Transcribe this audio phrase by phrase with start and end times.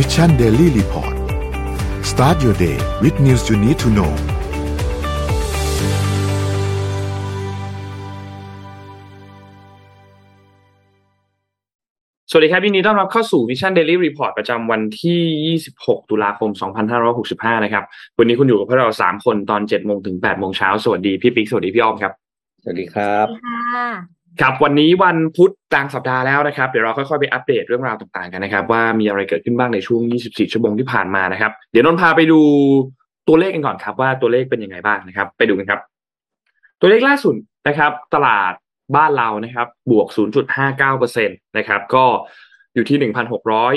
[0.00, 1.14] Mission Daily Report
[2.10, 4.12] start your day with news you need to know
[12.30, 16.50] สวัสดีครับยินดีต้อนรับเข้าสู่ Mission Daily Report ประจำวันที่ 26 ตุลาคม
[17.06, 17.84] 2565 นะครับ
[18.18, 22.12] วันนี้คุณอยู่กับพวกเรา 3 คนตอน7โมงถึง8โมงเช้า สวัสดีพี่ปิ๊ก สวัสดีพี่อ้อมครับ
[22.62, 23.42] สวัสดีครับสวัส
[24.12, 32.40] ดี ครับวันนี้วันพุธกลางสัปดาห์แล้วนะครับ เดี๋ยวเราค่อยๆไปอัปเดตเรื่องราวต่างๆกันนะครับ ว่ามีอะไรเกิดขึ้นบ้างในช่วง 24 ชั่วโมงที่ผ่านมานะครับ เดี๋ยวนนพาไปดู
[33.28, 35.80] ตัวเลขกันก่อนครับ ว่าตัวเลขเป็นยังไงบ้างนะครับ ไปดูกันครับ
[36.80, 37.34] ตัวเลขล่าสุด
[37.68, 38.52] นะครับ ตลาด
[38.96, 40.06] บ้านเรานะครับ บวก
[40.66, 42.04] 0.59%นะครับ ก็
[42.74, 43.12] อยู่ที่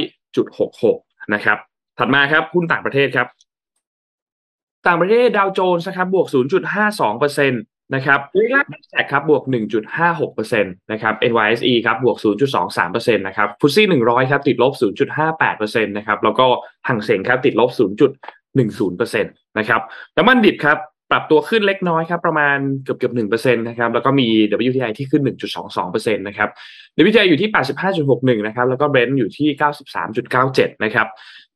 [0.08, 1.58] 1,600.66 นะครับ
[1.98, 3.28] ถัดมาครับหุ้นต่างประเทศครับ
[4.88, 6.28] ต่างประเทศดาวโจนส์นะครับบวก
[6.88, 7.54] 0.52%น
[7.96, 9.44] นะครับเลขแรกแจกครับบวก
[10.02, 12.18] 1.56%นะครับ NYSE ครับบวก
[12.66, 14.74] 0.23%นะครับฟุตซี่100 ครับติดลบ
[15.30, 16.46] 0.58%นะครับแล้วก็
[16.88, 17.70] หังเสงครับติดลบ
[18.58, 19.82] 0.10%นะครับ
[20.18, 20.78] น้ำมันดิบครับ
[21.12, 24.28] ปรับตัวขึ้นเล็กน้อยครับประมาณเกือบเกือบหนึ่งเปอร์เซ็นต์นะครับแล้วก็มี
[24.70, 25.24] WTI ที่ขึ้น
[25.58, 26.50] 1.22เปอร์เซ็นต์นะครับ
[27.08, 27.50] WTI อยู่ที่
[27.98, 29.50] 85.61นะครับแล้วก็ Brent อยู่ที่
[30.16, 31.08] 93.97นะครับ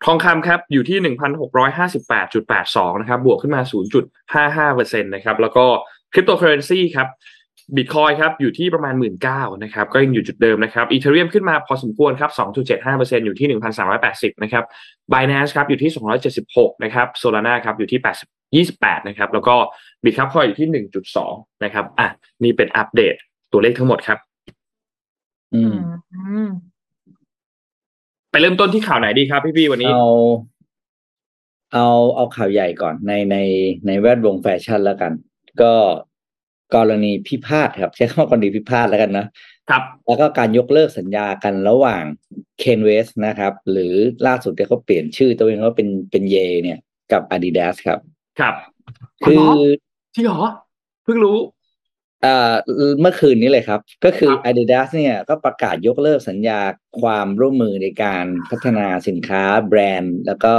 [0.06, 3.62] ทองคำครับอยู่ที่1,658.82นหกร้อยห้าสิบแปดจุดแปดสองนะครับบวกขึ้นมา
[4.16, 5.66] 0.55เปอร์เซ็นต์นะครับแล้วก็
[6.16, 7.08] คริปโตเคอเรนซีครับ
[7.76, 9.16] บิตคอยครับอยู่ที่ประมาณ 1 9ื่น
[9.64, 12.32] นะครับก็ยังอยู่จุดเดิมนะครับอีเทเรียมขึ้นมาพอสมควรครับ
[12.78, 13.48] 2.75%อยู่ที่
[13.96, 14.64] 1,380 นะครับ
[15.14, 15.92] Binance ครับอยู่ที่
[16.38, 19.56] 276 นะครับ Solana ครับอยู่ที่ 80 28 นะครับ แล้วก็
[20.04, 20.86] บิตครับคอยอยู่ที่
[21.16, 22.08] 1.2 นะครับอะ
[22.44, 23.16] นี่เป็นอัปเดต
[23.52, 24.20] ตัวเลขทั้งหมดครับ
[25.54, 25.78] อืม
[26.14, 26.50] อืม
[28.32, 30.08] ไปเริ่มต้นที่ข่าวไหนดีครับพี่พี่ๆวันนี้ เอา
[31.74, 33.38] เอาเอาข่าวใหญ่ก่อนในใน
[33.88, 35.12] ในแวดวงแฟชั่นแล้วกัน
[35.62, 35.74] ก็
[36.76, 39.26] กรณีพิพาทครับ ใช้คำว่ากรณีพิพาทแล้วกันนะ
[39.70, 42.04] ครับ แล้วก็การยกเลิกสัญญากันระหว่าง
[42.60, 43.94] เคนเวสนะครับ หรือ
[44.28, 46.80] ล่าสุดที่เขาเปลี่ยนชื่อตัวเองว่าเป็นเป็นเยเนี่ย
[47.12, 48.00] กับ Adidas ครับ
[48.40, 48.56] ครับ
[49.26, 49.46] คือ
[50.16, 50.42] จริงเหรอ
[51.04, 51.38] เพิ่งรู้
[52.22, 52.54] เอ่อ
[53.02, 56.60] เมื่อคืนนี้เลยครับ ก็คือครับ Adidas เนี่ยก็ประกาศยกเลิกสัญญา
[57.02, 60.54] ความร่วมมือในการพัฒนาสินค้าแบรนด์ แล้วก็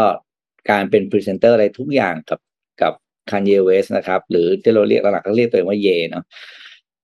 [0.70, 2.40] การเป็นพรีเซนเตอร์อะไรทุกอย่างกับ
[2.82, 2.92] กับ
[3.30, 6.24] Kanye West นะครับ หรือที่เราเรียกหลักๆก็เรียกตัวเองว่า Ye เนาะ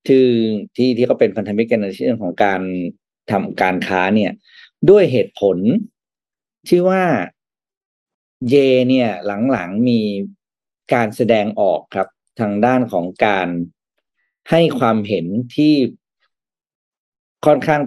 [0.06, 0.24] ที่
[0.76, 2.60] ที่ที่เขาเป็นพันธมิตรกันในเรื่องของการ
[3.30, 4.32] ทำการค้าเนี่ย
[4.90, 5.56] ด้วยเหตุผล
[6.68, 7.02] ที่ว่า
[8.48, 8.56] Ye
[8.88, 9.10] เนี่ย
[9.50, 10.00] หลังๆมี
[10.94, 12.08] การแสดงออกครับ
[12.40, 13.48] ทางด้านของการ
[14.50, 15.74] ให้ความเห็นที่
[17.46, 17.82] ค่อนข้าง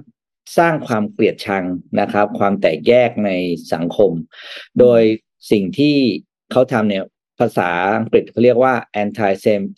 [0.58, 1.64] สร้างความเกลียดชัง
[2.00, 3.32] นะครับ ความแตกแยกใน
[3.74, 4.12] สังคม
[4.80, 5.02] โดย
[5.52, 5.96] สิ่งที่
[6.52, 7.04] เขาทำเนี่ย
[7.40, 8.74] ภาษาอังกฤษเขาเรียกว่า
[9.04, 9.32] anti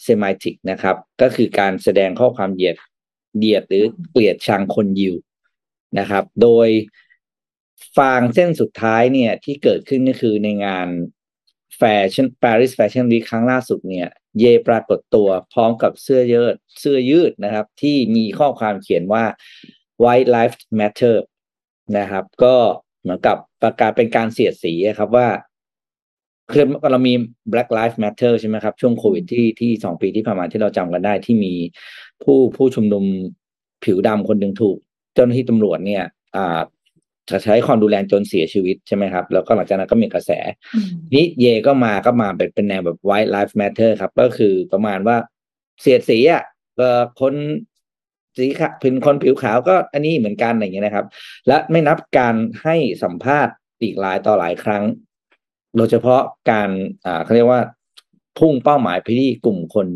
[0.06, 2.76] semitic นะครับ ก็คือการแสดงข้อความเหยียด
[3.38, 5.16] เหยียดหรือเกลียดชังคนยิว
[6.00, 6.70] นะครับ โดย
[7.98, 10.88] ฟางเส้นสุดท้ายเนี่ยที่เกิดขึ้นก็คือในงาน
[11.78, 11.82] แฟ
[12.12, 14.10] ชั่น Paris Fashion Week ครั้งล่าสุดเนี่ย
[14.40, 19.24] เยปรากฏตัวพร้อมกับเสื้อยืดเสื้อยืดนะครับ ที่มีข้อความเขียนว่า
[20.04, 21.16] White Lives Matter
[21.98, 22.56] นะครับ ก็
[23.02, 25.28] เหมือนกับประกาศเป็นการเสียดสีครับว่า
[26.52, 27.14] คือเรามี
[27.52, 31.54] Black Lives Matter ใช่ไหมครับ ช่วงโควิดที่ที่สองปีที่ผ่านมาที่เราจำกันได้ที่มี
[32.24, 33.04] ผู้ผู้ชุมนุม
[33.84, 34.78] ผิวดำคนหนึ่งถูก
[35.14, 36.04] เจ้าหน้าที่ตำรวจเนี่ย
[36.36, 36.62] อ่า
[37.30, 40.32] จะใช้ความดูแลจนเสียชีวิตใช่ไหมครับ แล้วก็หลังจากนั้นก็มีกระแส
[41.14, 45.18] นี่เยก็มาก็มาเป็นเป็นแนวแบบ white life matter ครับ ก็คือประมาณว่า
[45.82, 46.44] เสียดสีอะ
[46.78, 47.34] เอ่อคน
[48.38, 51.06] สีขาวเป็นคนผิวขาวก็อันนี้เหมือนกันอย่างเงี้ยนะครับ
[51.48, 54.84] และไม่นับการให้สัมภาษณ์อีกหลายต่อหลายครั้ง
[55.78, 56.70] โดยเฉพาะการ
[57.06, 57.62] อ่าเขาเรียกว่า
[58.40, 59.88] พุ่งเป้าหมายไปที่กลุ่มคน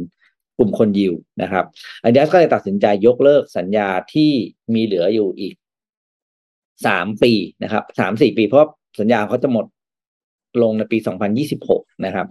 [0.57, 1.65] กลุ่มคนยิวนะครับ
[2.03, 4.31] อันดัสก็เลยตัดสินใจยกเลิกสัญญาที่
[4.73, 5.55] มีเหลืออยู่อีก
[6.85, 7.33] สามปี
[7.63, 8.67] นะครับสามสี่ปีเพราะ
[8.99, 9.65] สัญญาเขาจะหมด
[10.61, 10.97] ลงในปี
[11.51, 12.27] 2026 นะครับ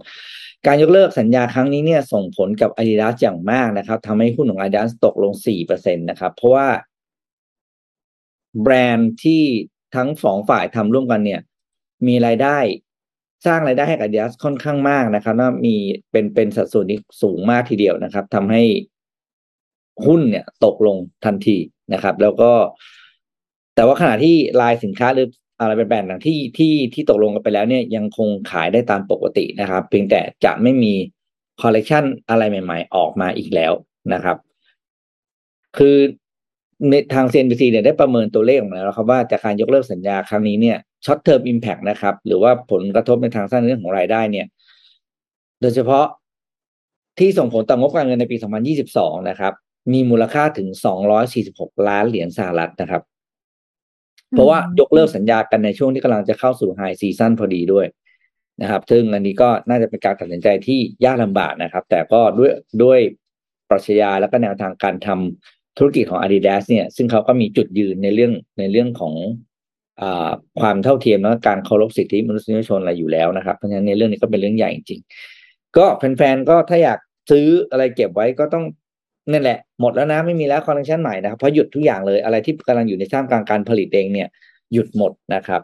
[0.67, 5.33] การยกเลิกสัญญาครั้งนี้เนี่ยส่งผลกับ Adidas อย่างมากนะครับทำให้หุ้นของ Adidas ตกลง
[5.65, 6.67] 4%นะครับ เพราะว่า
[8.61, 9.43] แบรนด์ที่
[9.95, 11.41] ทั้งสองฝ่ายทำร่วมกันเนี่ย
[12.07, 12.57] มีรายได้
[13.45, 15.75] สร้างรายได้ให้กับ Adidas ค่อนข้างมากนะครับว่ามี
[16.11, 18.63] เป็นเป็นสัดส่วนที่สูงมากทีเดียวนะครับทำให้
[20.05, 21.57] หุ้นเนี่ยตกลงทันที
[21.93, 22.51] นะครับ แล้วก็
[23.75, 25.27] แต่ว่าขณะที่ไลน์สินค้าหรือ
[25.59, 30.93] อะไรเป็นแบรนด์ต่างที่ที่ที่ตกลงกันไปแล้วเนี่ยยังคงขายได้ตามปกตินะครับ เพียงแต่จะไม่มี
[31.61, 33.73] คอลเลกชันอะไรใหม่ ๆ ออกมาอีกแล้ว
[34.13, 34.37] นะครับ
[35.77, 35.97] คือ
[36.89, 44.45] ในทาง CNBC เนี่ยได้ประเมินตัวเลขออกมาแล้วครับว่าจากการยกเลิกสัญญาครั้งนี้เนี่ย short-term impact นะครับ หรือว่าผลกระทบในทางสั้นเรื่องของรายได้เนี่ย
[45.61, 46.05] โดยเฉพาะ
[47.19, 48.37] ที่ส่งผลต่องบการเงินในปี
[48.83, 49.53] 2022 นะครับ
[49.93, 50.67] มีมูลค่าถึง
[51.27, 53.01] 246 ล้านเหรียญสหรัฐนะครับ
[54.31, 57.85] เพราะว่ายกเลิกสัญญากันในช่วงที่กำลังจะเข้าสู่ไฮซีซั o นพอดีด้วย
[58.61, 62.51] นะครับ ซึ่งอันนี้ก็น่าจะเป็นการตัดสินใจที่ยากลำบากนะครับ แต่ก็ด้วย
[62.83, 62.99] ด้วย
[63.69, 69.13] ปรัชญาและก็แนวทางการทำธุรกิจของ Adidas เนี่ย ซึ่งเขาก็มีจุดยืนในเรื่องในเรื่องของ
[70.59, 76.99] ความเท่าเทียมและการเคารพสิทธิมนุษยชนอะไรอยู่แล้วนะครับ เพราะฉะนั้นในเรื่องนี้ก็เป็นเรื่องใหญ่จริงๆก็แฟนๆก็ถ้าอยาก
[77.31, 78.65] ซื้ออะไรเก็บไว้ก็ต้อง
[79.31, 84.27] นั่นแหละ หมดแล้วนะไม่มีแล้วคอลเลคชันใหม่นะครับเพราะหยุดทุกอย่างเลยอะไรที่กำลังอยู่ในท่ามกลางการผลิตเองเนี่ย
[84.73, 85.61] หยุดหมดนะครับ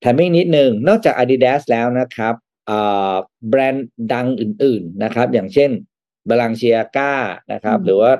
[0.00, 2.34] แถมอีกนิดนึงนอกจาก Adidas แล้วนะครับ
[3.48, 5.70] แบรนด์ดังอื่น ๆนะครับ อย่างเช่น
[6.28, 7.14] Balenciaga
[7.52, 8.12] นะครับ หรือว่า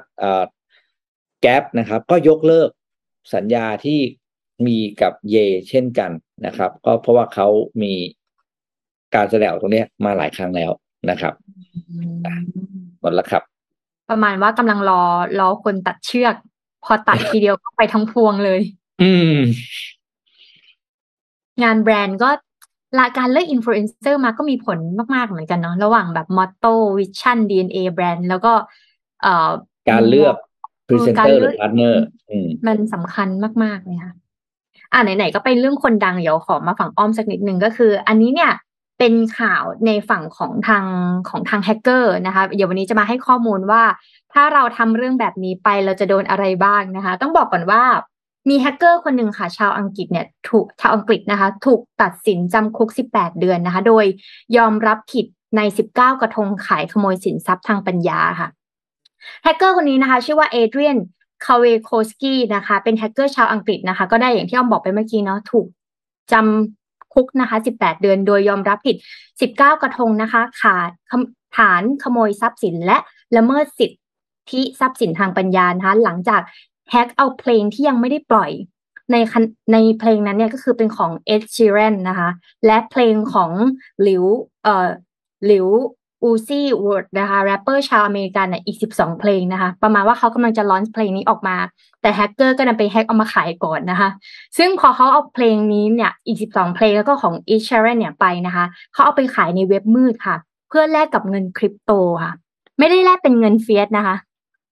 [1.40, 2.69] Gap นะครับ ก็ยกเลิก
[3.35, 4.00] สัญญาที่
[4.67, 5.37] มีกับ Ye
[5.69, 6.11] เช่นกัน
[6.47, 7.49] นะครับ ก็เพราะว่าเขา
[7.82, 7.93] มี
[9.14, 10.70] การแสดงตรงนี้มาหลายครั้งแล้ว
[11.11, 11.35] นะครับ
[13.00, 13.43] หมดแล้วครับ
[14.11, 15.03] ประมาณว่ากำลังรอ
[15.41, 16.35] รอคนตัดเชือก
[16.85, 18.61] พอตัดทีเดียวก็ไปทั้งพวงเลย
[19.03, 19.37] อืม
[21.62, 22.31] งานแบรนด์ก็
[22.99, 24.79] ละการเลือกอินฟลูเอนเซอร์มาก็มีผล
[25.14, 28.53] มากๆเหมือนกันเนาะระหว่างแบบ motto vision DNA แบรนด์แล้วก็
[29.23, 29.50] เอ่อ
[29.91, 30.35] การเลือก
[30.88, 32.02] พรีเซนเตอร์หรือ partner
[32.67, 33.29] มันสำคัญ
[33.62, 34.14] มาก ๆ เลยค่ะ
[34.92, 38.52] อ่าไหนๆก็เป็นเรื่องคนดังเดี๋ยวขอมาฝั่งอ้อมสักนิดนึงก็คือ อันนี้เนี่ย
[38.98, 40.84] เป็นข่าวในฝั่งของทาง
[41.28, 43.82] ของทางแฮกเกอร์นะคะ เดี๋ยววันนี้จะมาให้ข้อมูลว่า
[44.32, 47.82] ถ้าเราทำเรื่องแบบนี้ไปเราจะโดนอะไรบ้างนะคะ ต้องบอกก่อนว่า
[48.48, 54.04] มีแฮกเกอร์คนหนึ่งค่ะ ชาวอังกฤษเนี่ยถูกชาวอังกฤษนะคะ ถูกตัดสินจำคุก 18 เดือนนะคะ โดย
[54.56, 58.48] ยอมรับผิดใน 19 กระทงขายขโมยสินทรัพย์ทางปัญญาค่ะ
[59.44, 60.96] แฮกเกอร์คนนี้นะคะ ชื่อว่า Adrian
[61.44, 65.66] Kwiatkowski นะคะ เป็นแฮกเกอร์ชาวอังกฤษนะคะ ก็ได้อย่างที่อ้อมบอกไปเมื่อกี้เนาะถูก
[66.32, 68.96] จำคุกนะคะ 18 เดือนโดยยอมรับผิด
[69.38, 70.90] 19 กระทงนะคะ ข้อหา
[71.56, 72.98] ฐานขโมยทรัพย์สินและ
[73.36, 76.40] ละเมิดสิทธิทรัพย์สินทางปัญญานะคะหลังจาก
[76.90, 78.50] แฮกเอาเพลงที่ยังไม่ได้ปล่อย
[79.10, 79.16] ใน
[79.72, 82.30] ในเพลงนั้นเนี่ยก็คือเป็นของ Ed Sheeran นะคะ
[82.66, 83.50] และเพลงของ
[84.02, 84.25] Lil
[84.62, 84.88] เอ่อ
[85.46, 91.56] Lil Uzi Vert นะคะแรปเปอร์ชาวอเมริกันเนี่ยอีก 12 เพลงนะคะ ประมาณว่าเขากำลังจะ launch เพลงนี้ออกมา
[92.02, 94.08] แต่แฮกเกอร์ก็นำไปแฮกเอามาขายก่อนนะคะ
[94.58, 100.37] ซึ่งพอเขาเอาเพลงนี้เนี่ยอีก 12 เพลงแล้วก็ของ Ed Sheeran เนี่ยไปนะคะ เขาเอาไปขายในเว็บมืดค่ะ
[100.69, 101.90] เพื่อแลกกับเงินคริปโต
[102.23, 102.32] ค่ะ
[102.79, 104.17] ไม่ได้แลกเป็นเงิน fiat นะคะ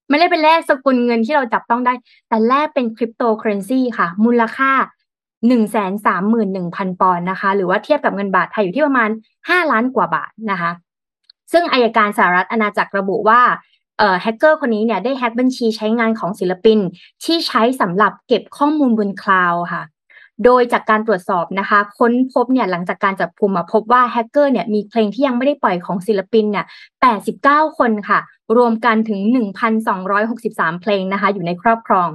[0.09, 1.93] ไม่ได้เป็นแลกสกุลเงินที่เราจับต้องได้
[2.29, 4.71] แต่แลกเป็นคริปโตเคอเรนซีค่ะ มูลค่า
[5.47, 9.09] หนึ่งแสนสามหมื่นหนึ่งพันปอนด์นะคะ หรือว่าเทียบกับเงินบาทไทยอยู่ที่ประมาณ
[9.49, 10.71] ห้าล้านกว่าบาทนะคะ
[11.51, 13.41] ซึ่งอัยการสหราชอาณาจักรระบุว่า
[14.21, 16.79] แฮกเกอร์คนนี้เนี่ยได้แฮกบัญชีใช้งานของศิลปิน
[17.23, 19.83] ที่ใช้สำหรับเก็บข้อมูลบนคลาวด์ค่ะ
[20.45, 26.65] โดยจากการตรวจสอบนะคะ ค้นพบเนี่ยหลังจากการจับกลุ่มพบว่าแฮกเกอร์เนี่ยมีเพลงที่ยังไม่ได้ปล่อยของศิลปินเนี่ย
[27.21, 28.19] 89 คนค่ะ
[28.57, 29.19] รวมกันถึง
[30.01, 32.09] 1,263 เพลงนะคะ อยู่ในครอบครอง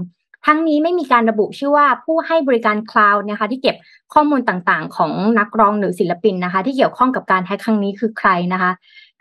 [0.47, 3.77] ทั้งนี้ไม่มีการระบุชื่อว่าผู้ให้บริการคลาวด์นะคะ ที่เก็บ
[4.15, 8.71] ข้อมูลต่างๆ ของนักร้องหรือศิลปินนะคะ ที่เกี่ยวข้องกับการแฮกครั้งนี้คือใครนะคะ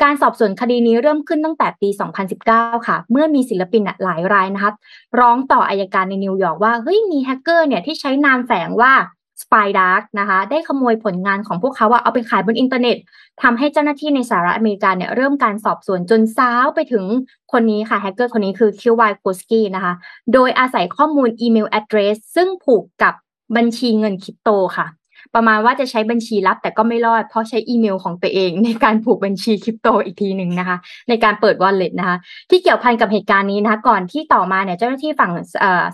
[0.03, 1.89] การสอบสวนคดีนี้เริ่มขึ้นตั้งแต่ปี
[2.37, 4.71] 2019 ค่ะ เมื่อมีศิลปินหลายรายนะคะ
[5.19, 8.93] ร้องต่ออัยการในนิวยอร์กว่า เฮ้ย มีแฮกเกอร์เนี่ยที่ใช้นามแฝงว่า
[9.41, 12.97] Spirdark นะคะ ได้ขโมยผลงานของพวกเขาว่าเอาไปขายบนอินเทอร์เน็ต
[13.41, 17.05] ทำให้เจ้าหน้าที่ในสหรัฐอเมริกาเนี่ยเริ่มการสอบสวนจนสาวไปถึง
[17.51, 19.93] คนนี้ค่ะแฮกเกอร์คนนี้คือ Kwiatkowski นะคะ
[20.33, 23.13] โดยอาศัยข้อมูลอีเมล address ซึ่งผูกกับ
[23.55, 24.98] บัญชีเงินคริปโตค่ะ
[25.35, 30.77] ประมาณว่าจะใช้บัญชีลับ แต่ก็ไม่รอด เพราะใช้อีเมลของตัวเองในการผูกบัญชีคริปโตอีกทีหนึ่งนะคะ
[31.09, 32.17] ในการเปิด wallet นะคะ
[32.49, 35.31] ที่เกี่ยวพันกับเหตุการณ์นี้นะคะ ก่อนที่ต่อมาเนี่ยเจ้าหน้าที่ฝั่ง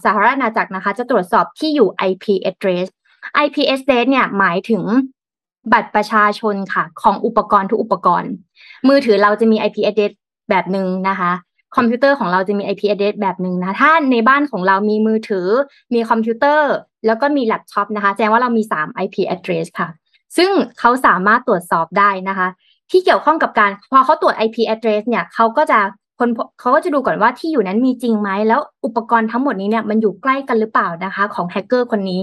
[0.04, 2.88] สหราชอาณาจักรนะคะ จะตรวจสอบที่อยู่ IP address
[3.46, 4.84] IP address เนี่ยหมายถึง
[5.74, 8.32] บัตรประชาชนค่ะ ของอุปกรณ์ทุกอุปกรณ์
[8.88, 10.14] มือถือเราจะมี IP address
[10.50, 11.32] แบบหนึ่งนะคะ
[11.76, 15.48] คอมพิวเตอร์ของเราจะมี IP address แบบหนึ่งนะ ถ้าในบ้านของเรามีมือถือ
[15.94, 16.72] มีคอมพิวเตอร์
[17.06, 19.90] แล้วก็มีแล็ปท็อปนะคะแสดงว่าเรามี 3 IP address ค่ะ
[20.38, 22.48] ซึ่งเขาสามารถตรวจสอบได้นะคะ
[22.92, 25.80] ที่เกี่ยวข้องกับการ พอเขาตรวจ IP address เนี่ยเขาก็จะ
[26.20, 26.30] ค้น
[26.60, 32.22] เขาก็จะดูก่อนว่าที่อยู่นั้นมีจริงไหม แล้วอุปกรณ์ทั้งหมดนี้เนี่ยมันอยู่ใกล้กันหรือเปล่านะคะ ของแฮกเกอร์คนนี้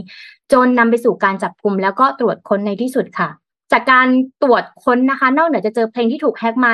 [0.53, 3.29] จนนำไปสู่การจับกลุ่มแล้วก็ตรวจค้นในที่สุดค่ะ
[3.73, 4.09] จากการ
[4.43, 6.73] ตรวจค้นนะคะ นอกเหนือจะเจอเพลงที่ถูกแฮกมา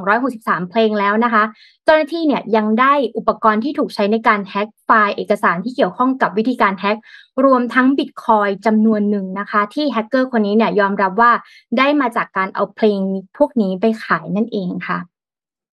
[0.00, 1.42] 1,263 เพลงแล้วนะคะ
[1.84, 6.96] เจ้าหน้าที่เนี่ยยังได้อุปกรณ์ที่ถูกใช้ในการแฮกไฟล์เอกสารที่เกี่ยวข้องกับวิธีการแฮก
[7.44, 11.32] รวมทั้งบิตคอยจำนวนหนึ่งนะคะ ที่แฮกเกอร์คนนี้เนี่ยยอมรับว่า
[11.78, 13.00] ได้มาจากการเอาเพลง
[13.36, 14.98] พวกนี้ไปขายนั่นเองค่ะ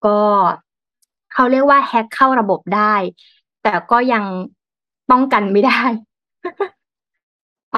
[0.06, 0.20] ก็
[1.34, 2.96] เขาเรียกว่าแฮกเข้าระบบได้
[3.64, 4.24] แต่ก็ยัง
[5.12, 5.82] ป้องกันไม่ได้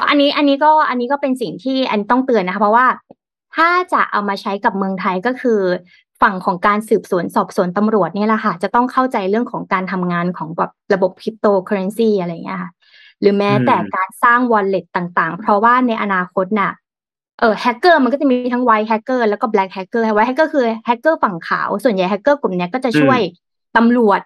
[0.10, 2.86] อันนี้อันนี้ก็อันนี้ก็เป็นสิ่งที่อันต้องเตือนนะคะ เพราะว่า
[3.56, 5.62] ถ้าจะเอามาใช้กับเมืองไทยก็คือ
[6.22, 12.72] ฝั่งของการสืบสวนสอบสวนตำรวจเนี่ยแหละค่ะ จะต้องเข้าใจเรื่องของการทำงานของแบบระบบคริปโตเคอเรนซีอะไรเงี้ยค่ะ
[13.22, 16.72] หรือแม้อืมแต่การสร้าง wallet ต่างๆ เพราะว่าในอนาคตน่ะ
[17.40, 23.20] เออแฮกเกอร์มันก็จะมีทั้ง white hacker แล้วก็ black hacker white hacker คือแฮกเกอร์ฝั่งขาว ส่วนใหญ่แฮกเกอร์กลุ่มเนี้ยก็จะช่วย
[23.78, 24.20] ตำรวจ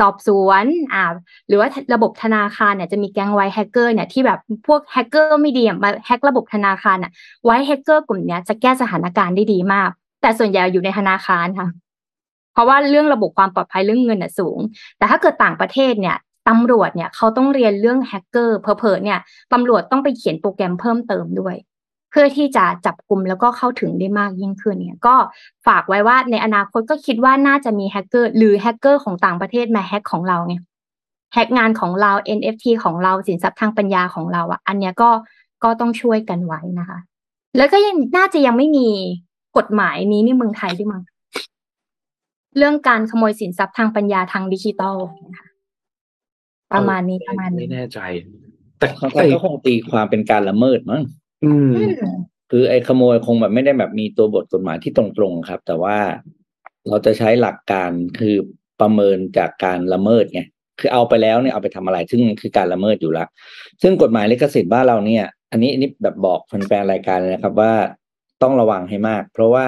[0.00, 1.04] สอบสวนอ่า
[1.48, 7.12] หรือว่าระบบธนาคารเนี่ยจะมีแก๊ง white hacker เนี่ยที่แบบพวกแฮกเกอร์ไม่ดีมาแฮกระบบธนาคารอะ
[7.44, 9.90] white hacker กลุ่มเนี้ยจะแก้สถานการณ์ได้ดีมาก
[10.22, 11.68] แต่ส่วนใหญ่อยู่ในธนาคารค่ะ
[12.52, 14.58] เพราะว่าเรื่องระบบความปลอดภัยเรื่องเงินน่ะสูง
[14.98, 16.16] แต่ถ้าเกิดต่างประเทศเนี่ย
[16.48, 19.18] ตำรวจเนี่ยเขาต้องเรียนเรื่องแฮกเกอร์เพอเพอเนี่ย
[19.52, 21.54] ตำรวจต้องไปเขียนโปรแกรมเพิ่มเติมด้วย
[22.12, 25.16] เพื่อที่จะจับกลุ่มแล้วก็เข้าถึงได้มากยิ่งขึ้นเนี่ยก็
[25.66, 30.54] ฝากไว้ว่าในอนาคตก็คิดว่าน่าจะมีแฮกเกอร์หรือแฮกเกอร์ของต่างประเทศมาแฮกของเราไง
[31.34, 35.10] แฮกงานของเรา NFT ของเราสินทรัพย์ทางปัญญาของเราอะ อันเนี้ยก็
[35.64, 36.98] ก็ต้องช่วยกันไว้นะคะ
[37.56, 38.88] แล้วก็ยังน่าจะยังไม่มี
[39.56, 41.02] กฎหมายนี้ในเมืองไทยด้วยมั้ง
[42.56, 45.48] เรื่องการขโมยสินทรัพย์ทางปัญญาทางดิจิตอลนะคะ
[46.72, 48.00] ประมาณนี้ประมาณไม่นี้แน่ใจ
[48.78, 51.02] แต่ของไทแต่ยก็คงตีความเป็นการละเมิดมั้ง
[51.44, 51.70] อืม
[52.50, 55.98] คือไอ้ขโมยคงแบบไม่ได้แบบมีตัวบทกฎหมายที่ตรงๆครับ แต่ว่า
[56.88, 58.36] เราจะใช้หลักการคือ
[58.80, 60.42] ประเมินจากการละเมิดไง
[60.80, 63.28] คือเอาไปแล้วเนี่ยเอาไปทำอะไรซึ่งคือการละเมิดอยู่ล้ว
[63.82, 67.72] ซึ่งกฎหมายลิขสิทธิ์บ้านเราเนี่ย อันนี้อันนี้แบบบอกแฟนๆรายการเลยนะครับว่า
[68.42, 69.66] ต้องระวังให้มาก เพราะว่า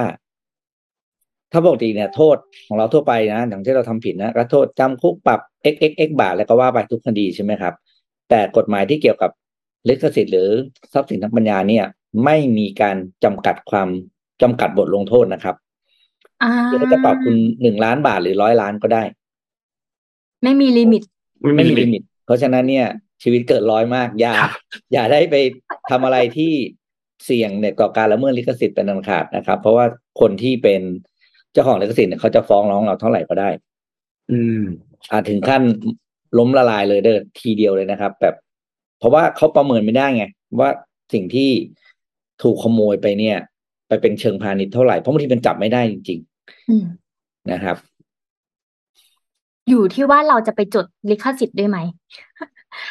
[1.53, 5.41] ถ้าปกติเนี่ย โทษของเราทั่วไปนะอย่างที่เราทำผิดนะก็โทษจำคุกปรับ
[5.73, 7.75] x x x บาทแล้วก็ว่าไปทุกคดีใช่ไหมครับ
[8.31, 9.31] แต่กฎหมายที่เกี่ยวกับ
[9.89, 10.49] ลิขสิทธิ์หรือ
[10.93, 11.85] ทรัพย์สินทางปัญญาเนี่ย
[12.25, 13.89] ไม่มีการจำกัดความ
[14.43, 15.57] จำกัดบทลงโทษนะครับ
[16.43, 19.03] อ่าคือเขาจะปรับคุณหนึ่งล้านบาทหรือร้อยล้านก็ได้
[20.43, 21.03] ไม่มี limit
[21.57, 22.87] ไม่มี limit เพราะฉะนั้นเนี่ย
[23.23, 24.53] ชีวิตเกิดร้อยมาก อย่าครับ
[24.93, 25.37] อย่าได้ไป
[25.91, 26.53] ทำอะไรที่
[27.25, 29.87] เสี่ยงเนี่ยต่อการละเมิดลิขสิทธิ์เป็นอันขาดนะครับ เพราะว่า
[30.21, 30.83] คนที่เป็น
[31.53, 33.51] เจ้าของลิขสิทธิ์เนี่ยเขาจะฟ้องร้องเราเท่าไหร่ก็ได้
[34.31, 34.63] อืม
[35.11, 35.63] อาจถึงขั้น
[36.39, 38.44] ล้มละลายเลยเด้อทีเดียวเลยนะครับ แบบเพ
[39.05, 40.25] ราะว่าเขาประเมินไม่ได้ไง
[40.59, 40.71] ว่า
[41.13, 41.51] สิ่งที่
[42.43, 43.37] ถูกขโมยไปเนี่ย
[43.89, 46.21] ไปเป็นเชิงพาณิชย์เท่าไหร่เพราะบางทีมันจับไม่ได้จริง
[46.71, 47.77] อืมๆนะครับ
[49.69, 51.79] อยู่ที่ว่าเราจะไปจดลิขสิทธิ์ด้วยไหม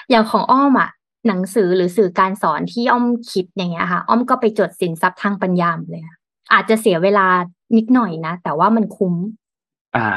[0.09, 0.89] อย่างของอ้อมอะ
[1.27, 6.17] หนังสือหรือสื่อการสอนที่อ้อมคิดอย่างเงี้ยค่ะ อ้อมก็ไปจดสินทรัพย์ทางปัญญาหมดเลยค่ะ
[6.53, 7.27] อาจจะเสียเวลา
[7.77, 9.13] นิดหน่อยนะ แต่ว่ามันคุ้ม
[9.95, 10.07] อ่า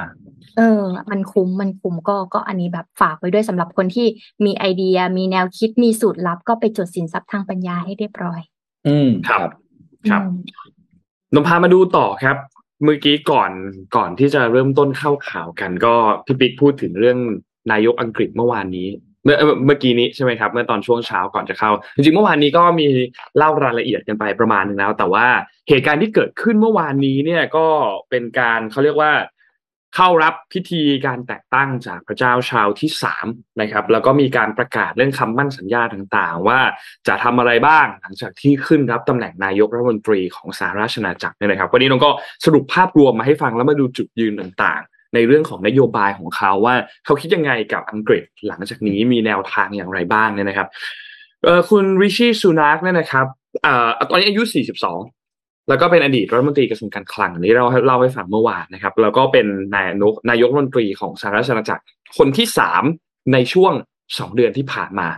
[0.57, 4.07] เออ มันคุ้ม มันคุ้มก็ ก็อันนี้แบบฝากไว้ด้วยสำหรับคนที่
[4.45, 8.41] มีไอเดีย มีแนวคิด มีสูตรลับ ก็ไปจดสินทรัพย์ทางปัญญาให้เรียบร้อย
[8.87, 9.41] อืม ครับ
[10.11, 10.37] ครับอืม
[11.35, 12.37] นมพามาดูต่อครับ
[12.85, 13.51] เมื่อกี้ก่อน
[13.97, 15.95] ก่อนที่จะเริ่มต้นเข้าข่าวกัน ก็
[16.27, 17.19] พี่ปิ๊กพูดถึงเรื่อง
[17.73, 18.89] นายกอังกฤษเมื่อวานนี้
[19.25, 22.87] เมื่อเอ่อเมื่อกี้นี้ใช่ไหมครับ เมื่อตอนช่วงเช้าก่อนจะเข้า จริงๆเมื่อวานนี้ก็มี
[23.39, 25.27] เล่ารายละเอียดกันไปประมาณหนึงแล้ว แต่ว่า
[25.69, 27.67] เหตุการณ์ที่เกิดขึ้นเมื่อวานนี้เนี่ยก็
[28.11, 29.13] เป็นการเขาเรียกว่า
[29.97, 33.27] เข้ารับพิธีการแต่งตั้งจากพระเจ้าชาวที่สาม
[33.61, 36.61] นะครับ แล้วก็มีการประกาศเรื่องคำมั่นสัญญาต่างๆ ว่า
[37.09, 42.11] จะทำอะไรบ้างหลังจากที่ขึ้นรับตำแหน่งนายกรัฐมนตรีของสหราชอาณจักรเนี่ยนะครับ วันนี้น้องก็
[42.45, 46.75] สรุปภาพรวมมาให้ฟังแล้วมาดูจุดยืนต่างๆ ในเรื่องของนโยบายของเขาว่า
[47.05, 50.69] เขาคิดยังไงกับอังกฤษหลังจากนี้มีแนวทางอย่างไรบ้างเนี่ยนะครับ
[51.71, 53.27] คุณริชี่ซูนักเนี่ยนะครับ
[53.67, 53.69] อ
[54.09, 54.43] ตอนนี้อายุ
[54.85, 55.16] 42
[55.69, 59.47] แล้วก็เป็นอดีตรัฐมนตรีกระทรวงการคลังอันนี้เราเล่าให้ฟังเมื่อวานนะครับ แล้วก็เป็น
[59.77, 61.85] นายกนายกรัฐมนตรีของสหราชอาณาจักร
[62.19, 62.83] คนที่สาม
[63.33, 63.73] ในช่วง
[64.19, 65.09] สองเดือนที่ผ่านมา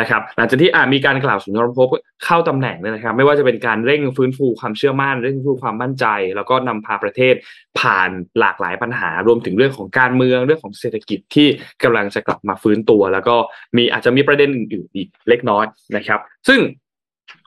[0.00, 1.88] นะครับหลังจากที่อามีการกล่าวสุนทรภพ
[2.24, 7.34] เข้าตำแหน่งเนี่ยนะครับ ไม่ว่าจะเป็นการเร่งฟื้นฟูความเชื่อมั่นเร่งฟื้นฟูความมั่นใจ แล้วก็นำพาประเทศ
[7.80, 8.10] ผ่าน
[8.40, 11.48] หลากหลายปัญหารวมถึงเรื่องของการเมืองเรื่องของเศรษฐกิจที่
[11.82, 13.36] กำลังจะกลับมาฟื้นตัว แล้วก็
[13.76, 15.64] มีอาจจะมีประเด็นอื่นๆอีกเล็กน้อย
[15.96, 16.60] นะครับ ซึ่ง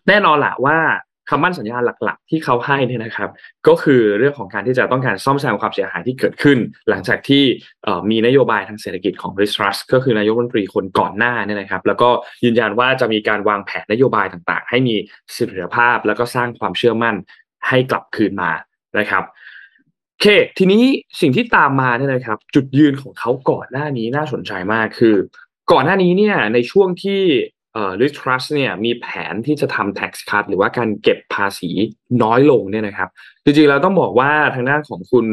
[0.07, 0.77] แน่นอนแหละว่า
[1.31, 3.29] คำมั่นสัญญาหลัก ๆ ที่เขาให้นี่นะครับ
[3.67, 6.57] ก็คือเรื่องของการที่จะต้องการซ่อมแซมความเสียหายที่เกิดขึ้น
[6.89, 7.43] หลังจากที่
[8.09, 12.09] มีนโยบายทางเศรษฐกิจของริสทรัสก็คือนายกรัฐมนตรีคนก่อนหน้านี่นะครับ แล้วก็
[12.43, 14.95] ยืนยันว่าจะมีการวางแผนนโยบายต่างๆ ให้มี
[15.33, 17.15] เสถียรภาพ แล้วก็สร้างความเชื่อมั่น
[17.67, 18.51] ให้กลับคืนมา
[18.99, 20.25] นะครับโอเค
[20.57, 20.83] ทีนี้
[21.21, 25.15] สิ่งที่ตามมาเนี่ยนะครับ จุดยืนของเขาก่อนหน้านี้น่าสนใจมากคือ
[25.71, 27.21] ก่อนหน้านี้เนี่ยในช่วงที่
[27.73, 31.69] เอ่อ Liz Truss เนี่ยมีแผนที่จะทำ tax cut หรือว่าการเก็บภาษี
[32.23, 33.09] น้อยลงเนี่ยนะครับ
[33.43, 35.25] จริงๆเราต้องบอกว่าทางด้านของคุณ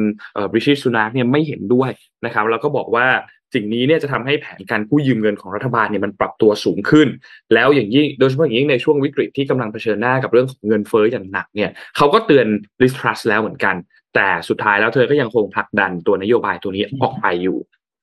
[0.50, 1.90] บริชิสุนักเนี่ยไม่เห็นด้วย
[2.25, 3.07] นะครับ แล้วก็บอกว่า
[3.54, 7.09] สิ่งนี้เนี่ยจะทำให้แผนการกู้ยืมเงินของรัฐบาลเนี่ยมันปรับตัวสูงขึ้น
[7.54, 12.47] แล้วอย่างยิ่งโดยเฉพาะอย่างยิ่งในช่วงวิกฤตที่กำลังเผชิญหน้ากับเรื่องของเงินเฟ้ออย่างหนักเนี่ยเขาก็เตือน
[12.83, 13.76] Liz Truss แล้วเหมือนกัน
[14.14, 17.59] แต่สุดท้ายแล้วเธอก็ยังคงผลักดันตัวนโยบายตัวนี้ออกไปอยู่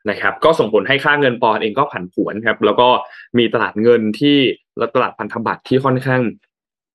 [0.10, 2.88] นะครับก็ส่งผลให้ค่าเงินปอนด์เองก็ผันผวนครับแล้วก็
[3.38, 4.38] มีตลาดเงินที่
[4.78, 6.22] และตลาดพันธบัตรที่ค่อนข้าง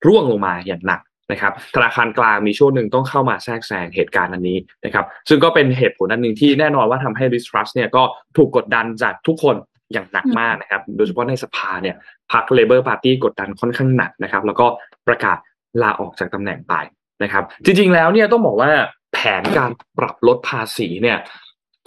[0.07, 1.00] ร่วงลงมาอย่างหนัก
[1.33, 8.02] นะครับธนาคารกลางมีช่วงหนึ่งต้องเข้ามาแทรกแซงเหตุการณ์อันนี้นะครับซึ่งก็เป็นเหตุผลอันหนึ่งที่แน่นอนว่าทำให้ Liz Truss เนี่ยก็
[8.37, 9.57] ถูกกดดันจากทุกคน
[9.93, 11.97] อย่างหนักมากนะครับโดยเฉพาะในสภาเนี่ย
[12.33, 14.67] พรรค Labour Party กดดันค่อนข้างหนักนะครับแล้วก็
[15.09, 15.38] ประกาศ
[15.83, 16.75] ลาออกจากตำแหน่งไป
[17.23, 18.71] นะครับจริงๆแล้วเนี่ยต้องบอกว่า
[19.12, 21.19] แผนการปรับลดภาษีเนี่ย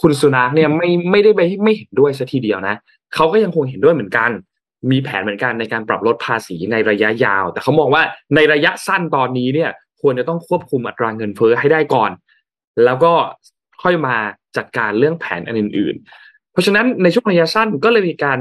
[0.04, 2.76] คุณสุนัขเนี่ยไม่ไม่ได้ไปไม่เห็นด้วยสัทีเดียวนะ
[3.16, 4.30] เขาก็ยังคงเห็นด้วยเหมือนกัน
[4.92, 8.04] มีแผนเหมือนกันในการปรับลดภาษีในระยะยาว แต่เขามองว่า
[8.36, 9.70] ในระยะสั้นตอนนี้เนี่ย
[10.02, 12.12] ควรจะต้องควบคุมอัตราเงินเฟ้อให้ได้ก่อน
[12.84, 13.14] แล้วก็
[13.84, 14.16] ค่อยมา
[14.58, 18.38] จัดการเรื่องแผนอันอื่น ๆ เพราะฉะนั้นในช่วงระยะสั้นก็เลยมีการ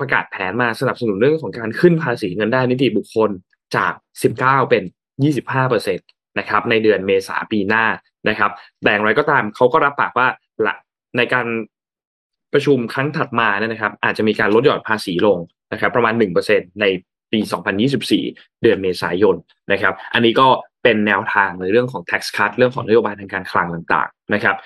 [0.00, 3.30] ประกาศแผนมาสนับสนุนเรื่องของการขึ้นภาษีเงินได้นิติบุคคล
[3.76, 3.92] จาก
[4.32, 4.82] 19 เป็น
[5.22, 7.84] 25%นต์ะครับในเดือนเมษาปีหน้า
[8.28, 8.50] นะครับ
[8.82, 10.26] แต่อย่างไรก็ตามเขาก็รับปากว่า
[10.66, 10.74] ละ
[11.16, 11.46] ในการ
[12.52, 15.38] ประชุมครั้งถัดมาเนี่ยนะครับ อาจจะมีการลดหย่อนภาษีลง
[15.72, 16.14] นะครับ ประมาณ
[16.48, 16.84] 1%ใน
[17.32, 17.40] ปี
[18.00, 19.36] 2024 เดือนเมษายน
[19.72, 20.48] นะครับ อันนี้ก็
[20.82, 24.56] เป็นแนวทางในเรื่องของ tax cut เรื่องของนโยบายทางการคลังต่างๆนะครับ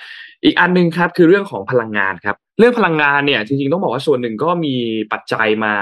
[0.45, 4.75] อีกอันนึงครับคือเรื่องของพลังงานครับ เรื่องพลังงานเนี่ยจริงๆต้องบอกว่าส่วนหนึ่งก็มี
[5.13, 5.75] ปัจจัยมา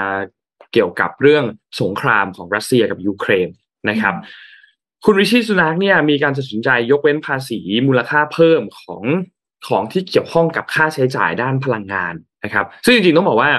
[0.73, 1.43] เกี่ยวกับเรื่อง
[1.81, 3.47] สงครามของรัสเซียกับยูเครน
[3.89, 4.15] นะครับ
[5.05, 9.03] คุณริชิสุนักเนี่ยมีการตัดสินใจยกเว้นภาษีมูลค่าเพิ่มของ
[9.67, 13.51] ของที่เกี่ยวข้องกับค่าใช้จ่ายด้านพลังงานนะครับ ซึ่งจริงๆต้องบอกว่า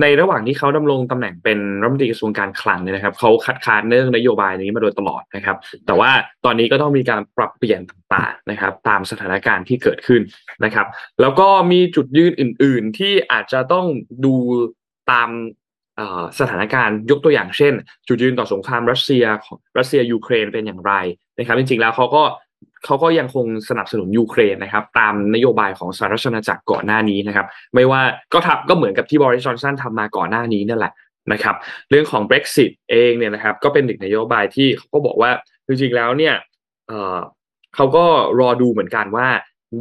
[0.00, 6.10] ในระหว่างที่เขาดำรงตำแหน่งเป็นรัฐมนตรีกระทรวงการคลังเนี่ยนะครับเขาคัดค้านเรื่องนโยบายนี้มาโดยตลอดนะครับ แต่ว่า
[6.44, 10.22] ตอนนี้ก็ต้องมีการปรับเปลี่ยนต่างๆนะครับ ตามสถานการณ์ที่เกิดขึ้น
[10.64, 10.86] นะครับ
[11.20, 13.86] แล้วก็มีจุดยืนอื่น ๆ ที่อาจจะต้อง
[14.24, 14.34] ดู
[15.10, 15.28] ตาม
[16.40, 17.72] สถานการณ์ยกตัวอย่างเช่น
[18.08, 19.24] จุดยืนต่อสงครามรัสเซีย
[19.78, 20.92] รัสเซียยูเครนเป็นอย่างไร
[21.38, 22.22] นะครับ จริงๆแล้วเขาก็
[22.84, 28.00] เขาก็ยังคงสนับสนุนยูเครนนะครับ ตามนโยบายของสหรัฐอาณาจักรก่อนหน้านี้นะครับ ไม่ว่า
[28.34, 30.92] ก็ทำก็เหมือนกับที่บริษัทจอนสันทำมาก่อนหน้านี้นั่นแหละ
[31.32, 31.56] นะครับ
[31.90, 35.30] เรื่องของ Brexit เองเนี่ยนะครับ ก็เป็นหนึ่งนโยบายที่เขาก็บอกว่า
[35.66, 36.34] จริงๆแล้วเนี่ย
[36.88, 38.04] เเขาก็
[38.40, 39.28] รอดูเหมือนกันว่า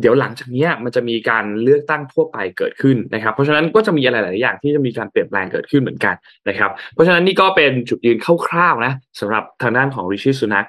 [0.01, 6.15] เดี๋ยวหลังจากนี้มันจะมีการเลือกตั้งทั่วไปเกิดขึ้นนะครับ เพราะฉะนั้นก็จะมีอะไรหลายอย่างที่จะมีการเปลี่ยนแปลงเกิดขึ้นเหมือนกัน
[6.49, 8.17] นะครับ เพราะฉะนั้นนี่ก็เป็นจุดยืน
[8.47, 10.65] คร่าวๆนะสำหรับทางด้านของริชิสุนัก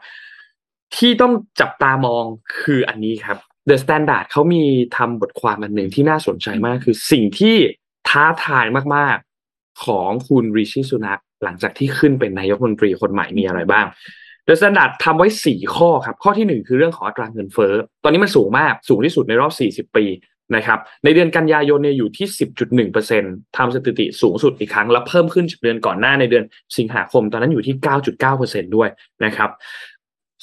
[0.97, 2.25] ที่ต้องจับตามอง
[2.61, 4.63] คืออันนี้ครับ The Standard เขามี
[4.97, 7.57] ทำบทความอันหนึ่งที่น่าสนใจมากคือสิ่งที่
[8.09, 8.67] ท้าทาย
[8.97, 13.87] มากๆของคุณริชิสุนักหลังจากที่ขึ้นเป็นนายกมนตรีคนใหม่มีอะไรบ้าง
[14.47, 17.75] The Standard ทำไว้สี่ข้อครับ ข้อที่หนึ่งคือเรื่องของอัตราเงินเฟ้อ
[18.05, 19.53] ตอนนี้มันสูงมาก สูงที่สุดในรอบ
[19.89, 20.05] 40 ปี
[20.57, 22.27] นะครับ ในเดือนกันยายนเนี่ยอยู่ที่
[22.91, 26.45] 10.1%ทำสถิติสูงสุดอีกครั้ง แล้วเพิ่มขึ้นจากเดือนก่อนหน้าในเดือน
[26.77, 27.75] สิงหาคม ตอนนั้นอยู่ที่
[28.27, 28.89] 9.9%ด้วย
[29.25, 29.51] นะครับ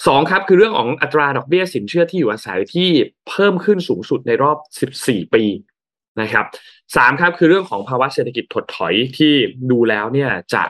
[0.07, 2.89] สองครับคือเรื่องของอัตราดอกเบี้ยสินเชื่อที่อยู่อาศัยที่
[3.29, 4.57] เพิ่มขึ้นสูงสุดในรอบ
[4.95, 5.43] 14 ปี
[6.21, 6.45] นะครับ
[6.95, 9.33] สามครับคือเรื่องของภาวะเศรษฐกิจถดถอยที่
[9.71, 10.63] ดูแล้วเนี่ยจะ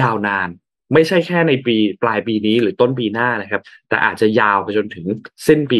[0.00, 0.48] ยาวนาน
[0.94, 5.06] ไม่ใช่แค่ในปีปลายปีนี้หรือต้นปีหน้านะครับ แต่อาจจะยาวไปจนถึง
[5.46, 5.78] สิ้นปี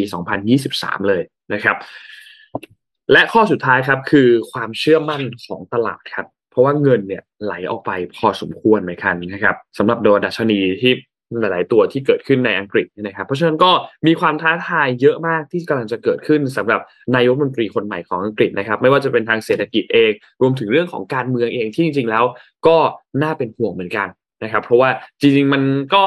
[0.55, 1.23] 2023 เลย
[1.55, 1.77] นะครับ
[3.13, 10.93] และข้อสุดท้ายครับคือความเชื่อมั่นของตลาดครับ เพราะว่าเงินเนี่ยไหลออกไปพอสมควรเหมือนกันนะครับสำหรับโดดัชนีที่
[11.41, 13.71] หลาย ๆ ตัวที่เกิดขึ้นในอังกฤษนะครับ เพราะฉะนั้นก็
[14.07, 16.81] มีความท้าทายเยอะมากที่กำลังจะเกิดขึ้นสำหรับ
[17.15, 22.25] นายกรัฐมนตรีคนใหม่ของอังกฤษนะครับ ไม่ว่าจะเป็นทางเศรษฐกิจเอง รวมถึงเรื่องของการเมืองเองที่จริง ๆ แล้ว
[22.67, 22.77] ก็
[23.23, 24.09] น่าเป็นห่วงเหมือนกัน
[24.43, 25.63] นะครับ เพราะว่าจริงๆมัน
[25.95, 26.05] ก็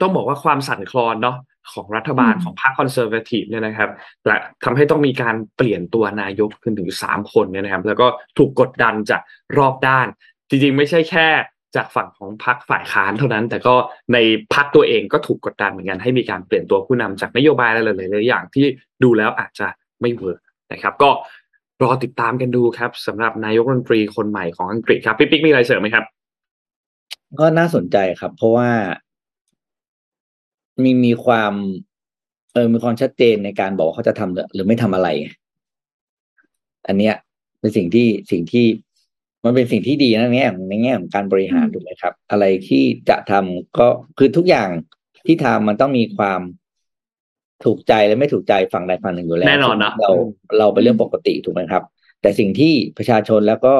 [0.00, 1.36] ต้องบอกว่าความสั่นคลอนเนาะ
[1.72, 3.90] ของรัฐบาลของพรรค Conservative เนี่ยนะครับ
[4.26, 8.06] และทำให้ต้องมีการเปลี่ยนตัวนายกขึ้นถึงสามคนเนี่ยนะครับ แล้วก็
[8.38, 9.20] ถูกกดดันจาก
[9.58, 10.06] รอบด้าน
[10.48, 11.28] จริงๆ ไม่ใช่แค่
[11.76, 13.74] จากฝั่งของพรรคฝ่ายค้านเท่านั้น แต่ก็
[14.12, 14.18] ใน
[14.54, 18.66] พรรคตัวเองก็ถูกกดดันเหมือนกันให้มีการเปลี่ยนตัวผู้นำจากนโยบายอะไรหลายๆอย่างที่
[19.02, 19.66] ดูแล้วอาจจะ
[20.00, 20.40] ไม่ work
[20.72, 21.10] นะครับ ก็
[21.82, 26.04] รอติดตามกันดูครับสำหรับนายกรัฐมนตรีคนใหม่ของอังกฤษครับปิ๊กปิ๊กมีอะไรเสริมไหมครับ
[27.40, 28.70] ก็น่าสนใจครับ เพราะว่า
[30.82, 31.52] มีมีความ
[32.52, 35.08] เออมีความชัดเจนในการบอกเขาจะทำหรือไม่ทำอะไร
[36.86, 37.14] อันเนี้ย
[37.60, 38.66] เป็นสิ่งที่สิ่งที่
[39.44, 43.88] มันเป็นสิ่งที่ดีนะในแง่ในแง่ของการบริหารถูกไหมครับ อะไรที่จะทำก็
[44.18, 44.68] คือทุกอย่าง
[45.26, 46.40] ที่ทำมันต้องมีความ
[47.64, 50.10] ถูกใจและไม่ถูกใจฝั่งใดฝั่งหนึ่งอยู่แล้วแน่นอนนะเรา
[50.58, 51.82] เราเป็นเรื่องปกติถูกไหมครับ
[52.20, 53.74] แต่สิ่งที่ประชาชนแล้วก็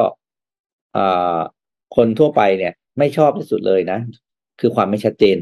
[0.96, 1.38] อ่า
[1.96, 3.98] คนทั่วไปเนี่ย ไม่ชอบที่สุดเลยนะ
[4.60, 5.36] คือความไม่ชัดเจน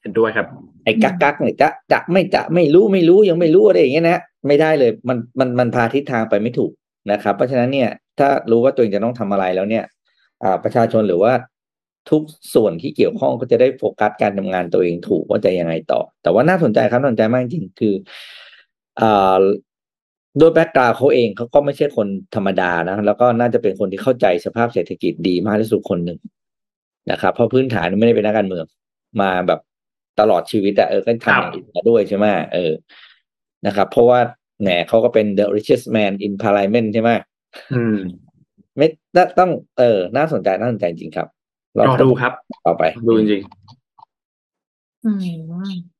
[0.00, 0.46] เห็นด้วยครับ
[0.84, 6.72] ไอ้กักกักเนี่ยจะจะไม่จะไม่รู้ไม่รู้ยังไม่รู้อะไรอย่างเงี้ยนะไม่ได้เลย มันมันมันพาทิศทางไปไม่ถูก
[7.12, 9.84] นะครับ เพราะฉะนั้นเนี่ย ถ้ารู้ว่าตัวเองจะต้องทำอะไรแล้วเนี่ย
[10.64, 11.32] ประชาชนหรือว่า
[12.10, 12.22] ทุก
[12.54, 17.94] ส่วนที่เกี่ยวข้องก็จะได้โฟกัสการทำงานตัวเองถูกว่าจะยังไงต่อ แต่ว่าน่าสนใจครับน่าสนใจมากจริงคือ
[19.00, 19.40] อ่า
[20.38, 26.18] โดยแบ็กกราวเขาเองเขาก็ไม่ใช่คนธรรมดานะ แล้วก็น่าจะเป็นคนที่เข้าใจสภาพเศรษฐกิจดีมากที่สุดคนหนึ่ง
[27.10, 28.64] นะครับ เพราะพื้นฐานไม่ได้เป็นนักการเมือง
[29.20, 29.60] มาแบบ
[30.20, 32.72] ตลอดชีวิตอะเออก็ทำมาด้วยใช่ไหมเออ
[33.66, 34.20] นะครับ เพราะว่า
[34.60, 37.10] แหนเขาก็เป็น the richest man in parliament ใช่ไหม
[38.76, 38.86] ไม่
[39.38, 41.28] ต้องเออ น่าสนใจน่าสนใจจริงครับ
[41.78, 42.32] รอดูครับ
[42.66, 43.42] ต่อไปดูจริง
[45.04, 45.91] อืม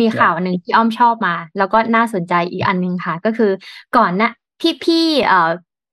[0.00, 3.50] มีข่าวหนึ่งที่อ้อมชอบมา แล้วก็น่าสนใจอีกอันหนึงค่ะ ก็คือ
[3.96, 4.30] ก่อนนะ
[4.60, 5.50] พี่พี่เอ่อ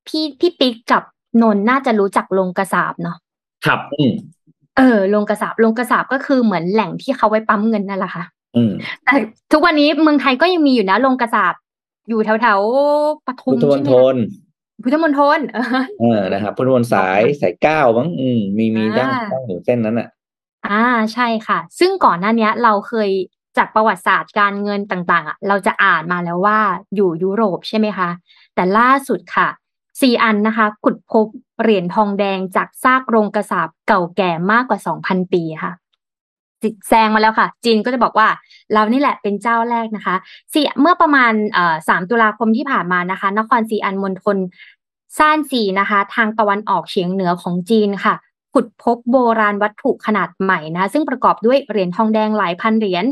[0.07, 1.03] พี่พี่ปิ๊กกับ
[1.41, 3.17] นนท์น่าจะรู้จักลงกระสาบเนาะ
[3.65, 4.13] ครับอืม
[4.77, 8.23] เออลงกระสาบลงกระสาบก็คือเหมือนแหล่งที่เขาไว้ปั๊มเงินนั่นแหละค่ะ
[8.55, 8.71] อืม
[9.05, 9.15] แต่
[9.51, 11.53] ทุกวันนี้เมืองไทยก็ยังมีอยู่นะลงกระสาบ
[12.09, 14.15] อยู่แถวแถวๆปทุพุมทธมใช่ณไหมฑคะล
[14.83, 15.65] พุทธมณฑลเออ
[16.01, 20.07] เออนะครับพุทธมณฑลสายสายเก้ามั้งอืมมีมีอ่าย่างตั้งอยู่เส้นนั้นอะ
[20.69, 23.09] อ่าใช่ค่ะ ซึ่งก่อนหน้าเนี้ยเราเคย
[23.57, 26.59] จากประวัติศาสตร์การเงินต่างๆ เราจะอ่านมาแล้วว่า
[26.95, 28.09] อยู่ยุโรปใช่ไหมคะ
[28.55, 29.47] แต่ล่าสุดค่ะ
[29.99, 31.27] ซีอันนะคะ ขุดพบ
[31.61, 35.71] เหรียญทองแดงจากซากโรงกระสาบเก่าแก่มากกว่า 2,000 ปีค่ะ
[36.61, 38.27] จิแซงมาแล้วค่ะ จีนก็จะบอกว่า
[38.73, 40.15] เรานี่แหละเป็นเจ้าแรกนะคะ
[40.53, 44.37] ซีเมื่อประมาณเอ่อ3ตุลาคมที่ผ่านมานะคะ นครซีอันมณฑล
[45.17, 48.15] ซ่านซีนะคะ ทางตะวันออกเฉียงเหนือของจีนค่ะ
[48.53, 53.05] ขุดพบโบราณวัตถุขนาดใหม่นะซึ่งประกอบด้วยเหรียญทองแดงหลายพันเหรียญ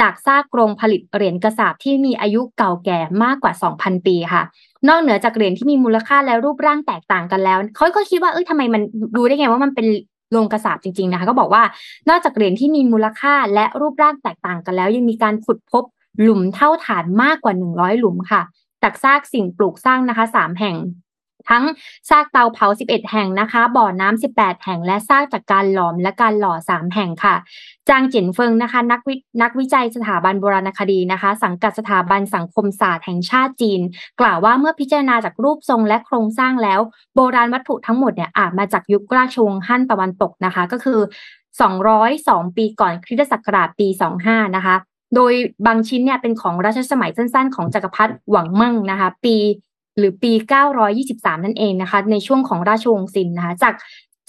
[0.00, 4.42] จากซากโรงผลิตเหรียญกระสาบที่มีอายุเก่าแก่มากกว่า 2,000 ปีค่ะ
[4.88, 8.82] นอกเหนือจากเหรียญที่มีมูลค่าและรูปร่างแตกต่างกันแล้ว เขาก็คิดว่าเอ้ยทำไมมัน
[9.16, 9.86] รู้ได้ไงว่ามันเป็น
[10.32, 11.62] โรงกระสาบจริงๆนะคะก็บอกว่า
[12.08, 15.84] นอกจากเหรียญที่มีมูลค่าและรูปร่างแตกต่างกันแล้ว ยังมีการขุดพบ
[16.20, 18.42] หลุมเท่าฐานมากกว่า 100 หลุมค่ะ
[18.82, 20.76] จากซากสิ่งปลูกสร้างนะคะสามแห่ง
[21.50, 21.64] ทั้ง
[22.10, 27.36] ซากเตาเผา 11 แห่งนะคะ บ่อน้ำ18 แห่ง และซากจากการหลอมและการหล่อ 3 แห่งค่ะ
[27.88, 33.80] จางจินเฟิงนะคะ นักวินักวิจัยสถาบันโบราณคดีนะคะ สังกัดสถาบันสังคมศาสตร์แห่งชาติจีน
[34.20, 36.80] กล่าวว่าเมื่อพิจารณาจากรูปทรงและโครงสร้างแล้ว
[37.14, 41.00] โบราณวัตถุทั้งหมดเนี่ยอาจมาจากยุคราชวงศ์ฮั่นตะวันตกนะคะ ก็คือ
[41.78, 43.88] 202 ปีก่อนคริสตศักราชปี
[44.22, 44.76] 25 นะคะ
[45.14, 45.32] โดย
[45.66, 49.36] บางชิ้นเนี่ยเป็นของรัชสมัยสั้นๆ ของจักรพรรดิหวังมั่งนะคะ ปี
[49.98, 50.32] หรือปี
[50.88, 53.74] 923 นั่นเองนะคะ ในช่วงของราชวงศ์ซินนะคะจาก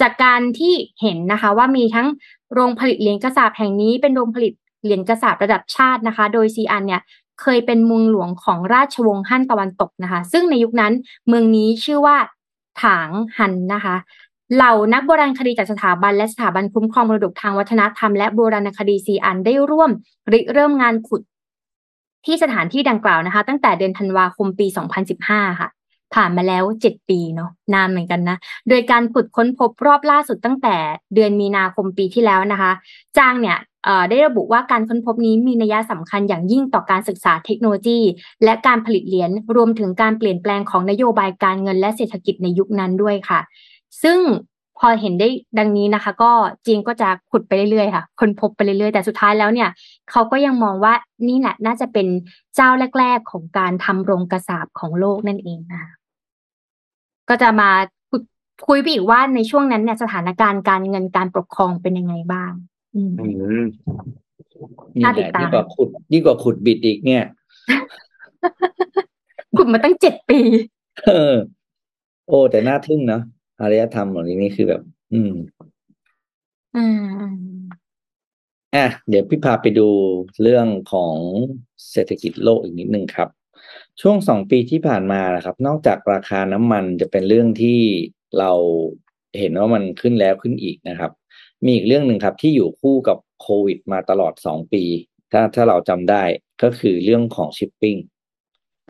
[0.02, 2.08] จากการที่เห็นนะคะว่ามีทั้ง
[2.54, 7.02] โรงผลิตเหรียญกระสาบแห่งนี้เป็นโรงผลิตเหรียญกระสาบระดับชาตินะคะ โดยซีอันเนี่ย
[7.42, 10.94] เคยเป็นเมืองหลวงของราชวงศ์ฮั่นตะวันตกนะคะ ซึ่งในยุคนั้น
[11.28, 12.18] เมืองนี้ชื่อว่า
[12.84, 13.96] ถางฮันนะคะ
[14.56, 19.90] เหล่านักโบราณคดีจากสถาบันและสถาบันคุ้มครองมรดกทางวัฒนธรรมและโบราณคดีซีอันได้ร่วม
[20.32, 21.22] ริเริ่มงานขุด
[22.26, 24.68] ที่สถานที่ดังกล่าวนะคะ ตั้งแต่เดือนธันวาคมปี
[25.14, 25.70] 2015 ค่ะ
[26.16, 28.38] ผ่านมาแล้ว 7 ปีเนาะนานเหมือนกันนะ
[28.70, 30.76] โดยการขุดค้นพบรอบล่าสุดตั้งแต่
[31.16, 32.72] เดือนมีนาคมปีที่แล้วนะคะ
[33.18, 33.58] จางเนี่ย
[34.10, 38.00] ได้ระบุว่าการค้นพบนี้มีนัยสำคัญอย่างยิ่งต่อการศึกษาเทคโนโลยี
[38.44, 43.40] และการผลิตเหรียญรวมถึงการเปลี่ยนแปลงของนโยบายการเงินและเศรษฐกิจในยุคนั้นด้วยค่ะ
[44.04, 44.20] ซึ่ง
[44.80, 46.32] พอเห็นได้ดังนี้นะคะ ก็
[46.66, 49.70] จีนก็จะขุดไปเรื่อยๆค่ะค้นพบไปเรื่อยๆ แต่สุดท้ายแล้วเนี่ย
[50.12, 50.94] เขาก็ยังมองว่า
[51.28, 52.08] นี่แหละน่าจะเป็น
[52.56, 55.92] เจ้าแรก ๆ ของการทำโรงกระสาบของโลกนั่นเองนะคะ
[57.30, 57.70] ก็จะมา
[58.10, 58.22] คุย
[58.68, 62.52] คุยไปอีกว่าในช่วงนั้นเนี่ยสถานการณ์การเงินการปกครองเป็นยังไงบ้าง
[62.96, 63.28] อืมอื
[63.62, 63.66] ม
[64.96, 67.24] นี่น่าแหติดละตามยิ่งกว่าขุดยิ่งกว่าขุดบิดอีกเนี่ย
[69.58, 70.40] ขุดมาตั้งเจ็ดปี
[71.06, 71.34] เออ
[72.28, 73.22] โอ้แต่น่าทึ่งเนาะ
[73.62, 74.82] อารยธรรมของนี้นี่คือแบบ
[75.14, 75.34] อืม
[76.76, 77.36] อืม
[78.76, 79.88] อะเดี๋ยวพี่พาไปดู
[80.42, 81.16] เรื่องของ
[81.92, 83.30] เศรษฐกิจโลกอีกนิดนึงครับ
[84.02, 87.80] ช่วงสองปีที่ผ่านมานะครับ นอกจากราคาน้ำมันจะเป็นเรื่องที่
[88.40, 88.52] เรา
[89.40, 91.12] เห็นว่ามันขึ้นแล้วขึ้นอีกนะครับ
[91.64, 94.84] มีอีกเรื่องหนึ่งครับที่อยู่คู่กับโควิดมาตลอดสองปี
[95.32, 96.24] ถ้าถ้าเราจำได้
[96.64, 97.96] ก็คือเรื่องของชิปปิ้ง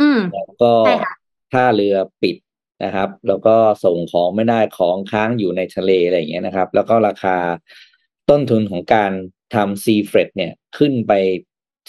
[0.01, 1.13] อืมแล้วก็ใช่ค่ะ
[1.54, 2.36] ท่าเรือปิด
[2.83, 7.38] นะครับ แล้วก็ส่งของไม่ได้ของค้างอยู่ในทะเลอะไรอย่างเงี้ยนะครับ แล้วก็ราคา
[8.29, 9.11] ต้นทุนของการ
[9.55, 11.11] ทำซีเฟรดเนี่ยขึ้นไป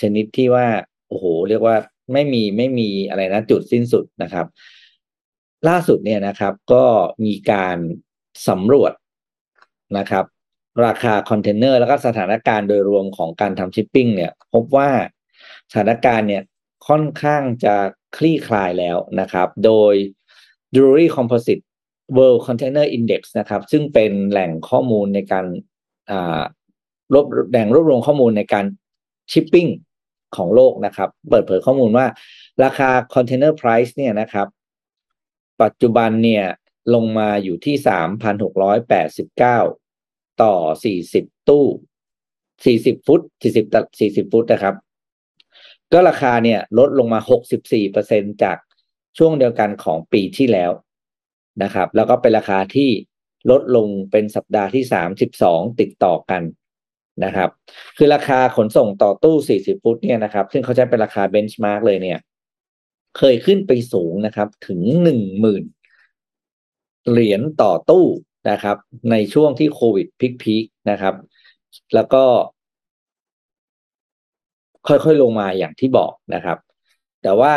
[0.01, 0.67] ชนิดที่ว่า
[1.09, 1.77] โอ้โหเรียกว่า
[2.13, 4.47] ไม่มีไม่มีอะไรนะจุดสิ้นสุดนะครับ
[5.69, 6.85] ล่าสุดเนี่ยนะครับ ก็
[7.25, 7.79] มีการ
[8.49, 8.93] สำรวจ
[9.99, 10.25] นะครับ
[10.87, 14.91] ราคาคอนเทนเนอร์แล้วก็สถานการณ์โดยรวมของการทำชิปปิ้งเนี่ย พบว่า
[15.71, 16.43] สถานการณ์เนี่ย
[16.89, 17.75] ค่อนข้างจะ
[18.17, 19.95] คลี่คลายแล้วนะครับ โดย
[20.77, 21.63] Drewry Composite
[22.17, 25.47] World Container Index นะครับ ซึ่งเป็นแหล่งข้อมูลในการ
[27.13, 28.65] รวบแหล่งรวบรวมข้อมูลในการ
[29.33, 29.67] ชิปปิ้ง
[30.37, 32.07] ของโลกนะครับ เปิดเผยข้อมูลว่า
[32.65, 34.47] ราคา Container Price เนี่ยนะครับ
[35.63, 36.45] ปัจจุบันเนี่ย
[36.95, 39.59] ลงมาอยู่ที่สามพันหกร้อยแปดสิบเก้า
[40.43, 41.67] ต่อสี่สิบตู้
[42.65, 43.67] สี่สิบฟุตสี่สิบ
[44.01, 44.75] สี่สิบฟุตนะครับ
[45.93, 48.57] ก็ราคาเนี่ยลดลงมาหกสิบสี่เปอร์เซ็นจาก
[49.19, 50.71] ช่วงเดียวกันของปีที่แล้ว
[51.63, 52.91] นะครับ แล้วก็เป็นราคาที่
[53.51, 56.43] ลดลงเป็นสัปดาห์ที่สามสิบสองติดต่อกัน
[57.25, 57.51] นะครับ
[57.97, 62.19] คือราคาขนส่งต่อตู้สี่สิบฟุตเนี่ยนะครับ ซึ่งเขาใช้เป็นราคาเบนช์มาร์กเลยเนี่ย
[63.19, 65.65] เคยขึ้นไปสูงนะครับถึงหนึ่งหมื่น
[67.11, 68.07] เหรียญต่อตู้
[68.51, 68.77] นะครับ
[69.11, 70.07] ในช่วงที่โควิด
[70.43, 71.15] พีคๆนะครับ
[71.95, 72.25] แล้วก็
[74.89, 76.59] ค่อยๆลงมาอย่างที่บอกนะครับ
[77.23, 77.53] แต่ว่า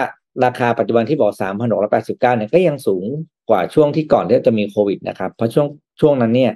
[0.46, 3.06] ราคาปัจจุบันที่บอกสามพันหกร้อยแปดสิบเก้าเนี่ยก็ยังสูง
[3.50, 5.68] กว่าช่วงที่ก่อนที่จะมีโควิดนะครับ เพราะช่วง
[6.02, 6.54] ช่วงนั้นเนี่ย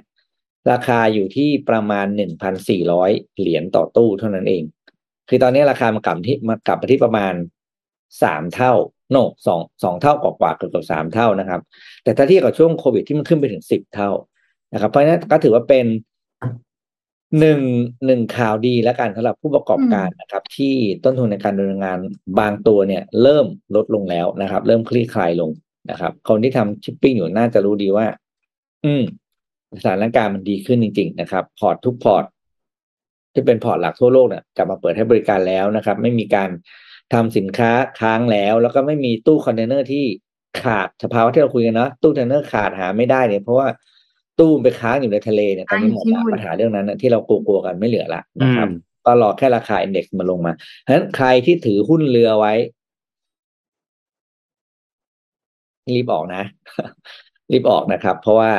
[0.70, 4.62] ราคาอยู่ที่ประมาณหนึ่งพันสี่ร้อยเหรียญต่อตู้เท่านั้นเอง
[5.28, 7.34] คือตอนนี้ราคามันกลับที่มากลับไปที่ประมาณ
[8.22, 8.72] สามเท่า
[9.10, 9.16] โน
[9.46, 11.60] สองสองเท่ากว่าๆเกือบสามเท่านะครับ
[12.04, 14.10] แต่ถ้าเทียบกับช่วงโควิดที่มันขึ้นไปถึงสิบเท่า
[14.72, 15.86] นะครับ เพราะนั้นก็ถือว่าเป็น
[17.40, 17.60] หนึ่ง
[18.06, 21.98] หนึ่งข่าวดีแล้วกันสำหรับผู้ประกอบการนะครับ ที่ต้นทุนในการดำเนินงาน
[22.38, 25.50] บางตัวเนี่ย เริ่มลดลงแล้วนะครับ เริ่มคลี่คลายลง
[25.90, 28.06] นะครับ คนที่ทำชิปปิ้งอยู่น่าจะรู้ดีว่า
[28.84, 29.02] อืม
[29.80, 32.24] สถานการณ์มันดีขึ้นจริง ๆ นะครับ port ทุก port
[33.32, 36.50] ที่เป็น port หลักทั่วโลกเนี่ยกลับมาเปิดให้บริการแล้วนะครับ ไม่มีการ
[37.12, 40.04] ทำสินค้าค้างแล้ว แล้วก็ไม่มีตู้คอนเทนเนอร์ที่
[40.62, 43.68] ขาดสภาวะที่เราคุยกันเนาะตู้คอนเทนเนอร์ขาดหาไม่ได้เนี่ยเพราะว่า
[44.38, 48.68] ตู้ไปค้างอยู่ในทะเลเนี่ยตอนนี้หมดละปัญหาเรื่องนั้นนะที่เรากลัวๆกันไม่เหลือละนะครับ
[49.06, 52.52] ก็รอแค่ราคา index มาลงมาเพราะฉะนั้นใครที่ถือหุ้นเรือไว้
[55.94, 56.42] รีบออกนะ
[57.52, 58.50] รีบออกนะครับ เพราะว่า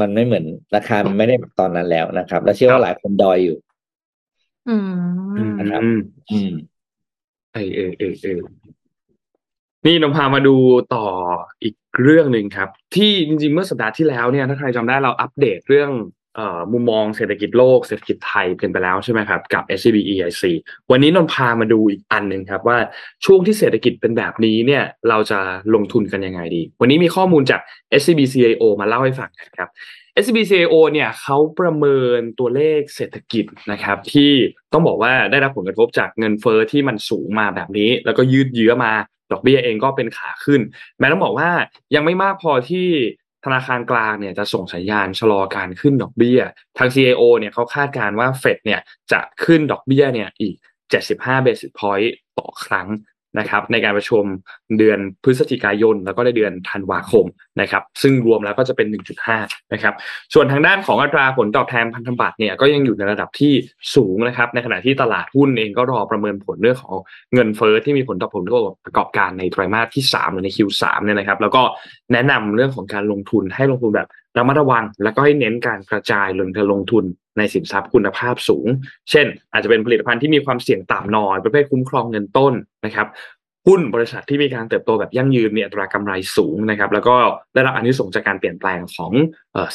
[0.00, 0.44] มันไม่เหมือน
[0.76, 3.56] ราคามันไม่ได้แบบตอนนั้นแล้วนะครับ และเชื่อว่าหลายคนดอยอยู่
[4.68, 4.90] อืม
[5.58, 5.82] นะครับ
[6.30, 6.52] อืม
[7.54, 8.40] เออเออเออเออ
[9.86, 10.56] นี่นำพามาดู
[10.94, 11.06] ต่อ
[11.62, 15.90] อีก เรื่องหนึ่งครับ ที่จริงๆเมื่อสัปดาห์ที่แล้วเนี่ยถ้าใครจำได้เราอัปเดตเรื่อง
[16.38, 20.42] ออมุมมองเศรษฐกิจโลกเศรษฐกิจไทยกันไปแล้วใช่ไหมครับกับ SCB EIC
[20.90, 22.78] วันนี้นนพามาดูอีกอันหนึ่งครับว่า
[23.24, 25.40] ช่วงที่เศรษฐกิจเป็นแบบนี้เนี่ยเราจะ
[25.74, 27.60] ลงทุนกันยังไงดี วันนี้มีข้อมูลจาก
[28.00, 29.68] SCB CIO มาเล่าให้ฟังครับ
[30.22, 34.32] SCB CIO เนี่ยเขาประเมินตัวเลขเศรษฐกิจนะครับที่
[34.72, 38.92] ต้องบอกว่าได้รับผลกระทบจากเงินเฟอ้อที่มันสูงมาแบบนี้ แล้วก็ยืดเยื้อมา
[39.32, 40.60] ดอกเบี้ยเองก็เป็นขาขึ้น
[40.98, 41.50] แม้ต้องบอกว่า
[41.94, 42.88] ยังไม่มากพอที่
[43.44, 46.40] ธนาคารกลางเนี่ยจะส่งสัญญาณชะลอการขึ้นดอกเบี้ย
[46.78, 48.80] ทาง CIO เนี่ยเขาคาดการณ์ว่าเฟดเนี่ย
[49.12, 50.56] จะขึ้นดอกเบี้ยเนี่ยอีก
[51.02, 52.88] 75 basis point ต่อครั้ง
[53.38, 54.24] นะครับในการประชุม
[54.78, 57.26] เดือนพฤศจิกายน แล้วก็ในเดือนธันวาคม
[57.60, 58.86] นะครับซึ่งรวมแล้วก็จะเป็น
[59.30, 59.94] 1.5นะครับ
[60.34, 63.52] ส่วนทางด้านของอัตราผลตอบแทนพันธบัตรเนี่ยก็ยังอยู่ในระดับที่
[63.94, 66.96] สูงนะครับในขณะที่ตลาดหุ้นเองก็รอประเมินผลเรื่องของ
[67.34, 68.48] เงินเฟ้อที่มีผลต่อผลป
[68.88, 71.62] ระกอบการในไตรมาสที่3หรือใน Q3 เนี่ยนะครับแล้วก็
[72.12, 77.04] แนะนำเรื่องของการลงทุนให้ลงทุนแบบระมัดระวัง แล้วก็ให้เน้นการกระจายลงการลงทุน
[77.38, 78.66] ในสินทรัพย์คุณภาพสูง
[79.10, 82.54] เช่น อาจจะเป็นผลิตภัณฑ์ที่มีความเสี่ยงต่ำหน่อย ประเภทคุ้มครองเงินต้น
[82.86, 83.08] นะครับ
[83.66, 87.16] หุ้นบริษัทที่มีการเติบโตแบบยั่งยืนมีอัตรากำไรสูงนะครับ แล้วก็
[87.54, 89.12] ได้รับอานิสงส์จากการเปลี่ยนแปลงของ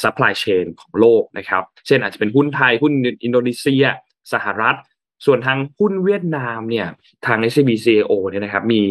[0.02, 2.92] supply chain ของโลกนะครับ เช่นอาจจะเป็นหุ้นไทยหุ้น
[3.24, 3.84] อินโดนีเซีย
[4.32, 4.76] สหรัฐ
[5.26, 6.86] ส่วนทางหุ้นเวียดนามเนี่ย
[7.26, 8.82] ทาง SCB CIO เนี่ยนะครับมี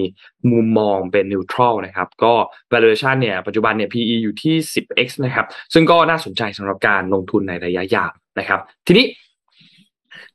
[0.52, 2.34] มุมมองเป็น neutral นะครับก็
[2.74, 9.08] valuation เนี่ยปัจจุบันเนี่ย PE อยู่ที่ 10x นะครับซึ่งก็น่าสนใจสำหรับการลงทุนในระยะยาวนะครับ ทีนี้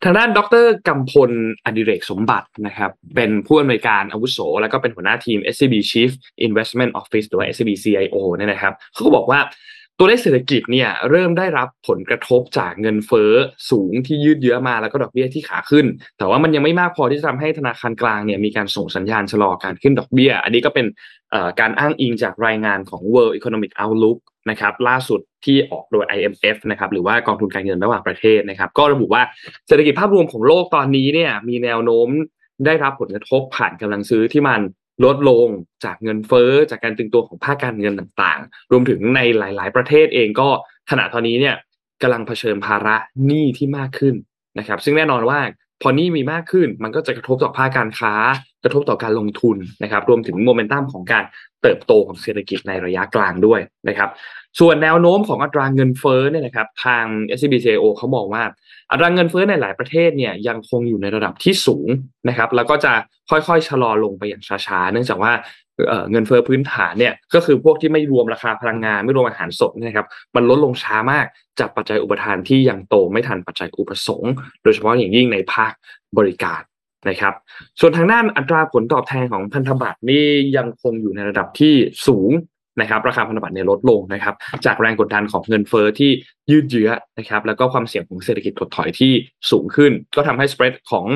[0.04, 1.30] ทางด้านดรกำพล
[1.64, 6.10] อดิเรกสมบัตินะครับเป็นผู้อำนวยการอาวุโส แล้วก็เป็นหัวหน้าทีม SCB Chief
[6.46, 9.40] Investment Office หรือว่า SCB CIO เนี่ยนะครับเขาก็บอกว่า
[10.04, 13.32] ตัวเลขเศรษฐกิจเนี่ยเริ่มได้รับผลกระทบจากเงินเฟ้อ
[13.70, 15.86] สูงที่ยืดเยื้อมาแล้วก็ดอกเบี้ยที่ขาขึ้น
[16.18, 20.86] แต่ว่ามันยังไม่มากพอที่จะทำให้ธนาคารกลางเนี่ยมีการส่งสัญญาณชะลอการขึ้นดอกเบี้ย อันนี้ก็เป็น
[21.60, 24.18] การอ้างอิงจากรายงานของ World Economic Outlook
[24.50, 29.22] นะครับล่าสุดที่ออกโดย IMF นะครับหรือว่ากองทุนการเงินระหว่างประเทศนะครับ ก็ระบุว่า
[29.68, 32.08] เศรษฐกิจภาพรวมของโลกตอนนี้เนี่ยมีแนวโน้ม
[32.66, 34.60] ได้รับผลกระทบผ่านกำลังซื้อที่มัน
[35.04, 35.48] ลดลง
[35.84, 40.48] จากเงินเฟ้อจากการตึงตัวของภาคการเงินต่างๆ รวมถึงในหลาย ๆ ประเทศเองก็
[40.90, 41.56] ขณะตอนนี้เนี่ย
[42.02, 44.14] กำลังเผชิญภาระหนี้ที่มากขึ้น
[44.58, 45.40] นะครับ ซึ่งแน่นอนว่า
[45.82, 48.14] พอหนี้มีมากขึ้น มันก็จะกระทบต่อภาคการค้า
[48.64, 51.24] กระทบต่อการลงทุนนะครับ รวมถึงโมเมนตัมของการ
[51.62, 54.10] เติบโตของเศรษฐกิจในระยะกลางด้วยนะครับ
[54.60, 57.04] ส่วนแนวโน้มของอัตราเงินเฟ้อเนี่ยนะครับทาง
[57.38, 58.42] SBCO เขามองว่า
[58.90, 61.88] อัตราเงินเฟ้อในหลายประเทศเนี่ยยังคงอยู่ในระดับที่สูง
[62.28, 62.92] นะครับ แล้วก็จะ
[63.30, 65.32] ค่อยๆชะลอลงไปอย่างช้าๆ เนื่องจากว่า
[66.10, 71.26] เงินเฟ้อพื้นฐานเนี่ยก็คือพวกที่ไม่รวมราคาพลังงานไม่รวมอาหารสดนะครับ มันลดลงช้ามาก
[71.58, 75.72] จากปัจจัยอุปทานที่ยังโตไม่ทันปัจจัยอุปสงค์โดยเฉพาะอย่างยิ่งในภาค
[76.18, 76.60] บริการ
[77.08, 77.34] นะครับ
[77.80, 81.74] ส่วนทางด้านอัตราผลตอบแทนของพันธบัตรนี่ยังคงอยู่ในระดับที่
[82.06, 82.30] สูง
[82.80, 84.34] นะครับราคาพันธบัตรเนี่ยลดลงนะครับ
[84.66, 86.10] จากแรงกดดันของเงินเฟอ้อที่
[86.50, 89.12] ยืดเยื้อนะครับแล้วก็ความเสี่ยงของเศรษฐกิจถดถอยที่
[89.50, 91.06] สูงขึ้น ก็ทำให้สเปรดของ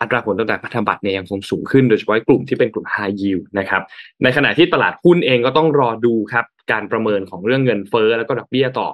[0.00, 3.82] อัตราผลตอบแทนพันธบัตรเนี่ยยังคงสูงขึ้นโดยเฉพาะกลุ่มที่เป็นกลุ่ม high yield นะครับ
[4.22, 8.88] ในขณะที่ตลาดหุ้นเองก็ต้องรอดูครับการประเมินของเรื่องเงินเฟ้อแล้วก็ดอกเบี้ยต่อ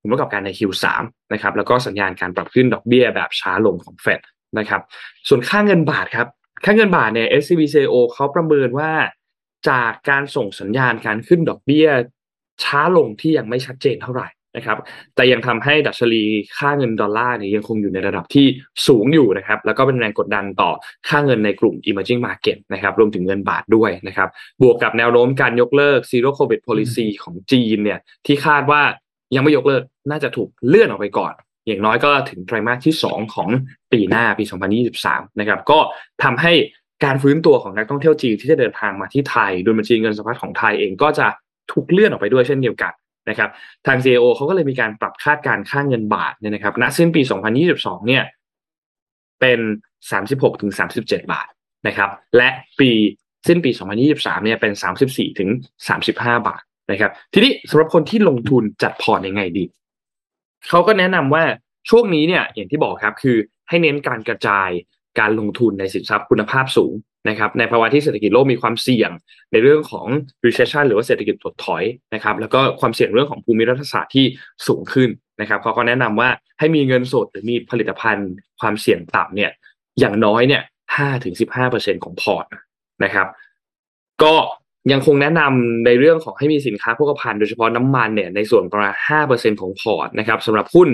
[0.00, 0.84] ผลประกอบการใน Q3
[1.32, 4.20] นะครับแล้วก็สัญญาณการปรับขึ้นดอกเบี้ยแบบช้าลงของเฟด
[4.58, 4.80] นะครับ
[5.28, 6.26] ส่วนค่าเงินบาทครับ
[6.64, 8.92] ค่าเงินบาทเนี่ย SCBCO เขาประเมินว่า
[9.68, 11.88] จากการส่งสัญญาณการขึ้นดอกเบี้ย
[12.64, 14.78] ช้าลงที่ยังไม่ชัดเจนเท่าไหร่นะครับ
[15.14, 16.22] แต่ยังทำให้ดัชนี
[16.58, 18.46] ค่าเงินดอลลาร์เนี่ยยังคงอยู่ในระดับที่
[18.86, 20.70] สูงอยู่นะครับ แล้วก็เป็นแรงกดดันต่อ
[21.08, 24.28] ค่าเงินในกลุ่ม emerging market นะครับ รวมถึงเงินบาทด้วยนะครับ
[24.62, 28.82] บวกกับแนวโน้มการยกเลิก zero covid policy ของจีนเนี่ย ที่คาดว่า
[29.34, 31.34] ยังไม่ยกเลิก น่าจะถูกเลื่อนออกไปก่อน
[31.66, 33.48] อย่างน้อยก็ถึงไตรมาสที่ 2 ของ
[33.92, 34.44] ปีหน้าปี
[34.92, 35.78] 2023 นะครับ ก็
[36.22, 36.52] ทำให้
[37.04, 41.26] การฟื้นตัวของนักท่องเที่ยวจีนที่จะเดินทางมาที่ไทย โดยบัญชีเงินสะพัดของไทยเองก็จะ
[41.72, 42.92] ถูกเลื่อนออกไปด้วยเช่นเดียวกัน
[43.30, 43.50] นะครับ
[43.86, 47.22] ทาง CAO เขาก็เลยมีการปรับคาดการค่าเงินบาทเนี่ยนะครับณสิ้นปี
[47.64, 48.22] 2022 เนี่ย
[49.40, 49.60] เป็น
[50.10, 51.48] 36ถึง37 บาท
[51.86, 52.48] นะครับ และ
[52.80, 52.90] ปี
[53.48, 53.70] สิ้นปี
[54.02, 54.72] 2023 เนี่ยเป็น
[55.06, 55.50] 34ถึง
[55.98, 59.64] 35 บาทนะครับ ทีนี้สำหรับคนที่ลงทุนจัดพอร์ตยังไงดี
[60.68, 61.44] เขาก็แนะนำว่า
[61.90, 63.36] ช่วงนี้เนี่ยอย่างที่บอกครับคือ
[63.68, 64.68] ให้เน้นการกระจาย
[65.20, 66.92] การลงทุนในสินทรัพย์คุณภาพสูง
[67.28, 69.10] นะครับในภาวะที่เศรษฐกิจโลกมีความเสี่ยง
[69.52, 70.06] ในเรื่องของ
[70.46, 74.26] recession หรือว่าเศรษฐกิจถดถอยนะครับแล้วก็ความเสี่ยงเรื่องของภูมิรัฐศาสตร์ที่
[74.66, 78.28] สูงขึ้นนะครับเขาก็แนะนำว่าให้มีเงินสดหรือมีผลิตภัณฑ์
[78.60, 79.50] ความเสี่ยงต่ำเนี่ย
[80.00, 80.62] อย่างน้อยเนี่ย
[80.96, 82.46] ห้าถึงสิบห้าเปอร์เซ็นของพอร์ต
[83.04, 83.26] นะครับ
[84.22, 84.34] ก็
[84.92, 88.94] ยังคงแนะนำในเรื่องของให้มีสินค้าโภคภัณฑ์โดยเฉพาะน้ำมันเนี่ยในส่วนประมาณ
[89.28, 90.88] 5%ของพอร์ตนะครับสำหรับหุ้น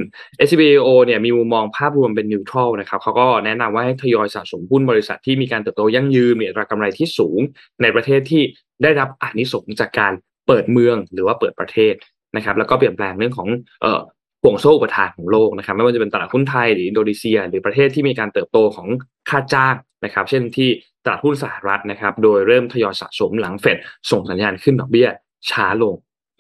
[0.49, 7.41] SBO เนี่ยมีมุมมองภาพรวมเป็นนิวทรัลนะครับเขาก็แนะนำว่าให้ทยอยสะสมหุ้นบริษัทที่มีการเติบโตยั่งยืนมีอัตรากำไรที่สูง
[7.83, 8.43] ในประเทศที่
[8.83, 10.13] ได้รับอานิสงส์จากการ
[10.47, 11.95] เปิดเมืองหรือว่าเปิดประเทศ
[12.37, 13.49] นะครับ แล้วก็เปลี่ยนแปลงเรื่องของ
[13.83, 14.01] เอ่อ
[14.43, 18.89] ห่วงโซ่อุปทานของโลกนะครับ ไม่ว่าจะเป็นตลาดหุ้นไทยหรืออินโดนีเซีย หรือประเทศที่มีการเติบโตของ
[19.31, 19.75] ค่าจ้าง
[20.05, 20.71] นะครับ เช่นที่
[21.05, 23.79] ตลาดหุ้นสหรัฐนะครับ โดยเริ่มทยอยสะสมหลังเฟด
[24.11, 25.09] ส่งสัญญาณขึ้นดอกเบี้ย
[25.51, 25.95] ช้าลง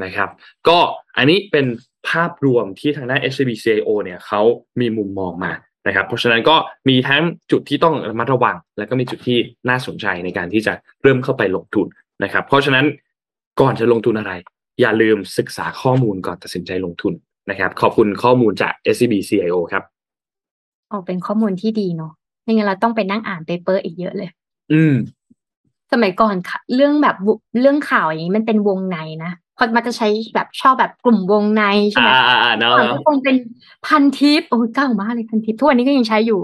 [0.05, 0.29] นะครับ
[0.69, 0.79] ก็
[1.17, 1.67] อันนี้เป็น
[2.09, 4.43] ภาพรวมที่ทางด้าน SCB CIO เนี่ยเขา
[4.81, 5.53] มีมุมมองมา
[5.87, 6.57] นะครับ เพราะฉะนั้นก็
[6.89, 11.87] มีทั้งจุดที่ต้องระมัดระวัง และก็มีจุดที่น่าสนใจในการที่จะเริ่มเข้าไปลงทุน
[12.25, 12.87] นะครับ เพราะฉะนั้น
[13.61, 14.33] ก่อนจะลงทุนอะไร
[14.81, 17.13] อย่าลืมศึกษาข้อมูลก่อนตัดสินใจลงทุน
[17.51, 19.83] นะครับ ขอบคุณข้อมูลจาก SCB CIO ครับ
[20.93, 24.31] ออกเป็นข้อมูลที่ดีเนาะไม่งั้นเราต้องไปนั่งอ่าน paper อีกเยอะเลย
[24.73, 24.95] อืม
[25.93, 33.37] สมัยก่อนค่ะเรื่องแบบหุ้นเรื่องข่าวอย่างนี้มันเป็นวงในนะเพราะมันจะใช้แบบชอบแบบกลุ่มวงในใช่ไหมอ่าอ่าอ่าเนาะก่อนเนาะก็คงเป็น
[33.87, 36.41] พันทิปโอ้ยเก่ามากเลยพันทิปทุกวันนี้ก็ยังใช้อยู่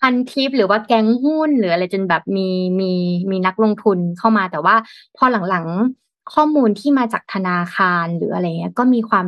[0.00, 2.48] พันทิปหรือว่าแก๊งหุ้นหรืออะไรจนแบบมี
[2.80, 2.92] มี
[3.30, 4.74] มีนักลงทุนเข้ามาแต่ว่า
[5.16, 9.26] พอหลังๆข้อมูลที่มาจากธนาคารหรืออะไรเงี้ยก็มีความ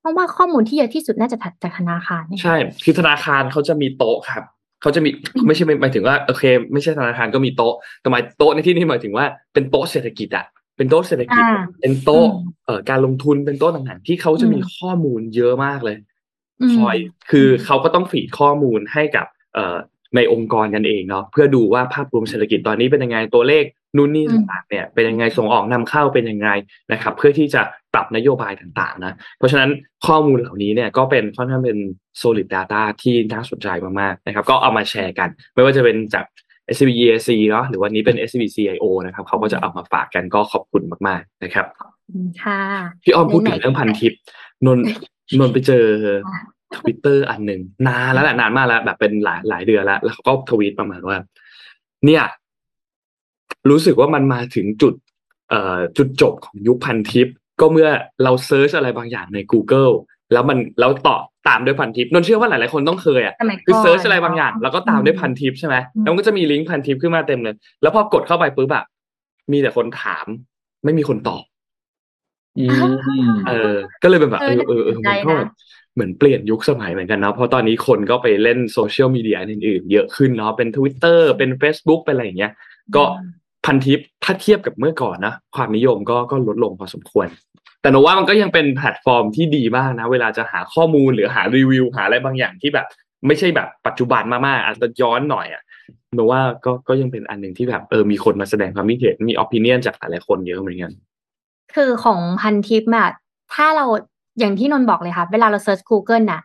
[0.00, 4.42] เพราะว่าข้อมูลที่เยอะที่สุดน่าจะจากธนาคารเนี่ยใช่คือธนาคารเขาจะมีโต๊ะครับ
[4.86, 5.10] เขาจะมี
[5.46, 10.46] ไม่ใช่หมายถึงว่าโอเค ไม่ใช่ธนาคารก็มีโต๊ะแต่หมายโต๊ะในที่นี้หมายถึงว่าเป็นโต๊ะเศรษฐกิจอะ
[10.76, 15.96] เป็นโต๊ะเศรษฐกิจอ่าเป็นโต๊ะอืมเอ่อการลงทุนเป็นโต๊ะต่างๆที่เขาจะมีอืมข้อมูลเยอะมากเลย
[16.60, 16.96] อืมคอย
[17.30, 19.76] คือเขาก็ต้องฟีดข้อมูลให้กับเอ่อ
[20.16, 23.64] ในองค์กรกันเองเนาะเพื่อดูว่าภาพรวมเศรษฐกิจตอนนี้เป็นยังไงตัวเลข
[23.96, 26.48] นู่นนี่อืมต่างๆเนี่ยเป็นยังไงส่งออกนำเข้าเป็นยังไง
[26.92, 27.62] นะครับ เพื่อที่จะ
[27.94, 29.70] ปรับนโยบายต่างๆนะเพราะฉะนั้น
[30.06, 31.78] ข้อมูลเหล่านี้เนี่ยก็เป็นค่อนข้างเป็น
[32.20, 33.68] solid data ที่น่าสนใจ
[34.00, 36.24] มากๆนะครับ ก็เอามาแชร์กัน ไม่ว่าจะเป็นจาก
[36.74, 41.66] SCB EAC เนาะหรือวันนี้เป็น SCB CIO นะครับเขาก็จะเอามาฝากกันก็ขอบคุณมากๆนะครับ
[42.10, 42.60] อืมค่ะ
[43.04, 44.12] พี่อ้อมพูดถึงไหนๆเรื่องพันทิป
[44.66, 44.84] นนท์
[45.38, 45.84] นนท์ไปเจอ
[46.76, 51.16] ทวิตเตอร์อันหนึ่งนานแล้วแหละนานมากแล้วแบบเป็นหลายหลายเดือนแล้ว แล้วเขาก็ทวีตประมาณว่า
[52.06, 52.22] เนี่ย
[53.70, 54.94] รู้สึกว่ามันมาถึงจุด
[55.50, 57.28] เอ่อจุดจบของยุคพันทิป
[57.60, 57.88] ก็เมื่อ
[58.22, 59.92] เรา search อะไรบางอย่างใน Google
[60.32, 61.16] แล้วมันแล้วต่อ
[61.48, 68.84] ตามด้วยพันทิปนนท์เชื่อว่าหลายๆคนต้องเคยอะสมัยก่อนคือ search อะไรบางอย่าง แล้วก็ตามด้วยพันทิปใช่ไหมอืมแล้วมันก็จะมีลิงก์พันทิปขึ้นมาเต็มเลย แล้วพอกดเข้าไปปุ๊บแบบ
[69.52, 70.26] มีแต่คนถาม
[70.84, 71.42] ไม่มีคนตอบ
[72.58, 72.92] อืม
[73.48, 75.50] เออ ก็เลยเป็นแบบเอเอออเออเออน่าสนใจมันก็นะแบบ
[75.94, 82.52] เหมือนเปลี่ยนยุคสมัยเหมือนกันเนาะเพราะตอนนี้คนก็ไปเล่นโซเชียลมีเดียอื่นๆเยอะขึ้นเนาะเป็น Twitter เป็น Facebook เป็นอะไรอย่างเงี้ย
[82.96, 83.04] ก็
[83.66, 87.26] พันทิปถ้าเทียบกับเมื่อก่อนนะความนิยมก็ก็ลดลงพอสมควร
[87.82, 92.86] แต่หนูว่ามันก็ยังเป็นแพลตฟอร์มที่ดีมากนะ เวลาจะหาข้อมูลหรือหารีวิวหาอะไรบางอย่างที่แบบ
[93.26, 95.62] ไม่ใช่แบบปัจจุบันมากๆอาจจะย้อนหน่อยอะ
[96.14, 100.92] หนูว่าก็ก็ยังเป็นอันหนึ่งที่แบบเออมีคนมาแสดงความคิดเห็นมีอ p i ินียนจากหลายๆคนเยอะเหมือนกัน
[101.74, 103.08] คือของพันทิปอะ
[103.54, 103.86] ถ้าเรา
[104.38, 106.42] อย่างที่นนท์บอกเลยค่ะ เวลาเรา search Google น่ะ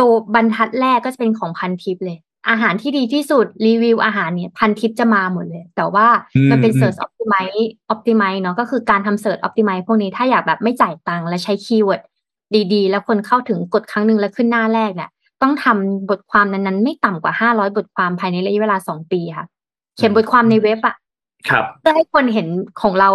[0.00, 2.18] ตัวบรรทัดแรกก็จะเป็นของพันทิปเลย
[2.48, 12.02] อาหารที่ดีที่สุดรีวิวอาหารเนี่ยพันทิปจะมาหมดเลย แต่ว่าอืมมันเป็นอืม Search Optimize Optimize เนาะก็คือการทำ Search Optimize พวกนี้ถ้าอยากแบบไม่จ่ายตังค์และใช้ keyword
[12.72, 15.10] ดีๆ แล้วคนเข้าถึงกดครั้งหนึ่งแล้วขึ้นหน้าแรกเนี่ย
[15.42, 19.46] ต้องทำบทความนั้นๆ ไม่ต่ำกว่าห้าร้อยบทความภายในระยะเวลาสองปีค่ะ
[19.96, 20.96] เขียนบทความในเว็บอะ
[21.48, 22.48] ครับเพื่อให้คนเห็น
[22.82, 23.10] ของเรา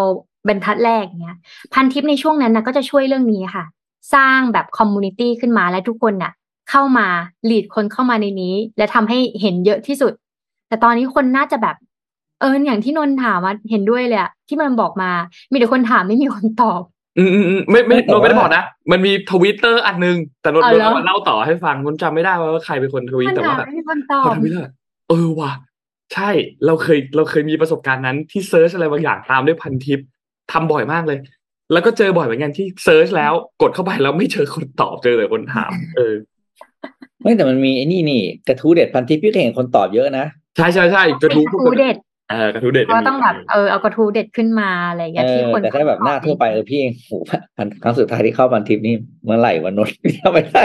[0.47, 1.37] บรรทัดแรกเนี้ย
[1.73, 3.65] พันทิปในช่วงนั้นนะก็จะช่วยเรื่องนี้ค่ะ
[4.13, 6.31] สร้างแบบ community ขึ้นมาและทุกคนน่ะ
[6.71, 7.07] เข้ามา
[7.49, 10.13] lead คนเข้ามาในนี้ และทำให้เห็นเยอะที่สุด
[10.67, 11.75] แต่ตอนนี้คนน่าจะแบบ
[12.39, 15.11] เอออย่างที่นนท์ถามว่าเห็นด้วยเลยอะที่มันบอกมา
[15.51, 16.81] มีแต่คนถามไม่มีคนตอบ
[17.17, 24.69] อืมอืมอืมไม่ไม่แต่นนท์ไม่ได้ว่าบอกนะ มันมีทวิตเตอร์อันนึง แต่นนท์อ๋อนนเหรอท์มาเล่าต่อให้ฟังนนท์จำไม่ได้ว่าใครเป็นคนทวีตปัญแต่หาว่าไม่มีคนตอพบอทวิตเตอร์
[25.09, 25.51] เออว่ะ
[26.13, 26.29] ใช่
[26.65, 29.99] เราเคยเราเคยมีประสบการณ์นั้นที่เซิร์ชอะไรบางอย่างตามด้วยพันทิป
[30.51, 31.19] ทำบ่อยมากเลย
[31.71, 36.13] แล้วก็เจอบ่อยเหมือนกันที่เซิร์ชแล้วกดเข้าไปแล้วไม่เจอคนตอบเจอแต่คนถาม เออ
[37.21, 40.25] ไม่แต่มันมีไอ้นี่นี่กระทู้เด็ดพันทิปพี่ก็เห็นคนตอบเยอะนะ
[40.57, 41.95] ใช่ใช่ใช่กระทู้กระทู้เด็ด
[42.29, 47.13] เออกระทู้เด็ดก็ต้องแบบเออเอากระทู้เด็ดขึ้นมาอะไรอย่างเอเงี้ยที่อคนแต่ถ้าแบบหน้าทั่วไปเออพี่เองโห
[47.57, 48.95] พันครั้งสุดท้ายที่เข้าพันทิปนี่
[49.25, 50.63] เมื่อไหร่วันนนท์เข้าไม่ได้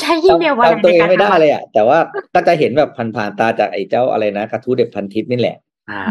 [0.00, 1.98] ใช้อีเมลวันจำตัวเองไม่ได้เลยอะแต่ว่า
[2.34, 5.56] ก็จะเห็นแบบผ่านๆตาจากไอ้เจ้าอะไรนะกระทู้เด็ดพันทิปนี่แหละ
[5.90, 6.02] อ่า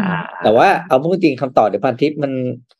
[0.44, 2.32] แต่ว่าเอาพูดจริงคำตอบเด็ดพันทิปมัน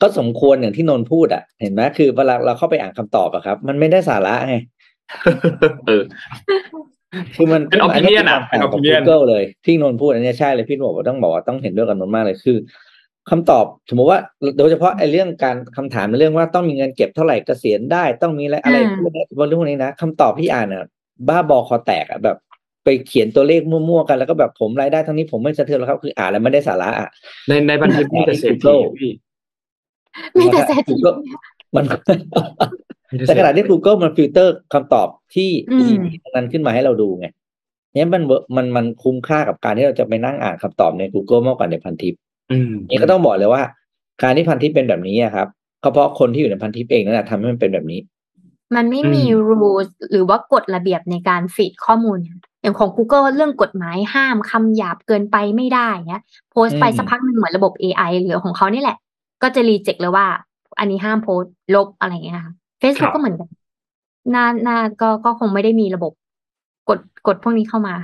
[0.02, 4.56] ก็สมควรอย่างที่นนท์พูดอะ เห็นไหมคือเวลาเราเข้าไปอ่านคำตอบอะครับ มันไม่ได้สาระไง
[5.86, 6.02] เออ
[7.36, 12.58] คือมันเป็น opinion อะเป็นกับ opinion Google เลยที่นนท์พูดอันเนี้ยใช่เลยพี่บอกว่าต้องบอกว่าต้องเห็นด้วยกับนนท์มากเลยคือ
[13.30, 14.18] คำตอบสมมติว่า
[14.58, 20.86] โดยเฉพาะไอ้เรื่องการคำถามในเรื่องว่าต้องมีเงินเก็บเท่าไหร่เกษียณได้ต้องมีอะไรอะไรพวกนี้บนเรื่องพวกนี้นะคำตอบพี่อ่านอะ
[21.28, 22.36] บ้าบอคอแตกอะแบบ
[22.84, 27.08] ไปเขียนตัวเลขมั่วๆกันแล้วก็แบบผมรายได้เท่านี้ผมไม่สะเทือนแล้วครับคืออ่านแล้วไม่ได้สาระอะ
[27.48, 29.12] ในในพันทิปมีแต่เศรษฐี Google พี่
[30.38, 31.16] มีแต่เศรษฐี Google
[31.76, 31.94] มันมี
[33.18, 37.26] แต่แต่เศรษฐีขณะที่ Google มันฟิลเตอร์คำตอบที่อืมดีๆทั้งนั้นขึ้นมาให้เราดูไง
[37.94, 42.14] เนี่ยมัน work มันมันคุ้มค่ากับการที่เราจะไปนั่งอ่านคำตอบใน Google มากกว่าในพันทิป
[42.52, 43.62] อืมนี่ก็ต้องบอกเลยว่า
[44.22, 45.48] การที่พันทิปเป็นแบบนี้อะครับ
[45.82, 48.00] ก็เพราะคนที่อยู่ในพันทิปเองนั่นแหละทำให้มันเป็นแบบนี้
[48.76, 52.18] มันไม่มี rules หรือว่ากฎระเบียบในการฟีดข้อมูล
[52.62, 58.96] อย่างของ Google เรื่องกฎหมายห้ามคำหยาบเกินไปไม่ได้เนี้ยโพสต์ไปอืมสักพักหนึ่งเหมือนระบบ AI หรือของเขานี่แหละ
[59.42, 60.26] ก็จะรีเจ็คเลยว่า
[60.78, 63.48] อันนี้ห้ามโพสต์ลบอะไรอย่างเงี้ยค่ะ Facebook ก็เหมือนกัน
[64.34, 66.12] น่าน่าก็ก็คงไม่ได้มีระบบ
[66.88, 67.94] กฎกฎพวกนี้เข้ามา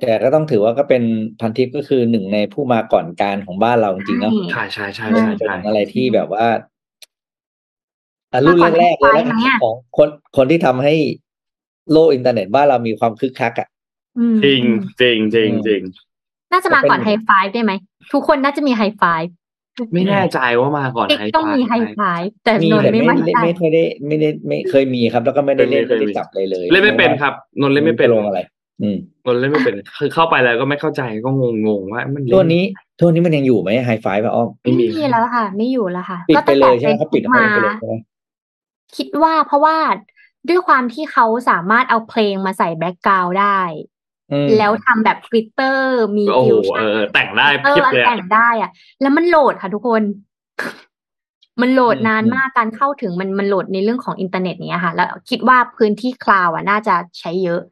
[0.00, 1.02] แต่ก็ต้องถือว่าก็เป็น
[1.40, 6.46] พันทิปก็คือหนึ่งในผู้มาก่อนการของบ้านเราจริงๆเนาะใช่ใช่ใช่ใช่ใช่เป็นใช่อะไรที่แบบว่า
[8.32, 10.94] อะรุ่นแรกๆเลยแล้วมาก่อน iFi ไหมอะของคนคนที่ทำให้
[11.92, 13.68] โลกอินเทอร์เน็ตบ้านเรามีความคึกคักอะ
[14.18, 14.62] อืมจริง
[15.00, 15.82] จริงจริงจริง
[16.52, 17.72] น่าจะมาก่อนก็ไฮเป็นไฟได้ไหม
[18.12, 19.02] ทุกคนน่าจะมีไฮไฟ
[19.92, 22.02] ไม่แน่ใจว่ามาก่อนติ๊กไฮต้องมีไฮไฟไฟ
[22.44, 28.40] แต่มีนนแต่ท์ไม่ไม่มั่นไม่ใจไม่เคยได้ไม่ได้ไม่เคยมีครับ แล้วก็ไม่ได้เล่นเคยมีไม่ได้จับเลยเลย เล่นไม่เป็นครับ นนท์เล่นไม่เป็นลงอะไร
[28.82, 28.96] อืม
[29.26, 32.64] นนท์เล่นไม่เป็นคือเข้าไปแล้วก็ไม่เข้าใจก็งงงๆว่า มันเล่ตัวนี้
[33.00, 37.94] ตัวนี้มันยังอยู่ไหมไฮไฟป่ะอ้อมไม่มีไม่มีแล้วค่ะ ไม่อยู่แล้วค่ะปิดก็ไปตั้งเลแต่ยใช่ไหมเขาปิด Facebook เขามาไปเลยใช่ไหม
[38.96, 39.76] คิดว่าเพราะว่า
[40.48, 43.93] ด้วยความที่เขาสามารถเอาเพลงมาใส่แบ็กกราวด์ได้อืม
[44.58, 48.70] แล้วทำแบบกริตเตอร์ มีโอ้โหฟิวเอชั่นอแต่งได้เออเพียบอันเลยแต่อะงได้อะ
[49.02, 50.02] แล้วมันโหลดค่ะทุกคน
[51.60, 57.62] มันโหลดนานมากการเข้าถึงมันมันโหลดในเรื่องของอินเทอร์เน็ตเนี้ยค่ะ แล้วคิดว่าพื้นที่คลาวด์อะน่าจะใช้เยอะ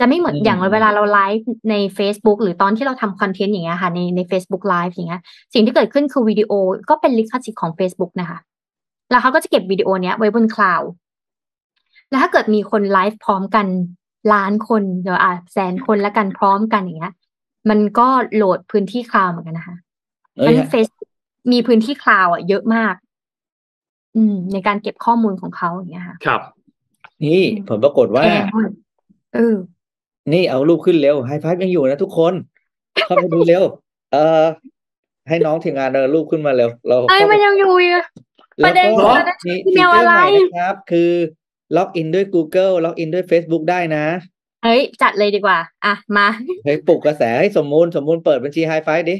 [0.00, 6.52] จะไม่เหมือนอย่างเวลาเราไลฟ์ใน Facebook หรือตอนที่เราทำ content อย่างเงี้ยค่ะในใน Facebook Live อย่างเงี้ย สิ่งที่เกิดขึ้นคือวิดีโอ
[6.90, 8.38] ก็เป็นลิขสิทธิ์ของ Facebook นะคะ
[9.10, 10.90] แล้วเขาก็จะเก็บวิดีโอเนี้ยไว้บน cloud
[12.10, 13.66] แล้วถ้าเกิดมีคนไลฟ์พร้อมกัน
[14.32, 17.14] ล้านคนเดี๋ยวอะแสนคนแล้วกันพร้อมกันอย่างเงี้ย
[17.70, 19.76] มันก็โหลดพื้นที่ cloud เหมือนกันนะคะ
[20.36, 20.88] เอ้มัยนเฟซ
[21.52, 22.94] มีพื้นที่ cloud อะเยอะมาก
[24.16, 26.40] อืม ในการเก็บข้อมูลของเขาอย่างเงี้ยค่ะ ครับ
[27.24, 28.68] นี่ผลปรากฏว่าแพงด้วย
[29.34, 29.56] เออ
[30.32, 32.34] นี่เอารูปขึ้นเร็วไฮไฟยังอยู่นะทุกคน
[33.04, 33.62] เข้าไปดูเร็ว
[34.12, 34.44] เออ
[35.28, 38.04] ให้น้องทีมงานเออรูปขึ้นมาเร็ว เราเอ้ยเข้าไปมันยังอยู่อีกอะ
[38.58, 40.24] แล้วประเด็นก็คือมีอีฟีเมลเจอร์อะไรใหม่
[40.54, 41.10] นะครับ คือ
[41.76, 44.04] login ด้วย Google login ด้วย Facebook ได้นะ
[44.64, 46.26] เฮ้ย จัดเลยดีกว่า อะ มา
[46.64, 49.16] เฮ้ยปลุกกระแสให้สมมูลสมมูลเปิดบัญชีไฮไฟดิ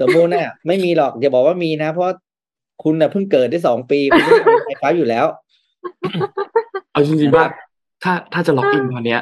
[0.00, 2.06] สมมูลน่ะไม่มีหรอกอย่าบอกว่ามีนะ เพราะ
[2.82, 5.26] คุณน่ะเพิ่งเกิดได้สองปีคุณไม่มีไฮไฟอยู่แล้ว
[6.92, 7.44] เอาจริงๆว่า
[8.02, 9.20] ถ้าถ้าจะ log in ตอนเนี้ย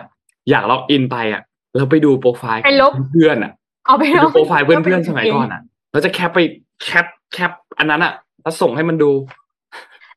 [0.50, 1.42] อยาก log in ไปอะ
[1.74, 3.52] แล้วไปดูโปรไฟล์ไปลบของเพื่อนๆอะ
[3.86, 5.60] เอาไปไปลดูงโปรไฟล์เพื่อนๆสมัยก่อนอะ
[5.92, 6.38] แล้วจะ cap ไป
[6.84, 8.12] cap cap อันนั้นอะ
[8.42, 9.10] แล้วส่งให้มันดู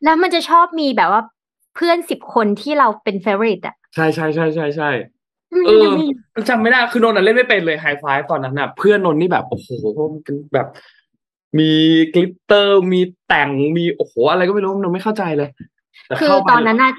[0.04, 1.22] แล้วมันจะชอบมีแบบว่า
[1.78, 4.90] เพื่อนสิบคนที่เราเป็นเฟ v o r ริตอะใช่ใช่ใช่ใช่ใช่
[5.52, 6.08] มันเออยังมี
[6.50, 9.70] จำไม่ได้คือนนท์อะเล่นไม่เป็นเลยไฮไฟตอนนั้นน่ะ เพื่อนนนท์นี่แบบโอ้โห
[10.24, 10.68] เป็นแบบ
[11.60, 11.72] มี
[12.14, 15.50] glitter มีแต่งมีโอ้โหอะไรก็ไม่รู้นนท์ไม่เข้าใจเลย
[16.08, 16.92] แต่คือเข้าไปตอนนั้นน่ะ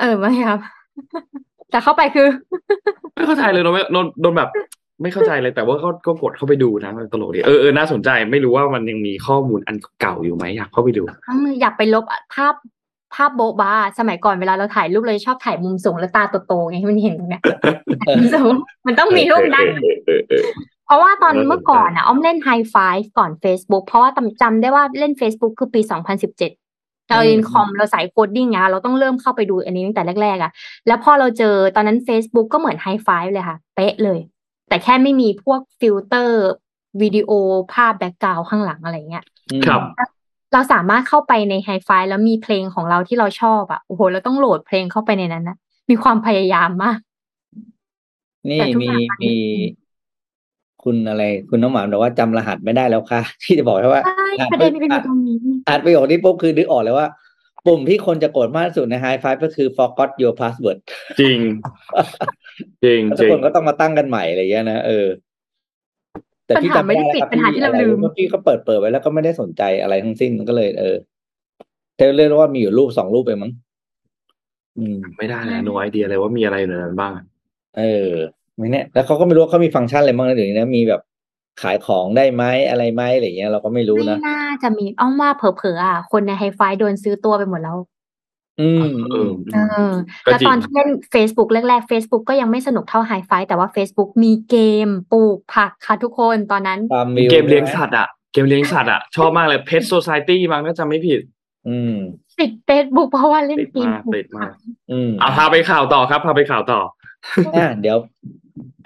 [0.00, 0.60] เออไม่ครับ
[1.70, 2.28] แต่เข้าไปคือ
[3.14, 4.50] ไม่เข้าใจเลยนนท์ไม่นนท์นนท์แบบ
[5.02, 11.02] ไม่เข้าใจเลยแต่ว่าก็ก็กดเข้าไปดูนะมันตลกดีเออเออน่าสนใจไม่รู้ว่ามันยังมีข้อมูลอันเก่าอยู่ไหมอยากเข้าไปดู
[11.60, 12.54] อยากไปลบภาพ
[13.14, 17.42] ภาพโบ๊ะบ้าสมัยก่อนเวลาเราถ่ายรูปเลยชอบถ่ายมุมสูงแล้วตาโตๆไงให้มันเห็นตรงเนี้ย
[18.06, 18.52] เออมุมสูง
[18.86, 20.44] มันต้องมีรูปนั้นเออเออเออ
[20.86, 22.76] เพราะว่าตอนน่าสนใจเมื่อก่อนอะอ้อมเล่นไฮไฟ
[23.18, 30.52] ก่อน Facebook เพราะว่าจำจำได้ว่าเล่น Facebook คือปี 2017เราเรียนคอมเราสาย coding ไงเราต้องเริ่มเข้าไปดูอันนี้ตั้งแต่แรกๆอะ
[30.86, 34.18] แล้วพอเราเจอตอนนั้น Facebook ก็เหมือนไฮไฟเลยค่ะ เป๊ะเลย
[34.68, 36.44] แต่แค่ไม่มีพวกฟิลเตอร์
[37.02, 37.30] วิดีโอ
[37.72, 39.80] ภาพ background ข้างหลังอะไรเงี้ยอืมครับ
[40.54, 45.56] เราสามารถเข้าไปในไฮไฟแล้วมีเพลงของเราที่เราชอบอะโอ้โหเราต้องโหลดเพลงเข้าไปในนั้นนะ
[45.90, 46.98] มีความพยายามมาก
[48.50, 49.36] นี่แต่ทุกมีอย่างมันมี
[50.82, 55.36] คุณอะไร คุณน้องหมามบอกว่าจำรหัสไม่ได้แล้วค่ะ ที่จะบอกให้ว่าใช่อ่านประเด็นมันเป็นออ่านยู่ตรงนี้
[55.68, 57.06] อ่านประโยคนี้ปุ๊บคือนึกออกเลยว่า
[57.66, 60.78] ปุ่มที่คนจะกดมากที่สุดใน High Five ก็คือ forgot your password
[61.20, 61.38] จริง
[62.84, 65.06] จริงแล้วจทุกริงคนก็ต้องมาตั้งกันใหม่อะไรเงี้ยนะเออ
[66.46, 70.96] แต่ปัญพี่หาจำไม่ไม่ได้ได้แล้วติดครับปัญหาที่เราอะไรลืมเพราะพี่ก็เปิดเปิดไว้แล้วก็ไม่ได้สนใจอะไรทั้งสิ้นมันก็เลย เออ
[71.96, 73.52] แต่เรียกว่ามีอยู่รูปสองรูปเองมั้ง
[74.78, 77.12] อืมไม่ได้เลย no idea เลยว่ามีอะไรอยู่ในนั้นบ้าง
[77.78, 78.10] เออ
[78.58, 81.00] ไม่แน่แล้วเขาก็ไม่รู้ว่าเขามีฟังก์ชันอะไรบ้างนะเดี๋ยวนี้นะมีแบบ
[81.62, 87.76] ขายของได้ไหมอะไรไหมอะไรเงี้ยเราก็ไม่รู้ไม่นะน่าจะมีอ้อมว่าเผลอๆอะคนในไฮไฟโดนซื้อตัวไปหมดแล้ว
[88.60, 89.58] อืมเออือมเอ
[89.90, 89.92] อ
[90.24, 101.20] ก็แล้วจริงตอนที่เล่น Facebook แรกๆ Facebook ก็ยังไม่สนุกเท่าไฮไฟแต่ว่า Facebook มีเกมปลูกผักค่ะทุกคนตอนนั้นตามวิวเกมเลี้ยงใช่ไหสัตว์อะเกมเลี้ยงสัตว์อะชอบมากเลย Pet Society มั้งถ้าจำไม่ผิด
[101.68, 101.94] อืม
[102.40, 104.54] ติด Facebook เพราะว่าเล่นติดเกมมากปลูติดกมาผักก
[104.92, 106.80] อืมเอาพาไปข่าวต่อครับ พาไปข่าวต่อ
[107.56, 107.96] อะเดี๋ยว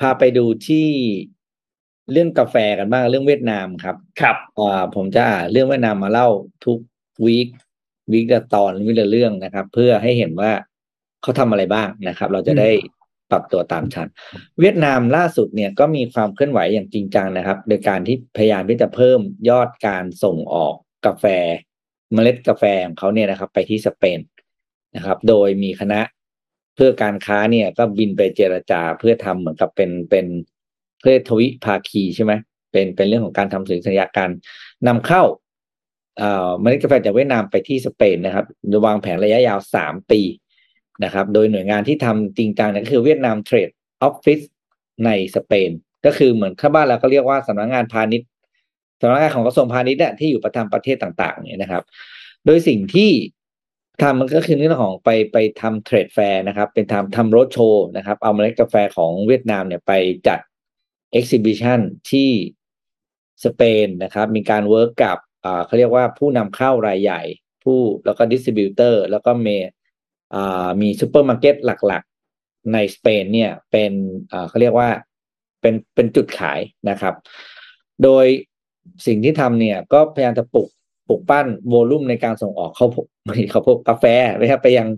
[0.00, 0.86] พาไปดูที่
[2.12, 6.28] เรื่องกาแฟกันบ้างเรื่องเวียดนามครับ ครับอ่าผมจะอ่านเรื่องเวียดนามมาเล่า
[6.64, 6.78] ทุก
[7.24, 7.48] วีค
[8.12, 10.52] วีคละตอนวีคละเรื่องนะครับ เพื่อให้เห็นว่า
[11.22, 12.70] เขาทำอะไรบ้างนะครับ เราจะได้
[13.30, 14.08] ปรับตัวตามทัน
[14.60, 20.74] เวียดนามล่าสุดเนี่ยก็มีความเคลื่อนไหวอย่างจริงจังนะครับ โดยการที่พยายามที่จะเพิ่มยอดการส่งออก
[21.06, 21.24] กาแฟ
[22.12, 24.20] เมล็ดกาแฟของเขาเนี่ยนะครับ ไปที่สเปน
[24.96, 26.00] นะครับ โดยมีคณะ
[26.76, 30.26] เพื่อการค้าเนี่ยก็บินไปเจรจาเพื่อทำเหมือนกับเป็นเป็น
[31.00, 32.32] เพื่อทวิภาคีใช่ไหม
[32.72, 34.30] เป็นเป็นเรื่องของการทำสัญญาการ
[34.88, 35.22] นำเข้า
[36.18, 38.46] เอ่อเมล็ดกาแฟจากเวียดนามไปที่สเปนนะครับ
[38.86, 40.20] วางแผนระยะยาวสามปี
[41.04, 43.68] นะครับ โดยหน่วยงานที่ทำจริงจังเนี่ยก็คือเวียดนาม trade
[44.02, 44.40] office
[45.04, 45.70] ในสเปน
[46.06, 48.28] ก็คือเหมือนข้าบ้านเราก็เรียกว่าสำนักงานพาณิชย์
[49.00, 51.84] สำนักงานของกระทรวงพาณิชย์เนี่ยที่อยู่ประจำประเทศต่าง ๆ เนี่ยนะครับ
[52.46, 53.10] โดยสิ่งที่
[54.02, 59.92] ทำมันก็คือเรื่องของไปไปทำ trade fair นะครับ เป็นทำทำรถโชว์นะครับ เอาเมล็ดกาแฟของเวียดนามเนี่ยไป
[60.28, 60.38] จัด
[61.12, 62.30] exhibition ที่
[63.44, 65.18] สเปนนะครับ มีการ work กับ
[65.66, 67.22] เขาเรียกว่าผู้นำเข้ารายใหญ่
[67.64, 69.48] ผู้แล้วก็ distributor แล้วก็เม
[70.34, 71.54] อ่ามีซูเปอร์มาร์เก็ต
[71.86, 73.92] หลักๆ ในสเปนเนี่ยเป็น
[74.32, 74.88] อ่าเขาเรียกว่า
[75.60, 76.60] เป็นเป็นจุดขาย
[76.90, 77.14] นะครับ
[78.04, 78.26] โดย
[79.06, 80.68] สิ่งที่ทำเนี่ยก็พยายามจะปลุก
[81.08, 84.04] ปลุกปั้น volume ในการส่งออกข้าวโพดไม่ข้าวโพดกาแฟ
[84.38, 84.88] นะครับไปยัง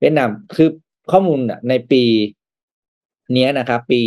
[0.00, 0.68] เวียดนามคือ
[1.12, 2.02] ข้อมูลในปี
[3.34, 4.02] เนี้ยนะครับ ปี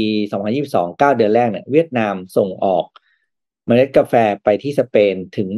[0.62, 2.86] 2022 9 เดือนแรกเนี่ยเวียดนามส่งออก
[3.66, 5.50] เมล็ดกาแฟไปที่สเปนถึง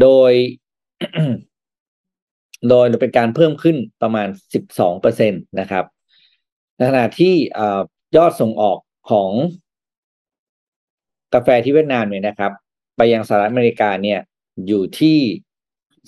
[0.02, 0.32] โดย
[2.70, 4.28] โดยเป็นการเพิ่มขึ้นประมาณ
[4.66, 5.86] 12เปอร์เซ็นตนะครับ
[6.76, 7.34] ในขณะที่
[8.18, 8.78] ยอดส่งออก
[9.12, 9.32] ของ
[11.34, 12.52] กาแฟที่เวียดนามเนี่ยนะครับ
[12.98, 14.20] ไปยังสหรัฐอเมริกาเนี่ย
[14.68, 15.18] อยู่ที่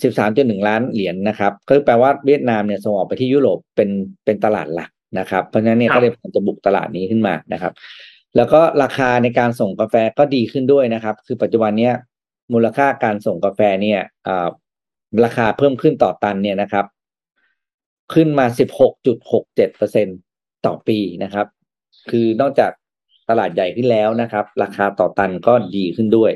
[0.00, 3.90] 13.1 ล้านเหรียญนะครับก็แปลว่าเวียดนามเนี่ยส่งออกไปที่ยุโรปเป็น
[4.24, 7.72] เป็นตลาดหลักนะครับเพราะฉะนั้นเนี่ยครับก็เลยจะบุกตลาดนี้ขึ้นมานะครับ
[8.36, 11.94] แล้วก็ราคาในการส่งกาแฟก็ดีขึ้นด้วยนะครับ คือปัจจุบันเนี้ย
[12.52, 14.48] มูลค่าการส่งกาแฟเนี่ยอ่า
[15.24, 16.86] ราคาเพิ่มขึ้นต่อตันเนี่ยนะครับ
[18.14, 18.46] ขึ้นมา
[18.90, 20.06] 16.67เปอร์เซ็น
[20.66, 21.46] ต่อปีนะครับ
[22.10, 22.72] คือนอกจาก
[23.30, 26.32] ตลาดใหญ่ขึ้นแล้วนะครับ ราคาต่อตันก็ดีขึ้นด้วย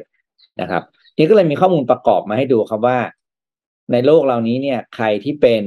[0.60, 0.82] นะครับ
[1.18, 2.98] นี่ก็เลยมีข้อมูลประกอบมาให้ดูครับว่า
[3.92, 5.62] ในโลกเหล่านี้เนี่ยใครที่เป็น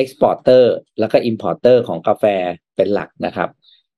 [0.00, 0.64] exporter
[0.98, 2.24] แล้วก็ importer ของกาแฟ
[2.76, 3.48] เป็นหลักนะครับ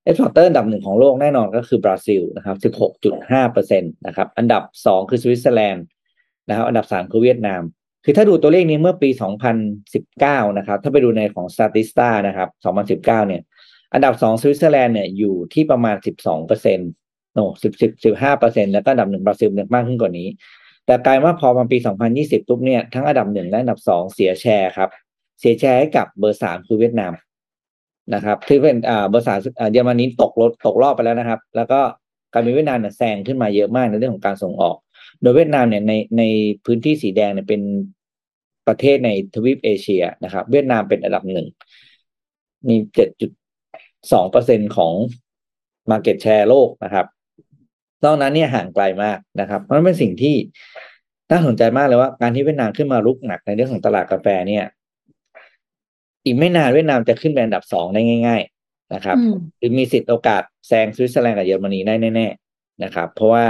[0.07, 2.57] exporter อันดับหนึ่งของโลกแน่นอนก็คือบราซิลนะครับ
[3.05, 5.85] 16.5เปอร์เซ็นต์นะครับ อันดับสองคือสวิตเซอร์แลนด์
[6.49, 7.62] นะครับ อันดับสามคือเวียดนาม
[8.05, 9.11] คือถ้าดูตัวเลขนี้เมื่อปี
[9.83, 12.49] 2019 นะครับ ถ้าไปดูในของ Statista นะครับ
[13.03, 13.43] 2019 เนี่ย
[13.95, 16.91] อันดับสองสวิตเซอร์แลนด์เนี่ยอยู่ที่ประมาณ 12เปอร์เซ็นต์
[17.35, 17.72] โอ้สิบ
[18.05, 20.28] สิบห้าเปอร์เซ็นต์แล้วก็อันดับหนึ่งบราซิลเนี่ยมากขึ้นกว่านี้
[20.91, 21.78] แต่กลายว่าพอมาปี
[22.12, 24.91] 2020ปุ๊บเนี่ยทั้งอันดับหนึ่งและอันดับสองเสียแชร์ครับ
[25.41, 27.12] เสียแชร์ให้กับเบอร์สามคือเวียดนาม
[28.14, 29.38] นะครับที่เป็นอ่าเบอร์สาม
[29.72, 31.80] เยอรมนีตกรถตกรอบไปแล้วนะครับ แล้วก็
[32.32, 34.76] การมีเวียดนามเนี่ยแซงขึ้นมาเยอะมากในเรื่องของการส่งออก
[35.20, 36.22] โดยเวียดนามเนี่ยในใน
[36.64, 37.62] พื้นที่สีแดงเนี่ยเป็น
[38.68, 41.47] ประเทศในทวีปเอเชียนะครับ เวียดนามเป็นอันดับหนึ่ง
[42.68, 43.30] มีเจ็ดจุด
[44.12, 44.93] สองเปอร์เซ็นต์ของ
[45.91, 47.07] Market Share โลกนะครับ
[48.05, 50.34] นอกนั้นเนี่ยห่างไกลมากนะครับมันเป็นสิ่งที่
[51.30, 54.64] น่าสนใจมากเลยว่า การที่เวียดนามขึ้นมารุกหนักในเรื่องของตลาดกาแฟเนี่ย
[56.24, 59.16] อีกไม่นานเวียดนามจะขึ้นเป็นอันดับสองได้ง่าย ๆ นะครับ
[59.59, 63.46] หรือมีสิทธิ์โอกาสแซงสวิตเซอร์แลนด์กับเยอรมนีได้แน่ๆนะครับ เพราะว่า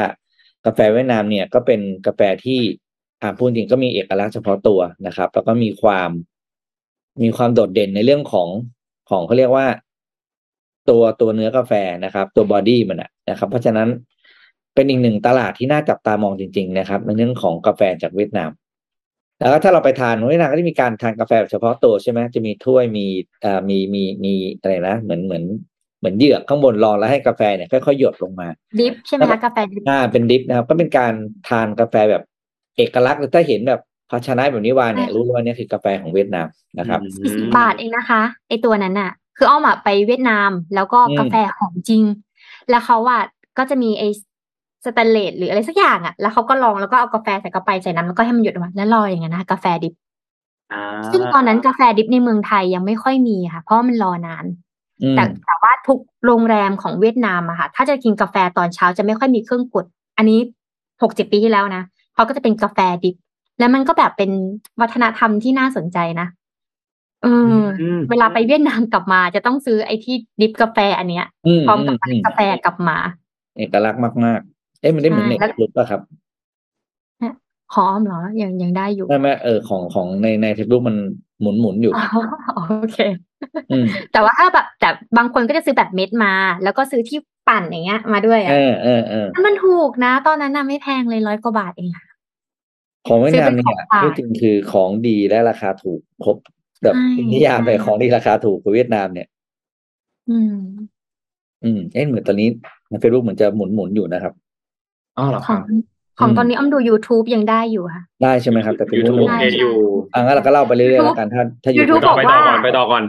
[0.66, 2.60] กาแฟเวียดนามเนี่ยก็เป็นกาแฟที่
[3.22, 6.10] อ่าพูดจริงก็มีเอกลักษณ์เฉพาะตัวนะครับ แล้วก็มีความ
[7.22, 8.48] มีความโดดเด่นในเรื่องของ
[9.10, 9.66] ของเขาเรียกว่า
[10.88, 11.72] ตัวตัวเนื้อกาแฟ
[12.04, 13.88] นะครับ ตัวบอดี้มันนะครับ เพราะฉะนั้น
[14.74, 18.50] เป็นอีกหนึ่งตลาดที่น่าจับตามองจริง ๆ นะครับ ในเรื่องของกาแฟจากเวียดนาม
[19.38, 23.06] แล้วก็ถ้าเราไปทานเวียดนามก็จะมีการทานกาแฟแบบเฉพาะตัวใช่ไหมจะมีถ้วยมี
[23.44, 25.44] อ่ามีมีมีอะไรนะเหมือนเหมือน
[25.98, 28.48] เหมือนเหยือกข้างบนรองแล้วให้กาแฟเนี่ยค่อยๆหยดลงมา
[28.78, 31.12] ดิฟใช่ไหมคะกาแฟดิฟอ่าเป็นดริฟนะครับ ก็เป็นการ
[31.48, 32.22] ทานกาแฟแบบ
[32.76, 36.46] เอกลักษณ์ถ้าเห็นแบบภาชนะแบบนี้วางเนี่ยรู้เลยว่าเนี่ยคือกาแฟของเวียดนาม
[36.78, 42.02] นะครับอืมบาทเองนะคะไอตัวนั้นน่ะคืออ้อมอะไปเวียดนาม แล้วก็อืมกาแฟหอมจริง
[42.70, 43.22] แล้วเขาอะ
[43.58, 44.04] ก็จะมีไอ
[44.84, 49.94] สแตนเลสหรืออะไรสักอย่างอะแล้วเขาก็ลองแล้วก็เอากาแฟใส่กระไปใส่น้ำแล้วก็ให้มันหยดออกมาแล้วรออย่างนั้นนะคะกาแฟดิบ
[50.72, 54.44] อ่าซึ่งตอนนั้นกาแฟดิบในเมืองไทยยังไม่ค่อยมีค่ะ เพราะว่ามันรอนาน
[55.02, 59.84] อืมแต่แต่ว่าทุกโรงแรมของเวียดนามอะค่ะ ถ้าจะกินกาแฟตอนเช้าจะไม่ค่อยมีเครื่องกด
[60.16, 60.38] อันนี้
[61.02, 61.82] หกเจ็ดปีที่แล้วนะ
[62.14, 63.16] เขาก็จะเป็นกาแฟดิบ
[63.58, 64.30] แล้วมันก็แบบเป็น
[64.80, 66.26] วัฒนธรรมที่น่าสนใจนะ
[67.22, 72.96] เอออมเวลาไปเวียดนามกลับมาจะต้องซื้อไอ้ที่ดิบกาแฟอันเนี้ยอืมพร้อมกับอืมกาแฟกลับมา
[73.56, 76.00] เอกลักษณ์มากๆ เอ๊ะมันได้เหมือนใช่เน็ตแล้วฟลุกป่ะครับ
[77.74, 80.96] หอมเหรอ ยังยังได้อยู่ ไม่ไม่เออของของในในเทปบุ๊กมัน
[81.40, 82.04] หมุนหมุนอยู่อ๋อ
[82.80, 82.98] โอเค
[83.70, 87.18] อืมแต่ว่าถ้าแบบแต่บางคนก็จะซื้อแบบเม็ดมา แล้วก็ซื้อที่
[87.48, 92.06] ปั่นอย่างเงี้ย มาด้วยเออะอเออเออแล้วมันถูกนะ ตอนนั้นน่ะไม่แพงเลยร้อยกว่าบาทเองค่ะ
[93.08, 96.36] ของเวียดนามซื้อเป็นเนี่ยของฝากที่จริงคือของดีและราคาถูกครบ
[96.82, 99.28] แบบใช่นิยามไปใช่ของดีราคาถูกของเวียดนามเนี่ย
[100.30, 100.56] อืม
[101.64, 102.48] อืมเอ๊ะเหมือนตอนนี้
[102.88, 104.34] ในเฟซบุ๊กเหมือนจะหมุนหมุนอยู่นะครับ
[105.18, 105.62] อ๋อเหรอขคอรังบ
[106.20, 109.74] ของอืมตอนนี้อ้อมดู YouTube ยังได้อยู่ค่ะ ได้ใช่ไหมครับ แต่ YouTube Facebook โอเคอยู่
[110.12, 113.02] อะงั้นเราก็เล่าไปเรื่อยๆ YouTube แล้วกัน ถ้าถ้า YouTube ไปต่อบอกไปว่าต่อก่อนไปต่อก่อน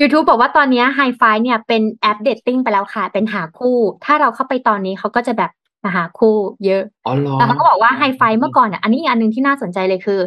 [0.00, 5.50] YouTube บอกว่าตอนนี้ไฮไฟเนี่ยเป็นแอป dating ไปแล้วค่ะ เป็นหาคู่ ถ้าเราเข้าไปตอนนี้เขาก็จะแบบ
[5.84, 6.36] มาหาคู่
[6.66, 10.20] เยอะ อ๋อเหรอ แล้วเขาก็บอกว่าไฮไฟเมื่อก่อนอะ อันนี้อีกอันหนึ่งที่น่าสนใจเลยคือ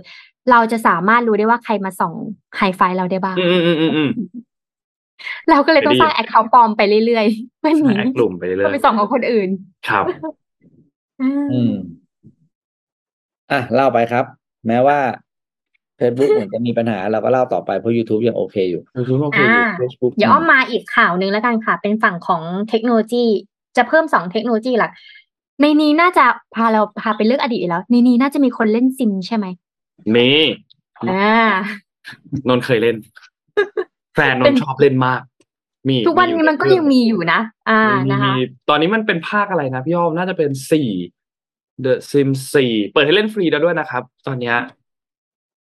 [0.51, 2.13] เราจะสามารถรู้ได้ว่าใครมาส่อง
[2.57, 4.09] ไฮไฟเราได้บ้าง อืมอืมอืมอืม
[5.49, 10.05] เราก็เลยต้องดีสร้าง account ปลอมไปเรื่อยๆไม่หนี add กลุ่มไปเรื่ก็อยไปส่องของคนอื่น ๆ ครับ
[11.21, 11.73] อืม
[13.51, 14.25] อะ เล่าไปครับ
[14.67, 14.97] แม้ว่า
[15.99, 23.25] Facebook เหมือนจะมีปัญหา เราก็เล่าต่อไปเพราะ YouTube ยังโอเคอยู่ยูทูบโอเคอยู่อ่า Facebook เดี๋ยวอ้อมมาอีกข่าวหนึ่งแล้วกันค่ะ เป็นฝั่งของเทคโนโลยี
[23.77, 24.91] จะเพิ่มสองเทคโนโลยีหลัก
[25.61, 29.45] ในนี้น่าจะพาเราพาไประลึกอดีตอีกแล้ว ในนี้น่าจะมีคนเล่น Sims ใช่ไหม
[30.15, 30.29] มี
[31.09, 31.57] อ่า
[32.47, 32.95] นนท์เคยเล่น
[34.15, 35.21] แฟนนเป็นนท์ชอบเล่นมาก
[35.87, 40.89] มีทุกวันนี้มันก็ยังมีอยู่นะ อ่ามีนะคะมีตอนนี้มันเป็นภาคอะไรนะพี่อ้อมน่าจะเป็นสี่
[41.85, 44.57] The Sims สี่เปิดให้เล่นฟรีแล้วด้วยนะครับ ตอนเนี้ย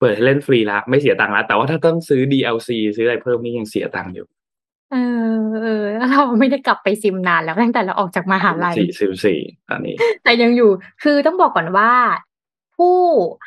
[0.01, 4.27] เปิดให้เล่นฟรีแล้วไม่เสียตังค์แล้วแต่ว่าถ้าต้องซื้อ DLC ซื้ออะไรเพิ่มนี่ยังเสียตังค์อยู่
[4.93, 4.97] เอ
[5.35, 9.39] อเออแล้วเราไม่ได้กลับไปซิมนานแล้วตั้งแต่เราออกจากมหาลัยสี่ซิมสี่
[9.69, 9.95] ตอนนี้
[10.25, 10.71] แต่ยังอยู่
[11.03, 11.93] คือต้องบอกก่อนว่า
[12.77, 12.97] ผู้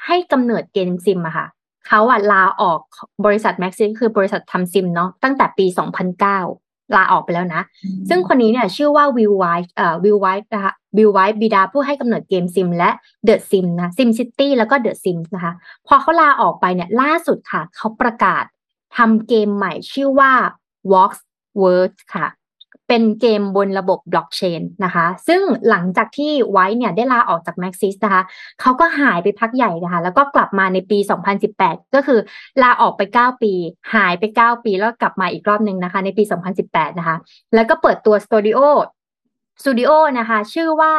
[0.05, 1.47] ให้กำเนิดเกมซิมอะค่ะ
[1.87, 2.79] เขาอะลาออก
[3.25, 7.61] บริษัท Maxis คือบริษัททำซิมเนาะตั้งแต่ปี 2009 ลาออกไปแล้วนะ
[8.09, 12.89] ซึ่งคนนี้เนี่ยชื่อว่า Will Wright เอ่อ Will Wright นะคะ Will Wright บิดาผู้ให้กำเนิดเกมซิมและ
[13.23, 15.53] The Sims นะ SimCity แล้วก็ The Sims นะคะ
[15.87, 18.43] พอเขาลาออกไปเนี่ยล่าสุดค่ะ เขาประกาศ
[18.97, 20.31] ทำเกมใหม่ชื่อว่า
[20.91, 21.19] Walks
[21.61, 22.27] Words ค่ะ
[22.93, 28.23] เป็นเกมบนระบบบล็อกเชนนะคะ ซึ่งหลังจากที่ไว้เนี่ยได้ลาออกจาก Maxis นะคะ
[28.61, 30.97] เขาก็หายไปพักใหญ่นะคะ แล้วก็กลับมาในปี
[31.45, 32.19] 2018 ก็คือ
[32.63, 33.53] ลาออกไป 9 ปี
[33.95, 36.23] หายไป 9 ปีแล้วกลับมาอีกรอบหนึ่งนะคะ ในปี
[36.61, 37.15] 2018 นะคะ
[37.55, 38.59] แล้วก็เปิดตัวสตูดิโอ
[39.61, 40.93] สตูดิโอนะคะ ชื่อว่า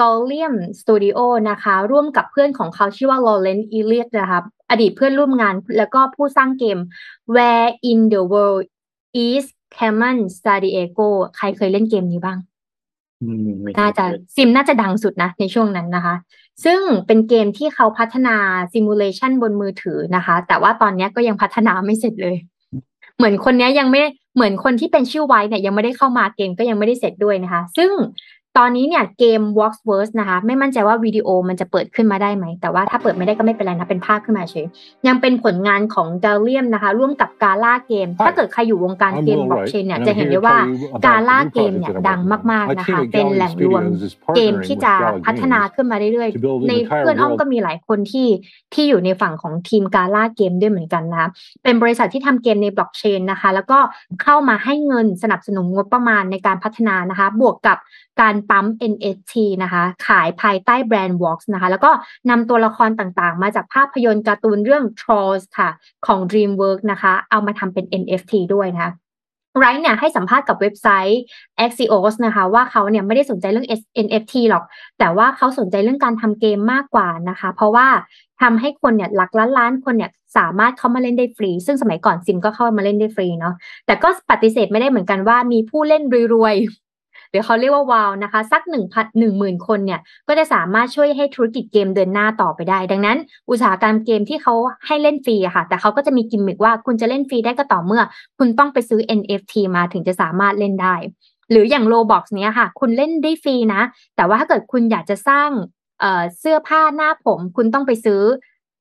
[0.00, 1.18] g o l i u m Studio
[1.50, 6.78] นะคะ ร่วมกับเพื่อนของเขาชื่อว่า Lauren Elliott นะคะอดีตเพื่อนร่วมงานแล้วก็ผู้สร้างเกม
[7.34, 8.66] Where in the World
[9.28, 9.44] is
[9.74, 12.38] Carmen Sandiego ใครเคยเล่นเกมนี้บ้าง
[13.22, 14.04] อืมไม่น่าจะ
[14.36, 16.14] ซิมน่าจะดังสุดนะในช่วงนั้นนะคะ
[16.64, 18.36] ซึ่งเป็นเกมที่เขาพัฒนา
[18.72, 22.36] ซิมูเลชันบนมือถือนะคะ แต่ว่าตอนนี้ก็ยังพัฒนาไม่เสร็จเลย
[23.16, 24.00] เหมือนคนนี้ยังไม่
[24.34, 27.90] เหมือนคนที่เป็นชื่อไว้เนี่ยยังไม่ได้เข้ามาเกมก็ยังไม่ได้เสร็จด้วยนะคะ ซึ่ง
[28.58, 34.66] ตอนนี้เนี่ยเกม Walksverse นะคะ ไม่มั่นใจว่าวิดีโอมันจะเปิดขึ้นมาได้ไหม แต่ว่าถ้าเปิดไม่ได้ก็ไม่เป็นไรนะ เป็นภาพขึ้นมาเฉย
[35.06, 39.62] ยังเป็นผลงานของ g a l l i u m นะคะ ร่วมกับกาล่าเกม ถ้าเกิดใครอยู่วงการ I'm เกม Will บล็อก
[39.62, 41.22] Wright, เชนเนี่ย and จะ I'm เห็น here ได้ to ว่า tell you about กา the
[41.28, 42.50] ล่า new เกม project เนี่ย that I'm ดัง working on.
[42.50, 44.84] มาก My ๆนะ team คะ at เป็น Gallery แหล่งรวม Studios is เกม partnering ที่ with
[44.84, 48.28] จะ Jolly พัฒนา Games ขึ้นมาเรื่อย to build ๆใน an entire เพื่อนอ้อม world ก็มีหลายคนที่
[48.74, 51.28] ที่อยู่ในฝั่งของทีมกาล่าเกมด้วยเหมือนกันนะคะ
[51.62, 53.78] เป็นบริษัทที่ทำเกมในบล็อกเชนนะคะ แล้วก็
[54.22, 57.78] เข้ามาให้เงินสนับสนุนงบประมาณในการพัฒนานะคะ บวกกับ
[58.20, 61.90] การปั๊ม NFT นะคะ ขายภายใต้แบรนด์ Vox นะคะ แล้วก็
[62.30, 65.70] นำตัวละครต่างๆ มาจากภาพยนตร์การ์ตูนเรื่อง Trolls ค่ะ
[66.06, 68.92] ของ DreamWorks นะคะ เอามาทำเป็น NFT ด้วยนะคะ
[69.58, 71.22] ไรท์เนี่ยให้สัมภาษณ์กับเว็บไซต์
[71.64, 73.68] Axios นะคะ ว่าเขาเนี่ยไม่ได้สนใจเรื่อง
[74.06, 74.64] NFT หรอก
[74.98, 77.88] แต่ว่าเขาสนใจเรื่องการทำเกมมากกว่านะคะ เพราะว่า
[78.42, 83.54] ทำให้คนเนี่ยหลักล้านล้านคนเนี่ยสามารถเข้ามาเล่นได้ฟรี ซึ่งสมัยก่อนซิมก็เข้ามาเล่นได้ฟรีเนาะ
[83.86, 86.02] แต่ก็ปฏิเสธไม่ได้เหมือนกันว่ามีผู้เล่น
[86.34, 86.54] รวย
[87.30, 93.18] หรือเขาเรียกว่าวาวนะคะ สักหนึ่งพันหนึ่งหมื่นคนเนี่ยก็จะสามารถช่วยให้ธุรกิจเกมเดินหน้าต่อไปได้ ดังนั้น
[93.50, 94.54] อุตสาหกรรมเกมที่เขา
[94.86, 98.02] ให้เล่นฟรีค่ะ แต่เขาก็จะมีกิมมิกว่าคุณจะเล่นฟรีได้ก็ต่อเมื่อ
[98.38, 100.94] คุณต้องไปซื้อ NFT มาถึงจะสามารถเล่นได้
[101.50, 103.82] หรืออย่าง Roblox เนี้ยค่ะ คุณเล่นได้ฟรีนะ
[104.16, 106.02] แต่ว่าถ้าเกิดคุณอยากจะสร้าง
[106.38, 108.22] เสื้อผ้าหน้าผม คุณต้องไปซื้อ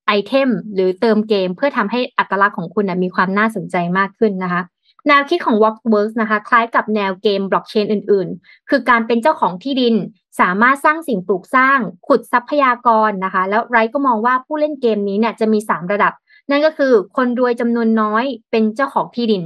[0.07, 4.61] ไอเทมหรือเติมเกมเพื่อทำให้อัตลักษณ์ของคุณนะมีความน่าสนใจมากขึ้นนะคะ
[5.07, 9.95] แนวคิดของ Walkworks นะคะ คล้ายกับแนวเกมบล็อกเชนอื่น ๆ คือการเป็นเจ้าของที่ดิน
[10.39, 16.13] สามารถสร้างสิ่งปลูกสร้าง ขุดทรัพยากรนะคะ แล้วไรก็มองว่าผู้เล่นเกมนี้เนี่ยจะมี 3 ระดับ
[16.49, 19.43] นั่นก็คือคนรวยจำนวนน้อยเป็นเจ้าของที่ดิน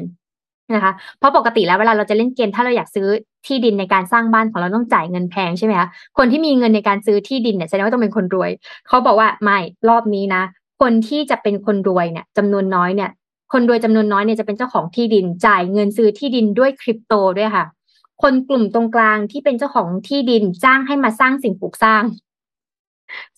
[0.73, 3.07] นะคะเพราะปกติแล้วเวลาเราจะเล่นเกมถ้าเราอยากซื้อ
[3.47, 5.87] ที่ดินในการสร้างบ้านของเราต้องจ่ายเงินแพงใช่ไหมคะ
[6.17, 8.51] คนที่มีเงินในการซื้อที่ดินเนี่ยแสดงว่าต้องเป็นคนรวย
[8.87, 9.57] เขาบอกว่าไม่
[9.89, 10.43] รอบนี้นะ
[10.81, 13.09] คนที่จะเป็นคนรวยเนี่ยจำนวนน้อยเนี่ย
[13.53, 17.65] คนรวยจำนวนน้อยเนี่ยจะเป็นเจ้าของที่ดินจ่ายเงินซื้อที่ดินด้วยคริปโตด้วยค่ะ
[18.21, 22.03] คนกลุ่มตรงกลางที่เป็นเจ้าของที่ดินจ้างให้มาสร้างสิ่งปลูกสร้าง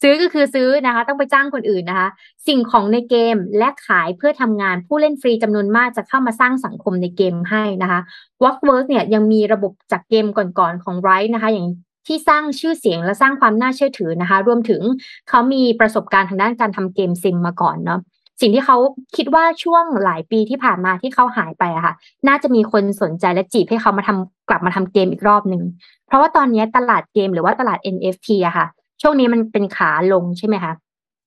[0.01, 2.09] ซื้อก็คือซื้อนะคะ ต้องไปจ้างคนอื่นนะคะ
[2.47, 7.99] สิ่งของในเกมและขายเพื่อทำงานผู้เล่นฟรีจำนวนมากจะเข้ามาสร้างสังคมในเกมให้นะคะ
[8.43, 11.67] Walkworks เนี่ยยังมีระบบจากเกมก่อนๆของ Riot นะคะ อย่าง
[12.07, 14.81] ที่สร้างชื่อเสียงและสร้างความน่าเชื่อถือนะคะ รวมถึง
[15.29, 17.99] เขามีประสบการณ์ทางด้านการทำเกมซิมมาก่อนเนาะ
[18.41, 18.77] สิ่งที่เขา
[19.15, 21.93] คิดว่าช่วงหลายปีที่ผ่านมาที่เขาหายไปอะค่ะ
[22.27, 25.63] น่าจะมีคนสนใจและจีบให้เขามาทำกลับมาทำเกมอีกรอบหนึ่ง
[26.07, 28.65] เพราะว่าตอนนี้ตลาดเกมหรือว่าตลาด NFT อะค่ะ
[29.01, 30.73] ช่วงนี้มันเป็นขาลงใช่ไหมคะ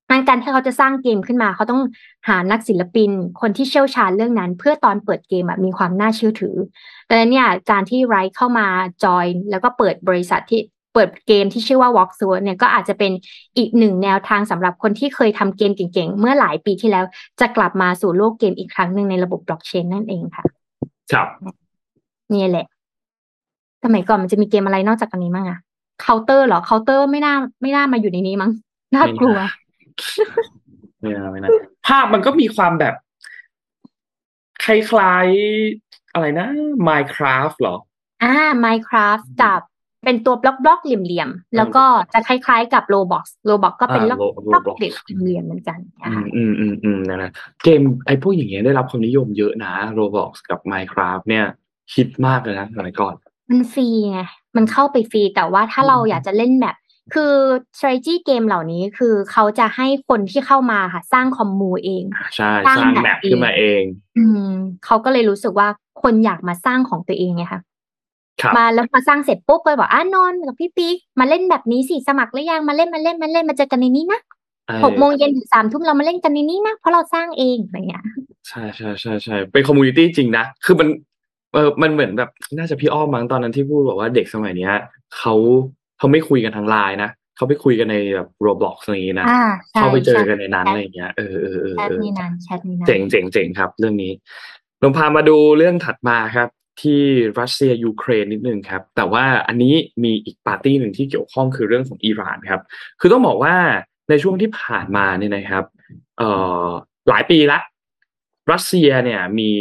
[0.09, 1.81] งั้นการที่เขาจะสร้างเกมขึ้นมา เขาต้อง
[2.27, 3.09] หานักศิลปิน
[3.41, 6.55] คนที่เชี่ยวชาญเรื่องนั้น เพื่อตอนเปิดเกมอะมีความน่าเชื่อถือ
[7.09, 8.67] ดังนั้นเนี่ยการที่ไรท์เข้ามา
[9.03, 10.61] จอยแล้วก็เปิดบริษัทที่
[10.95, 13.11] เปิดเกมที่ชื่อว่า Walk s w o r d เนี่ยก็อาจจะเป็น
[13.57, 17.05] อีกหนึ่งแนวทางสำหรับคนที่เคยทำเกมเก่งๆ เมื่อหลายปีที่แล้ว
[17.39, 20.43] จะกลับมาสู่โลกเกมอีกครั้งหนึ่งในระบบบล็อกเชนนั่นเองค่ะ
[21.11, 21.27] ครับ
[22.33, 22.65] นี่แหละ
[23.83, 25.59] สมัยก่อนมันจะมีเกมอะไรนอกจากอันนี้มั้งอะ
[26.01, 28.51] เคาน์เตอร์เหรอเคาน์เตอร์ไม่น่าไม่น่ามาอยู่ในนี้มั้ง
[28.95, 29.37] น่ากลัว
[31.01, 31.49] ไม่น่าไม่น่า
[31.87, 32.95] ภาพมันก็มีความแบบ
[34.63, 36.47] คล้ายๆอะไรนะ
[36.87, 37.75] Minecraft เหรอ
[38.23, 39.61] อ่า Minecraft กับ
[40.05, 41.83] เป็นตัวบล็อกบล็อกเหลี่ยมๆ แล้วก็
[42.13, 47.31] จะคล้ายๆกับ Roblox Roblox ก็เป็นอ่าบล็อก Ro- บล็อก Roblox เหลี่ยมๆเหมือนกันนะอืคะมอืมอืมอืมนะนะ
[47.63, 51.45] เกมไอ้พวกอย่างเงี้ยได้รับความนิยมเยอะนะ Roblox กับ Minecraft เนี่ย
[51.93, 53.15] ฮิตมากเลยนะสมัยก่อน
[53.49, 54.19] มันฟรีไง
[54.55, 56.75] มันเข้าไปฟรีแต่ว่าถ้าอืมเราอยากจะเล่นแบบ
[57.13, 57.33] คือ
[57.77, 62.03] strategy เกมเหล่านี้คือเขาจะให้คนที่เข้ามาค่ะ สร้างคอมมูเอง
[62.35, 63.83] ใช่สร้างสร้างแบบแมปเองขึ้นมาเอง
[64.17, 64.49] อืม
[64.85, 65.67] เขาก็เลยรู้สึกว่า
[66.03, 67.61] คนอยากมาสร้างของตัวเองไงคะครับ
[68.57, 74.21] มาแล้วพอสร้างเสร็จปุ๊บก็บอกอะนอนกับพี่ปิ๊กมาเล่นแบบนี้สิสมัครหรือยังมาเล่นมาเล่นมาเล่นมาเจอกันในนี้นะ
[74.67, 78.03] เออหกโมงเย็นถึงสามทุ่มเรามาเล่นกันในนี้นะเพราะเราสร้างเองอะไรเงี้ย
[78.47, 80.87] ใช่ใช่ใช่ใช่เป็นคอมมูนิตี้จริงนะคือมัน
[81.53, 84.73] เออมันเหมือนแบบน่าจะพี่อ้อมมั้งตอนนั้นที่พูดบอกว่าเด็กสมัยเนี้ย
[85.17, 85.33] เขา
[85.97, 94.11] เขาไม่คุยกันทางไลน์นะเขาไปคุยกันในแบบ Roblox อะไรอย่างงี้นะอ่าใช่เข้าไปเจอใช่กันในนั้นแชทอะไรอย่างเงี้ยเออเออเออแชทเออนี่นานแชทนี่นานเจ๋งเจ๋งเจ๋งครับ เรื่องนี้
[94.81, 96.49] ลองพามาดูเรื่องถัดมาครับ
[96.81, 97.01] ที่
[97.39, 99.73] รัสเซียยูเครนนิดนึงครับ แต่ว่าอันนี้
[100.03, 102.61] มีอีกปาร์ตี้หนึ่งที่เกี่ยวข้องคือเรื่องของอิหร่านครับ
[102.99, 103.55] คือต้องบอกว่า
[104.09, 105.63] ในช่วงที่ผ่านมาเนี่ยนะครับ
[106.17, 106.29] เอ่
[106.65, 106.67] อ
[107.09, 107.59] หลายปีละ
[108.51, 109.51] รัสเซียเนี่ยมี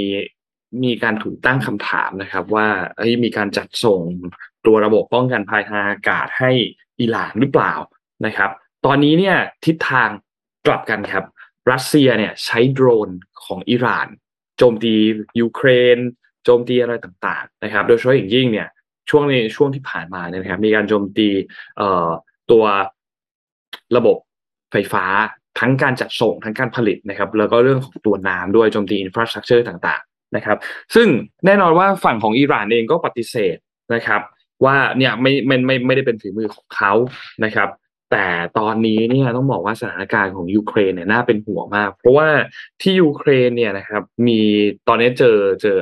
[0.83, 4.01] มีการถูกตั้งคำถามนะครับ ว่าเอ้มีการจัดส่ง
[4.67, 6.51] ตัวระบบป้องกันภัยทางอากาศให้
[7.01, 7.75] อิหร่านหรือเปล่า
[8.27, 8.51] นะครับ
[8.87, 10.09] ตอนนี้เนี่ยทิศทาง
[10.67, 11.25] กลับกันครับ
[11.71, 13.09] รัสเซียเนี่ยใช้โดรน
[13.45, 14.09] ของอิหร่าน
[14.57, 14.95] โจมตี
[15.41, 15.99] ยูเครน
[16.45, 18.69] โจมตีอะไรต่างๆนะครับ โดยเฉพาะอย่างยิ่งเนี่ย
[19.11, 21.29] ช่วงในช่วงที่ผ่านมาเนี่ยนะครับ มีการโจมตี
[21.77, 22.09] เอ่อ
[22.51, 22.65] ตัว
[23.97, 24.17] ระบบ
[24.73, 25.05] ไฟฟ้า
[25.61, 30.59] ทั้งการจัดส่งทั้งการผลิตนะครับ แล้วก็เรื่องของตัวน้ำด้วยโจมตี infrastructure ต่างๆนะครับ
[30.95, 31.09] ซึ่ง
[31.47, 33.57] แน่นอนว่าฝั่งของอิหร่านเองก็ปฏิเสธ
[33.95, 34.21] นะครับ
[34.65, 36.93] ว่าเนี่ยไม่ไม่ไม่ไม่ได้เป็นฝีมือของเขา
[37.45, 37.69] นะครับ
[38.13, 38.27] แต่
[38.59, 42.29] ตอนนี้เนี่ยต้องบอกว่าสถานการณ์ของยูเครนเนี่ยน่าเป็นห่วงมาก เพราะว่า
[42.81, 44.41] ที่ยูเครนเนี่ยนะครับ มี
[44.89, 45.77] ตอนนี้เจอเจอ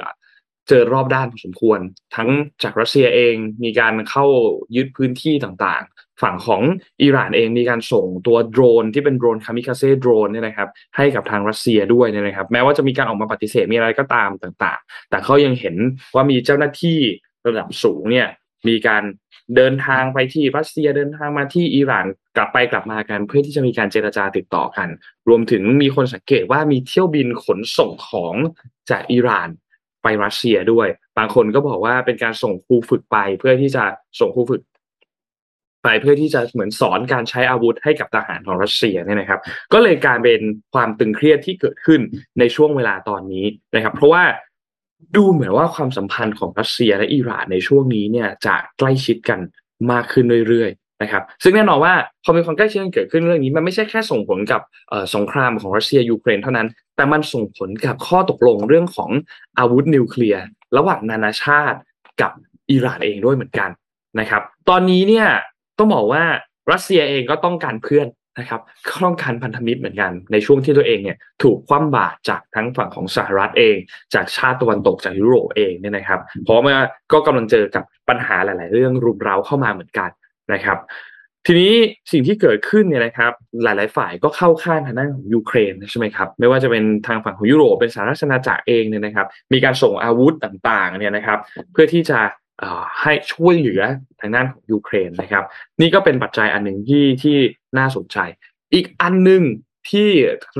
[0.68, 1.80] เจอรอบด้านพอสมควร
[2.16, 2.28] ทั้ง
[2.62, 3.34] จากรัสเซียเอง
[3.64, 4.26] มีการเข้า
[4.76, 6.62] ยึดพื้นที่ต่างๆ ฝั่งของ
[7.02, 15.76] อิหร่านเองมีการส่งตัวโดรนที่เป็นโดรนคามิคาเซโดรนเนี่ยนะครับให้กับทางรัสเซียด้วยเนี่ยนะครับ แม้ว่าจะมีการออกมาปฏิเสธมีอะไรก็ตามต่างๆ แต่เขายังเห็น
[16.14, 16.98] ว่ามีเจ้าหน้าที่
[17.46, 18.28] ระดับสูงเนี่ย
[18.68, 19.02] มีการ
[19.56, 22.06] เดินทางไปที่รัสเซียเดินทางมาที่อิหร่าน
[22.36, 24.88] กลับไปกลับมากัน เพื่อที่จะมีการเจรจาติดต่อกัน
[25.28, 28.34] รวมถึงมีคนสังเกตว่ามีเที่ยวบินขนส่งของ
[28.90, 29.48] จากอิหร่าน
[30.02, 30.88] ไปรัสเซียด้วย
[31.18, 33.84] บางคนก็บอกว่าเป็นการส่งครูฝึกไป เพื่อที่จะ
[34.20, 34.62] ส่งครูฝึก
[35.84, 39.40] ไปเพื่อที่จะเหมือนสอนการใช้อาวุธให้กับทหารของรัสเซียเนี่ยนะครับ
[39.72, 40.40] ก็เลยการเป็น
[40.74, 42.00] ความตึงเครียดที่เกิดขึ้น
[42.38, 44.24] ในช่วงเวลาตอนนี้นะครับ เพราะว่า
[45.16, 49.40] ดูเหมือนว่าความสัมพันธ์ของรัสเซียและอิหร่านในช่วงนี้เนี่ยจะใกล้ชิดกัน
[49.92, 50.70] มากขึ้นเรื่อย
[51.02, 51.94] นะครับซึ่งแน่นอนว่า
[52.24, 54.60] พอมีความใกล้ชิดกันเกิดขึ้นเรื่องนี้มันไม่ใช่แค่ส่งผลกับ
[55.14, 59.10] สงครามของรัสเซียยูเครนเท่านั้น แต่มันส่งผลกับข้อตกลงเรื่องของ
[59.58, 60.42] อาวุธนิวเคลียร์
[60.76, 61.78] ระหว่างนานาชาติ
[62.20, 62.32] กับ
[62.70, 63.70] อิหร่านเองด้วยเหมือนกัน
[64.20, 65.26] นะครับ ตอนนี้เนี่ย
[65.78, 66.22] ต้องบอกว่า
[66.72, 68.06] รัสเซียเองก็ต้องการเพื่อน
[68.38, 73.76] นะครับก็ต้องการพันธมิตรเหมือนกันในช่วงที่ตัวเองเนี่ยถูกคว่ำบาตรจากทั้งฝั่งของสหรัฐเอง
[74.14, 76.76] จากชาติตะวันตกจากยุโรปเองเนี่ยนะครับเพราะว่า
[77.12, 80.10] ก็กำลังเจอกับปัญหาหลาย ๆ เรื่องรุมเร้าเข้ามาเหมือนกัน
[80.54, 80.78] นะครับ
[81.46, 81.72] ทีนี้
[82.12, 83.32] สิ่งที่เกิดขึ้นเนี่ยนะครับ
[83.62, 91.38] หลาย ๆ ฝ่ายก็เข้าข้างทางด้านของยูเครนใช่ไหมครับไม่ว่าจะเป็นทางฝั่งของยุโรปเป็นสหรัฐอาณาจักรเองเนี่ยนะครับ มีการส่งอาวุธต่าง ๆ เนี่ยนะครับ
[91.72, 92.18] เพื่อที่จะ
[93.00, 93.82] ให้ช่วยเหลือ
[94.20, 95.44] ทางด้านของยูเครนนะครับ
[95.80, 97.36] นี่ก็เป็นปัจจัยอันหนึ่งที่ที่
[97.78, 98.18] น่าสนใจ
[98.74, 99.42] อีกอันหนึ่ง
[99.90, 100.08] ที่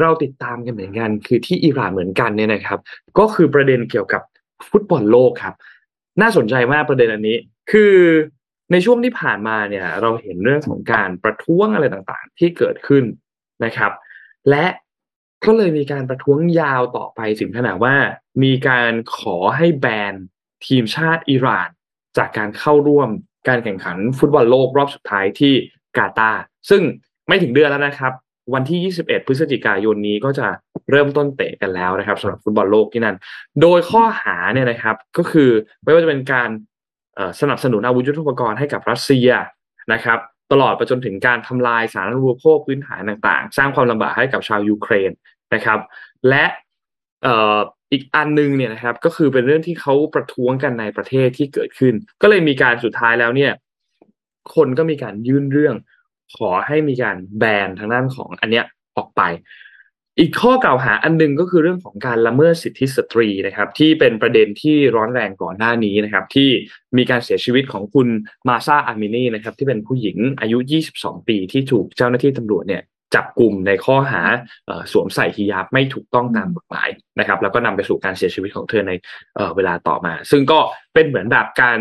[0.01, 2.79] เราติดตามกันเหมือนกัน คือที่อิหร่านเหมือนกันเนี่ยนะครับ
[3.19, 4.23] ก็คือประเด็นเกี่ยวกับ
[4.69, 5.55] ฟุตบอลโลกครับ
[6.21, 7.37] น่าสนใจมากประเด็นอันนี้
[7.71, 7.95] คือ
[8.73, 13.05] ในช่วงที่ผ่านมาเนี่ยเราเห็นเรื่องของการประท้วงอะไรต่างๆ ที่เกิดขึ้น
[13.65, 13.93] นะครับ
[14.51, 14.67] และ
[15.45, 17.95] ก็เลยมีการประท้วงยาวต่อไปถึงขนาดว่า
[18.43, 20.15] มีการขอให้แบน
[20.67, 21.69] ทีมชาติอิหร่าน
[22.19, 23.09] จากการเข้าร่วม
[23.49, 25.55] การแข่งขันฟุตบอลโลกรอบสุดท้ายที่
[25.97, 26.83] กาตาร์ซึ่ง
[27.29, 28.13] ไม่ถึงเดือนแล้วนะครับ
[28.55, 30.47] วันที่ 21 พฤศจิกายนนี้ก็จะ
[30.91, 33.17] เริ่มต้นเตะกันแล้วนะครับสำหรับฟุตบอลโลกที่นั่น
[33.63, 35.51] โดยข้อหาเนี่ยนะครับก็คือ
[35.85, 36.49] ไม่ว่าจะเป็นการ
[37.41, 39.29] สนับสนุนอาวุธยุทโธปกรณ์ให้กับรัสเซีย
[39.93, 40.19] นะครับ
[40.53, 45.11] ตลอดไปจนถึงการทำลายสารรูปโภคพื้นฐานต่างๆ สร้างความลำบากให้กับชาวยูเครน
[45.55, 45.79] นะครับ
[46.29, 46.45] และ
[47.93, 53.53] อีกอันนึงเนี่ยนะครับก็คือเป็นเรื่องที่เขาประท้วงกันในประเทศที่เกิดขึ้น ก็เลยมีการสุดท้ายแล้วเนี่ย
[54.55, 55.75] คนก็มีการยื่นเรื่อง
[56.37, 58.65] ขอให้มีการแบนทางด้านของอันเนี้ย
[58.97, 59.23] ออกไป
[60.19, 66.49] อีกข้อกล่าวหาอันนึงก็คือเรื่องของการละเมิดสิทธิสตรีนะครับ ที่เป็นประเด็นที่ร้อนแรงก่อนหน้านี้นะครับ ที่
[66.97, 68.09] มีการเสียชีวิตของคุณ
[68.49, 70.59] มาซาอามินีนะครับ ที่เป็นผู้หญิงอายุ
[70.93, 72.83] 22 ปีที่ถูกเจ้าหน้าที่ตำรวจเนี่ย
[73.15, 74.23] จับกลุ่มในข้อหา
[74.93, 76.89] สวมใส่ฮิญาบไม่ถูกต้องตามกฎหมาย
[77.19, 78.93] นะครับ แล้วก็นำไปสู่การเสียชีวิตของเธอใน
[79.57, 80.61] เวลาต่อมา ซึ่งก็
[80.95, 81.79] เป็นเหมือนแบบการ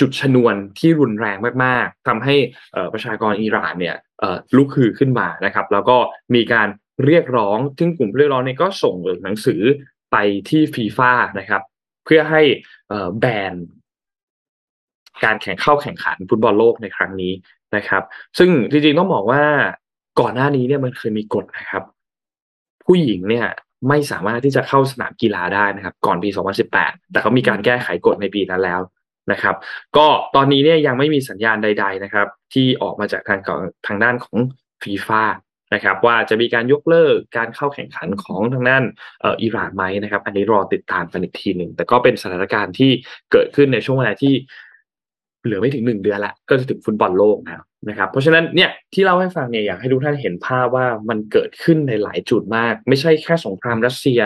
[0.00, 2.34] จุดชนวนที่รุนแรงมาก ๆทำให้
[2.92, 3.96] ประชากรอิหร่านเนี่ย
[4.56, 5.96] ลุกฮือขึ้นมานะครับ แล้วก็
[6.34, 6.68] มีการ
[7.06, 8.94] เรียกร้อง ซึ่งกลุ่มเรียกร้องเนี่ยก็ส่ง
[9.24, 9.62] หนังสือ
[10.12, 10.16] ไป
[10.48, 11.62] ที่ฟีฟ่านะครับ
[12.04, 12.42] เพื่อให้
[13.20, 13.54] แบน
[15.24, 17.32] การแข่งเข้าแข่งขันฟุตบอลโลกในครั้งนี้
[17.76, 18.02] นะครับ
[18.38, 19.42] ซึ่งจริงๆต้องบอกว่า
[20.20, 21.82] ก่อนหน้านี้เนี่ยมันเคยมีกฎนะครับ
[22.84, 23.46] ผู้หญิงเนี่ย
[23.88, 26.28] ไม่สามารถที่จะเข้าสนามกีฬาได้นะครับ ก่อนปี
[26.70, 28.80] 2018 แต่เขามีการแก้ไขกฎในปีนั้นแล้ว
[29.32, 29.56] นะครับ
[29.96, 33.40] ก็ตอนนี้เนี่ยยังไม่มีสัญญาณใด ๆนะครับ ที่ออกมาจากทาง
[33.86, 34.38] ทางด้านของ
[34.82, 35.22] ฟีฟ่า
[35.74, 38.84] นะครับว่าจะมีการยกเลิกการเข้าแข่งขันของทางด้าน
[39.42, 42.90] อิหร่านไหมนะครับ อันนี้รอติดตามกันอีกทีหนึ่งแต่ก็เป็นสถานการณ์ที่
[43.32, 44.34] เกิดขึ้นในช่วงเวลาที่
[45.44, 54.20] เหลือไม่ถึงหนึ่งเดือนละก็จะถึงฟุตบอลโลกนะนะครับ เพราะฉะนั้นเนี่ยที่เล่าให้ฟังเนี่ยอยากให้ทุกท่านเห็นภาพว่ามันเกิดขึ้นในหลายจุดมาก ไม่ใช่แค่สงครามรัสเซีย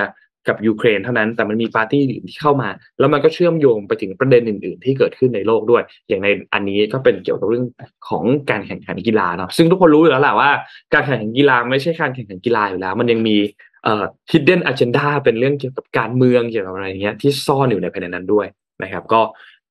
[0.48, 2.68] กับยูเครนเท่านั้นแต่มันมีปาร์ตี้อื่นที่เข้ามา
[2.98, 7.66] แล้วมันก็เชื่อมโยงไปถึงประเด็นอื่น ๆ ที่เกิดขึ้นในโลกด้วย อย่างในอันนี้ก็เป็นเกี่ยวกับเรื่อง
[8.08, 10.50] ของการแข่งขันกีฬาเนาะซึ่งทุกคนรู้อยู่แล้วแหละว่า
[10.94, 13.36] การแข่งขันกีฬาไม่ใช่การแข่งขันกีฬาอยู่แล้ว มันยังมี
[13.84, 18.46] เอ่อ hidden agenda เป็นเรื่องเกี่ยวกับการเมืองเกี่ยวกับอะไรเงี้ยที่ซ่อนอยู่ในภายในนั้นด้วย
[18.82, 19.20] นะครับ ก็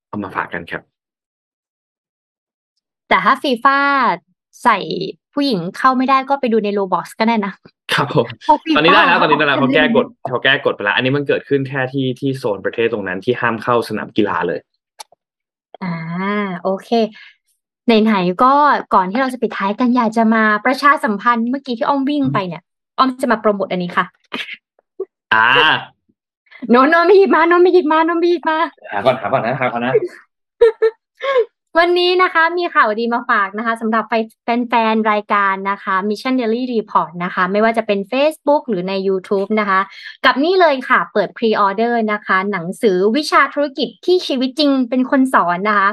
[0.08, 0.82] เอามาฝากกันครับ
[3.08, 3.78] แต่ถ้าฟีฟ่า
[4.64, 4.76] ใส่
[5.34, 7.52] ผู้หญิงเข้าไม่ได้ก็ไปดูในโลบ็อกซ์ก็ได้นะ
[7.94, 8.26] ครับผม
[8.76, 14.60] ตอนนี้ได้แล้วตอนนี้ได้แล้วเขาแก้กฎเขาแก้กฎไปแล้ว อันนี้มันเกิดขึ้นแค่ที่ที่โซนประเทศตรงนั้นที่ห้ามเข้าสนามกีฬาเลย
[15.82, 15.94] อ่า
[16.62, 16.90] โอเค
[17.86, 18.52] ไหนๆก็
[18.94, 22.62] ก่อนที่เราจะปิดท้ายกันอยากจะมาประชาสัมพันธ์เมื่อกี้ที่อ้อมวิ่งไปเนี่ย
[22.98, 24.04] อ้อมจะมาโปรโมทอันนี้ค่ะ
[25.34, 25.46] อ่า
[26.70, 28.58] โนโนไม่หยิบมาโนไม่หยิบมาโนไม่หยิบมา
[28.92, 29.92] หาก่อนหาก่อนนะหาก่อนนะ
[31.78, 34.04] วันนี้นะคะมีข่าวดีมาฝากนะคะสำหรับ
[34.42, 39.80] แฟนๆรายการนะคะ Mission Daily Report นะคะ ไม่ว่าจะเป็น Facebook หรือใน YouTube นะคะ
[40.24, 45.88] กับนี่เลยค่ะเปิดพรีออเดอร์นะคะ หนังสือวิชาธุรกิจที่ชีวิตจริงเป็นคนสอนนะคะ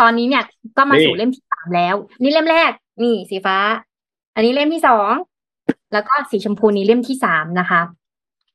[0.00, 0.44] ตอนนี้เนี่ย
[0.76, 2.70] ก็มาสู่เล่มที่สามแล้ว นี่เล่มแรก
[3.02, 3.56] นี่สีฟ้า
[4.34, 5.12] อันนี้เล่มที่สอง
[5.92, 7.80] แล้วก็สีชมพูนี้เล่มที่สามนะคะ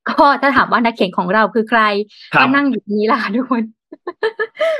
[0.10, 1.82] ก็ถ้าถามว่านักเขียนของเราคือใคร
[2.40, 3.64] ก็นั่งอยู่นี้ล่ะทุกคน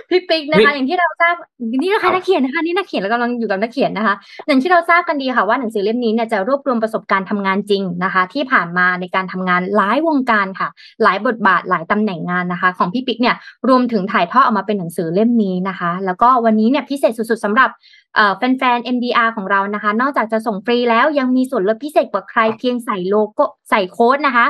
[0.10, 1.36] พี่ปิ๊กนะคะ อย่างที่เราทราบ
[1.82, 4.16] นี่นะคะนักเขียนนะคะนี่นักเขียนเรากำลังอยู่กับนักเขียนนะคะ
[4.48, 10.68] อย่างที่เราทราบกันดีค่ะว่าหนังสือเล่มนี้เนี่ยจะรวบรวมประสบการณ์ทำงานจริงนะคะ ที่ผ่านมาในการทำงานหลายวงการค่ะ
[11.04, 13.36] หลายบทบาทหลายตำแหน่งงานนะคะ ของพี่ปิ๊กเนี่ย
[13.70, 17.70] รวมถึงถ่ายทอดออกมาเป็นหนังสือเล่มนี้นะคะ แล้วก็วันนี้เนี่ยพิเศษสุดๆสำหรับ
[18.16, 24.46] เอ่อแฟนๆ MDR ของเรานะคะ นอกจากจะส่งฟรีแล้วยังมีส่วนลดพิเศษกว่าใครเพียงใส่โลโก้ใส่โค้ดนะคะ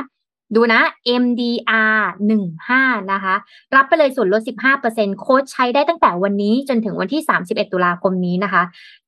[0.54, 0.80] ดูนะ
[1.22, 2.00] MDR
[2.56, 3.34] 15นะคะ
[3.74, 4.42] รับไปเลยส่วนลด
[4.80, 8.62] 15%โค้ดใช้ได้ตั้งแต่วันนี้จนถึงวันที่ 31 ตุลาคมนี้นะคะ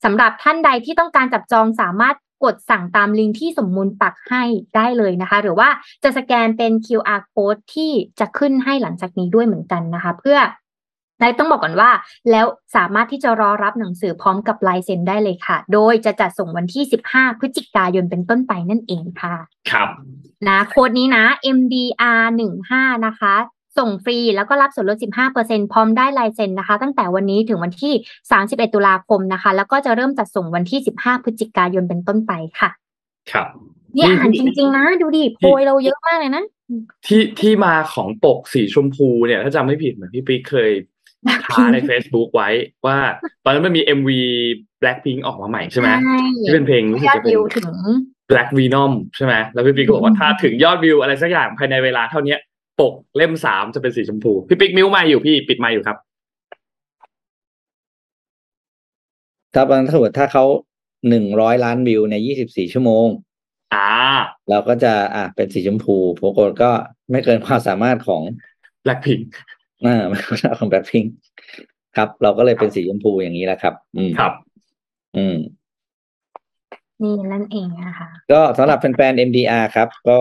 [0.04, 4.42] สำหรับท่านใดที่ต้องการจับจองสามารถกดสั่งตามลิงก์ที่สมมูลปักให้
[4.76, 5.68] ได้เลยนะคะ หรือว่า
[6.02, 10.38] จะสแกนเป็น QR code ที่จะขึ้นให้หลังจากนี้ด้วยเหมือนกันนะคะ เพื่อ
[11.20, 11.90] และต้องบอกก่อนว่า
[12.30, 12.46] แล้ว
[12.76, 19.36] สามารถที่จะรอรับหนังสือพร้อมกับลายเซ็นได้เลยค่ะ โดยจะจัดส่งวันที่ 15 พฤศจิกายนเป็นต้นไปนั่นเองค่ะ
[19.70, 19.88] ครับ
[20.48, 21.24] นะโค้ดนี้นะ
[21.56, 22.24] MDR
[22.66, 23.34] 15นะคะ
[23.78, 24.98] ส่งฟรีแล้วก็รับส่วนลด
[25.34, 27.92] 15%พร้อมได้ลายเซ็นนะคะ ตั้งแต่วันนี้ถึงวันที่
[28.34, 32.70] 31 ตุลาคมนะคะ แล้วก็จะเริ่มจัดส่งวันที่ 15 พฤศจิกายนเป็นต้นไปค่ะ
[33.32, 33.48] ครับ
[33.96, 36.44] นี่อ่านจริงๆนะ ดูดิโพยเราเยอะมากเลยนะ
[37.06, 40.70] ที่ที่มาของปกสีชมพูเนี่ย ถ้าจำไม่ผิดเหมือนพี่ปิ๊กเคย
[41.52, 42.48] ท้าใน Facebook ไว้
[42.86, 42.98] ว่า
[43.44, 44.10] ตอนนั้นมันมี MV
[44.80, 45.88] Blackpink ออกมาใหม่ใช่ไหม
[46.46, 47.68] ที่เป็นเพลงรู้สึกยอดจะเป็นวิวถึง
[48.30, 52.36] Black Venom ใช่ไหมแล้วพี่ปิ๊กก็บอกว่าถ้าถึงยอดวิวอะไรสักอย่างภายในเวลาเท่านี้
[52.80, 55.96] ปกเล่มสามจะเป็นสีชมพู พี่ปิ๊กมิวมาอยู่พี่ปิดไมาอยู่ครับ
[59.54, 60.44] ถ้าถ้าสมมติถ้าเขา
[61.08, 63.06] หนึ่งร้อยล้านวิวในยี่สิบสี่ชั่วโมง
[63.74, 63.90] อ่า
[64.50, 66.70] เราก็จะอะเป็นสีชมพูปรากฏก็
[67.10, 68.22] ไม่เกินความสามารถของ
[68.84, 69.26] Blackpink
[69.86, 71.04] อ่าไม่เกินความสามารถของแบล็คพิง
[71.96, 74.32] ครับ เราก็เลยเป็นสีชมพูอย่างนี้แหละครับ อืมครับ
[75.16, 75.36] อืม
[77.02, 80.20] นี่นั่นเองนะคะ ก็สำหรับแฟนๆ MDR ครับ ก็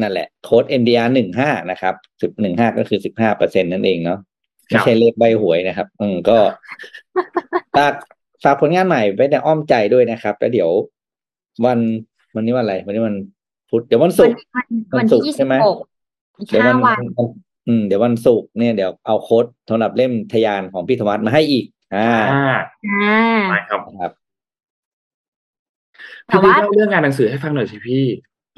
[0.00, 4.18] นั่นแหละ โค้ด MDR หนึ่งห้านะครับสิบหนึ่งห้าก็คือสิบห้าเปอร์เซ็นนั่นเองเนาะ
[4.68, 6.38] ไม่ใช่เลขใบหวยนะครับ อืมก็
[7.76, 7.94] ฝาก
[8.44, 10.70] ฝากผลงานใหม่ไว้ในอ้อมใจด้วยนะครับ แล้วเดี๋ยว
[11.64, 11.78] วัน
[12.34, 13.16] วันนี้วันอะไร วันนี้วัน
[13.70, 14.42] พุธเดี๋ยววันศุวันกร์
[14.96, 15.93] วันวัวันนศุที่กร์ยี่ใช่สิบไหมหกอีก
[16.46, 17.28] เดี๋ยวห้าวันวัน
[17.68, 21.64] อืมเดี๋ยววันศุกร์เนี่ยเดี๋ยวเอาโค้ดสำหรับเล่มทยานของพี่ธวัฒน์มาให้อีก
[21.94, 22.54] อ่าอ่า
[22.86, 24.12] อ่าไปครับครับ
[26.26, 28.04] แต่พี่ปิ๊กว่าเล่าเรื่องงานหนังสือให้ฟังหน่อยสิพี่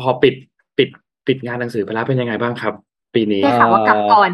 [0.01, 0.35] พอปิด
[0.79, 0.89] ปิด
[1.27, 2.75] ปิดงานหนังสือไปแล้วเป็นยังไงบ้างครับ
[3.15, 4.31] ปีนี้ได้ข่าวว่ากลับก่อน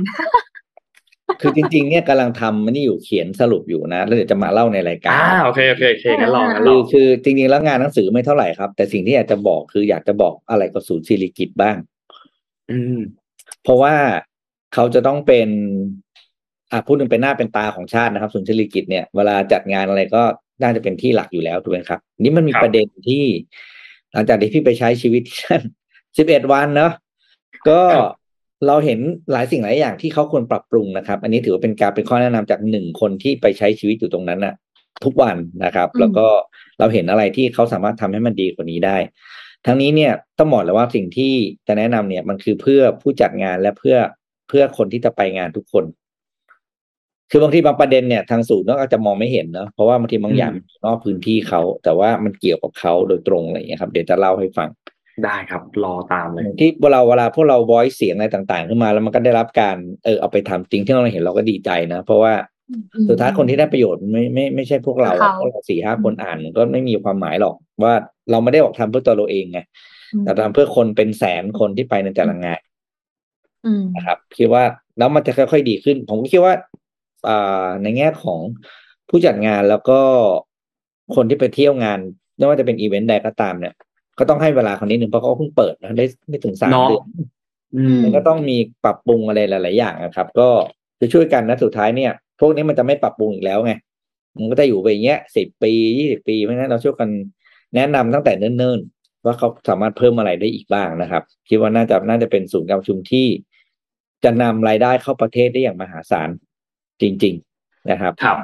[1.40, 11.76] คือจริงๆ เนี่ยกำลังทำมันนี่อยู่เขียนสรุปอยู่นะ แล้วเดี๋ยวจะมาเล่าในรายกาอ่ารโอเคโอเคโอเคงั้นลองงั้นลคือองคือจริงๆ แล้วงานหนังสือไม่เท่าไหร่ครับ แต่สิ่งที่อยากจะบอกคืออยากจะบอกอะไรกับศูนย์ศิริกิตบ้าง
[12.70, 13.00] อืม
[13.62, 13.94] เพราะว่า
[14.74, 15.48] เขาจะต้องเป็น
[16.70, 20.22] อะพูดถึงเป็นหน้าเป็นตาของชาตินะครับศูนย์ศิริกิตเนี่ยเวลาจัดงานอะไรก็
[20.62, 23.24] น่าจะเป็นที่หลักอยู่แล้วถูกไหมครับ นี่มันมีครับประเด็นที่
[24.12, 25.62] หลังจากที่พี่ไปใช้ชีวิตที่นั่น
[26.18, 26.92] สิบเอ็ดวันเนาะ
[27.68, 27.80] ก็
[28.66, 28.98] เราเห็น
[29.32, 34.54] หลายสิ่งหลายอย่างที่เขาควรปรับปรุงนะครับ อันนี้ถือว่าเป็นการเป็นข้อแนะนำจากหนึ่งคนที่ไปใช้ชีวิตอยู่ตรงนั้นน่ะ
[35.04, 36.26] ทุกวันนะครับอืมแล้วก็
[36.78, 38.96] เราเห็นอะไรที่เขาสามารถทำให้มันดีกว่านี้ได้
[39.66, 41.32] ทั้งนี้เนี่ยต้องบอกเลยว่าสิ่งที่
[41.66, 43.96] จะแนะนำเนี่ยมันคือเพื่อผู้จัดงานและเพื่อ
[44.48, 45.84] เพื่อคนที่จะไปงานทุกคน
[47.30, 54.68] คือบางทีบางประเด็นเนี่ยทางศูนย์ก็อาจจะมองไม่เห็นเนาะเพราะว่าบางทีบางอย่างมันอยู่นอกพื้นที่เขา แต่ว่ามันเกี่ยวกับเขาโดยตรงอะไรอย่างเงี้ยครับ เดี๋ยวจะเล่าให้ฟัง
[55.24, 62.51] ได้ครับ รอตามเลย ที่เวลาเวลาพวกเรา voice เสียงอะไรต่าง ๆ ขึ้นมาแล้วมันก็ได้รับการเออเอาไปทำจริงที่เราเห็นเราก็ดีใจนะ เพราะว่าอืม
[63.08, 67.94] สุดท้ายคนที่ได้ประโยชน์ไม่ไม่ไม่ใช่พวกเราเขาพวกเราสี่ห้าคนอ่านมันก็ไม่มีความหมายหรอก ว่า
[68.30, 69.60] เราไม่ได้ออกทำเพื่อตัวเราเองไง
[70.14, 72.60] อืมแต่ทำเพื่อคนเป็นแสนคนที่ไปในแต่ละงาน
[73.66, 74.64] อืมนะครับคิดว่า
[74.98, 76.54] แล้วมันจะค่อยๆดีขึ้น ผมก็คิดว่า
[77.28, 78.40] อ่าในแง่ของ
[79.08, 80.00] ผู้จัดงานแล้วก็
[81.14, 81.98] คนที่ไปเที่ยวงาน
[82.36, 83.74] ไม่ว่าจะเป็นอีเวนต์ใดก็ตามเนี่ย
[84.18, 87.06] ก็ต้องให้เวลาคนนี้หนึ่งเพราะเขาเพิ่งเปิดนะได้ไม่ถึงสามเนาะเดือน
[87.76, 90.48] อืมมันก็ต้องมีปรับปรุงอะไรหลาย ๆ อย่างนะครับ ก็
[91.00, 92.12] จะช่วยกันนะสุดท้ายเนี่ย
[92.42, 93.72] พวกนี้มันจะไม่ปรับปรุงอีกแล้วไง
[94.38, 97.10] มันก็จะอยู่ไปอย่างเงี้ยสิบปียี่สิบปีเพราะฉะนั้นเราช่วยกัน
[97.74, 103.26] แนะนำตั้งแต่เนิ่นๆ ว่าเขาสามารถเพิ่มอะไรได้อีกบ้างนะครับคิดว่าน่าจะน่าจะเป็นศูนย์การประชุมที่
[104.24, 106.28] จะนำรายได้เข้าประเทศได้อย่างมหาศาล
[107.02, 108.36] จริง ๆนะครับครับ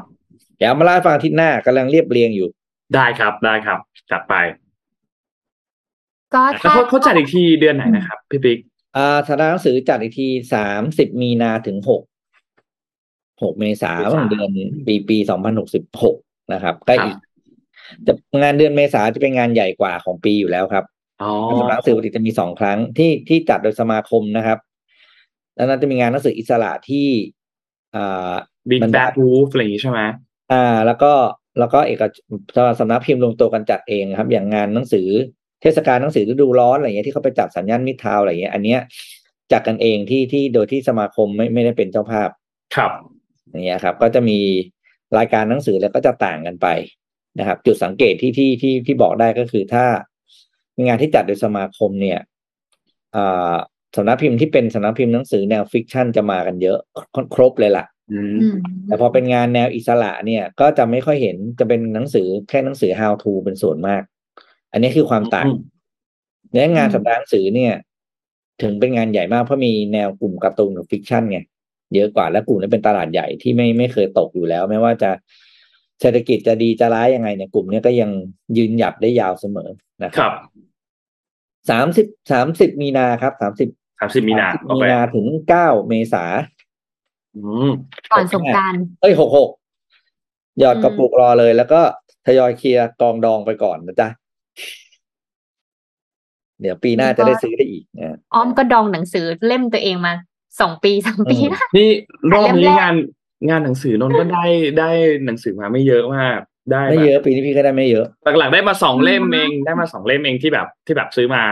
[0.57, 2.49] เดี๋ยวเอามาเล่าให้ฟังอาทิตย์หน้ากำลังเรียบเรียงอยู่
[2.94, 3.78] ได้ครับได้ครับ
[4.11, 4.34] จัดไป
[6.34, 8.59] ก็แล้วถ้าเขาเขาจัดอีกทีเดือนไหนนะครับพี่ปิ๊ก
[8.96, 12.03] อ่าสถานหนังสือจัดอีกทีสามสิบมีนาถึงหก
[13.43, 14.51] หกเมษาเมษาเดือน
[14.86, 16.16] ปีปีสองพันหกสิบหก
[16.53, 17.16] นะครับใกล้ครับอีก
[18.07, 18.12] จะ
[18.43, 20.84] งานเดือนเมษาจะเป็นงานใหญ่กว่าของปีอยู่แล้วครับ
[21.22, 24.59] อ๋องานสำนักหนังสือปกติจะมีสองครั้งที่ที่จัดโดยสมาคมนะครับ
[25.57, 27.09] แล้วนั้นจะมีงานหนังสืออิสระที่
[27.95, 28.34] อ่า
[28.68, 30.01] บิ๊กบรรแบดาดวูฟอะไรอย่างงี้ใช่ไหม
[30.53, 31.12] อ่า แล้วก็
[31.59, 32.16] แล้วก็เอกช
[32.68, 35.09] นสำนักพิมพ์รวมตัวกันจัดเองครับ อย่างงานหนังสือ
[35.62, 38.80] เทศกาลหนังสือฤดูร้อนอะไรเงี้ยที่เขาไปจัดสัญญาณมิตรทาวน์อะไรเงี้ย อันเนี้ย
[39.53, 42.28] จัดกันเองที่ที่โดยที่สมาคมไม่ไม่ได้เป็นเจ้าภาพ
[42.76, 42.91] ครับ
[43.51, 44.38] อย่างเงี้ยครับ ก็จะมี
[45.18, 46.66] รายการหนังสือแล้วก็จะต่างกันไป
[47.38, 49.84] นะครับ จุดสังเกตที่ที่ที่ที่บอกได้ก็คือถ้า
[50.86, 52.18] งานที่จัดโดยสมาคมเนี่ย
[53.16, 53.55] อ่า
[53.96, 56.78] สำนักพิมพ์ที่เป็นสำนักพิมพ์หนังสือแนวฟิกชันจะมากันเยอะ
[57.34, 64.03] ครบเลยล่ะอืมอืมแต่พอเป็นงานแนวอิสระเนี่ย ก็จะไม่ค่อยเห็นจะเป็นหนังสือแค่หนังสือ how to เป็นส่วนมาก
[64.72, 65.59] อันนี้คือความต่างอืม
[66.53, 67.74] ในงานอืมสัปดาห์หนังสือเนี่ย
[68.62, 71.38] ถึงเป็นงานใหญ่มากเพราะมีแนวกลุ่มการ์ตูนกับ fiction ไง
[71.95, 75.11] เยอะกว่าและกลุ่มนี้เป็นตลาดใหญ่ที่ไม่ไม่เคยตกอยู่แล้ว ไม่ว่าจะ
[76.01, 78.11] เศรษฐกิจจะดีจะร้ายยังไงเนี่ยกลุ่มเนี้ยก็ยัง
[78.57, 79.70] ยืนหยัดได้ยาวเสมอ
[80.05, 80.34] นะคครัรับบ
[81.70, 83.68] สามสิบสามสิบมีนาครับสามสิบ
[84.01, 86.24] สามสิบมีนา30โอมีเคนาถึงเก้าเมษา
[87.36, 87.70] อืม
[88.12, 89.51] ก่อนสงกรารเอ้ยหกหก
[90.61, 91.80] หยอดอืมกระปุกรอเลย แล้วก็
[92.26, 94.09] ทยอยเคลียร์กองดองไปก่อนนะจ๊ะ
[96.61, 100.14] เดี๋ยวปีหน้าจะได้ซื้อได้อีกนะอ้อมก็ดองหนังสือเล่มตัวเองมา
[100.61, 101.88] สองปีสามปีอืมนะนี่
[102.32, 102.94] รอบนี้เล่มแรกงาน
[103.49, 104.44] งานหนังสือนนท์ก็ได้
[104.78, 104.90] ได้
[105.26, 106.38] หนังสือมาไม่เยอะมาก
[106.72, 108.07] ได้ไม่แบบเยอะปีนี้พี่ก็ได้ไม่เยอะ
[108.38, 111.44] หลักๆได้มาสองเล่มเองได้มาสองเล่มเองที่แบบที่แบบซื้อมา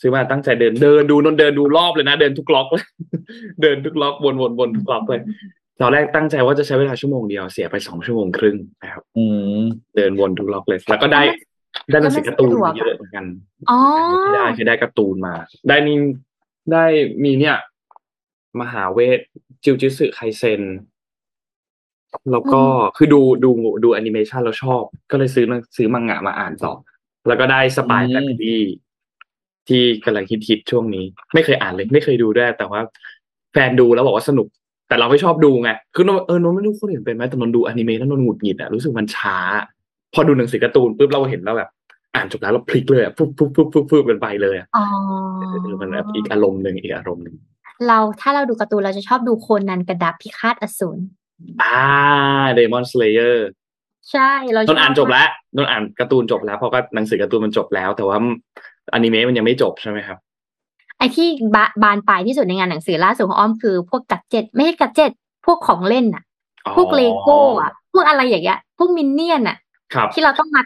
[0.00, 2.84] ซื้อมาตั้งใจเดินเดินดูนนท์เดินดูรอบเลยนะ เดินทุกล็อกเลย
[3.62, 5.20] เดินทุกล็อกวนวนวนทุกล็อกเลย
[5.80, 9.24] ตอนแรกตั้งใจว่าจะใช้เวลาชั่วโมงเดียวเสียไปสองชั่วโมงครึ่งนะครับอื
[9.60, 9.62] ม
[9.96, 11.22] เดินวนทุกล็อกเลย แล้วก็ได้
[11.90, 13.24] ได้หนังสือการ์ตูนมาเยอะเหมือนกัน
[13.70, 13.78] อ๋อ
[14.24, 15.34] ที่ได้คือได้การ์ตูนมา
[15.68, 15.96] ได้นี่
[16.72, 16.84] ได้
[17.24, 17.56] มีเนี่ย
[18.60, 19.18] มหาเวทย์
[19.64, 20.62] จูจุตสึไคเซน
[22.32, 22.62] แล้วก็
[22.96, 23.50] คือดูดู
[23.84, 26.72] ดูแอนิเมชันแล้วชอบ ก็เลยซื้อหนังซื้อมังงะมาอ่านต่อ
[27.28, 28.62] แล้วก็ได้ Spy อืม Family
[29.68, 32.80] ที่กำลังฮิตๆช่วงนี้ ไม่เคยอ่านเลย ไม่เคยดูด้วย แต่ว่า
[33.52, 34.46] แฟนดูแล้วบอกว่าสนุก
[34.88, 39.36] แต่เราไม่ชอบดูไงคือนนเออนนไม่รู้คนอื่นเป็นไหมแต่นนดูอนิเมะแล้วนนหงุดหงิดอะรู้สึกมันช้า
[40.14, 41.70] พอดูหนังสือการ์ตูนปุ๊บเราเห็นแล้วแบบ
[42.14, 44.84] อ่านจบแล้วเราพลิกเลยอะปุ๊บปุ๊บปุ๊บปุ๊บปุ๊บเป็นไปเลยอะอ๋อ
[45.38, 47.36] เออมันแบบอีกอารมณ์หนึ่งอีกอารมณ์หนึ่ง
[47.88, 51.02] เราถ้าเราดูการ์ตูนเราจะชอบดูโคนันกับดาบพิฆาตอสูร
[51.62, 51.78] อ่า
[52.54, 53.48] Demon Slayer
[54.10, 58.18] ใช่เราชอบนนอ่านจบแล้วนนอ่านการ์ตูนจบแล้ว เพราะก็หนังสือการ์ตูนมันจบแล้ว แต่ว่า
[58.92, 60.18] อนิเมะมันยังไม่จบใช่ไหมครับ
[60.98, 65.10] ไอที่บาบานปลายที่สุดในงานหนังสือล่าสุดของอ้อมคือพวก gadget ไม่ใช่ gadget
[65.46, 66.22] พวกของเล่นอะ
[66.76, 69.56] พวกเลโก้อะพวกอะไรอย่างเงี้ยพวกมินเนี่ยนอะ
[69.94, 70.62] ครับที่เราต้องมา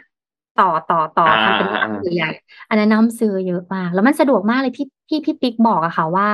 [0.59, 2.29] ต่อต่อต่ออ่าทำเป็นอ่าหนังสือใหญ่
[2.69, 6.29] อันนั้นน้ำซื้อเยอะมาก แล้วมันสะดวกมากเลยพี่พี่พี่ปิ๊กบอกอะค่ะว่า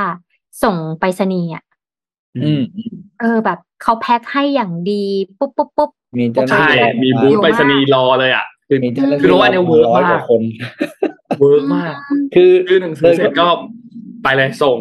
[0.63, 1.63] ส่งไปรษณีย์อะ
[2.43, 2.61] อืม
[3.19, 5.03] เออแบบเขาแพ็คให้อย่างดี
[5.39, 10.41] ปุ๊บปุ๊บปุ๊บมีเจ้าหน้าใช่ที่มีบูธไปรษณีย์รอเลยอะคือมีเจ้าหน้าคือที่รู้ว่าเนี่ย work ร้อยมากกว่าคน
[11.39, 11.93] work มาก
[12.35, 13.47] คือคือหนังสือเสร็จก็
[14.23, 14.77] ไปเลยส่ง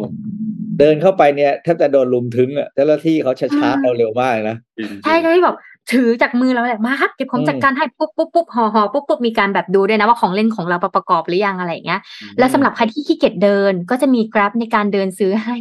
[0.79, 4.57] เดินเข้าไปเนี่ยแทบจะโดนรุมทึ้งอะเจ้าหน้าที่เขาชาร์จเราเร็วมากเลยนะ
[5.05, 5.55] ใช่เลยแบบ
[5.91, 12.01] ถือจากมือเราแบบมาครับเดี๋ยวผมอืมจัดการให้ปุ๊บปุ๊บปุ๊บห่อห่อปุ๊บปุ๊บมีการแบบดูด้วยนะว่าของเล่นของเราประกอบหรือยังอะไรอย่างเงี้ย
[12.39, 15.55] แล้วสำหรับใครที่ขี้เกียจเดินก็จะมี Grab ในการเดินซื้อให้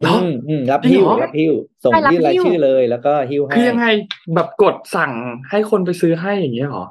[0.00, 1.52] เหรออืมอืมรับจริงหิ้วเหรอรับหิ้ว
[1.84, 3.86] ส่งใช่รับยื่นรายหิ้วชื่อเลยแล้วก็หิ้วให้คือยังไง
[4.34, 5.12] แบบกดสั่ง
[5.50, 6.86] ให้คนไปซื้อให้อย่างเงี้ยเหรอ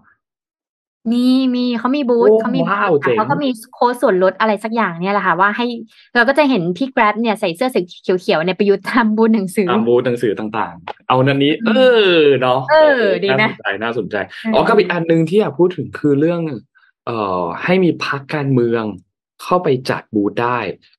[1.11, 1.25] มี
[1.55, 5.65] มีเขามีบูธโอ้เขามีบูธว้าวค่ะเจ๋งเขาก็มีโค้ดส่วนลดอะไรสักอย่างเนี่ยแหละค่ะ ว่าให้
[6.15, 7.81] เราก็จะเห็นพี่ Grab เนี่ยใส่เสื้อสี
[8.21, 11.71] เขียวๆเนี่ยไปยุทธทำบูธหนังสือตามบูธหนังสือต่างๆ เอานันนี้ เอ
[12.15, 16.41] อเนาะเออดีนะน่าสนใจน่าสนใจอืมอ๋อกับอีกอันหนึ่งที่อยากพูดถึงคือเรื่อง
[17.05, 18.83] เอ่อ ให้มีพักการเมือง
[19.43, 20.57] เข้าไปจัดบูธได้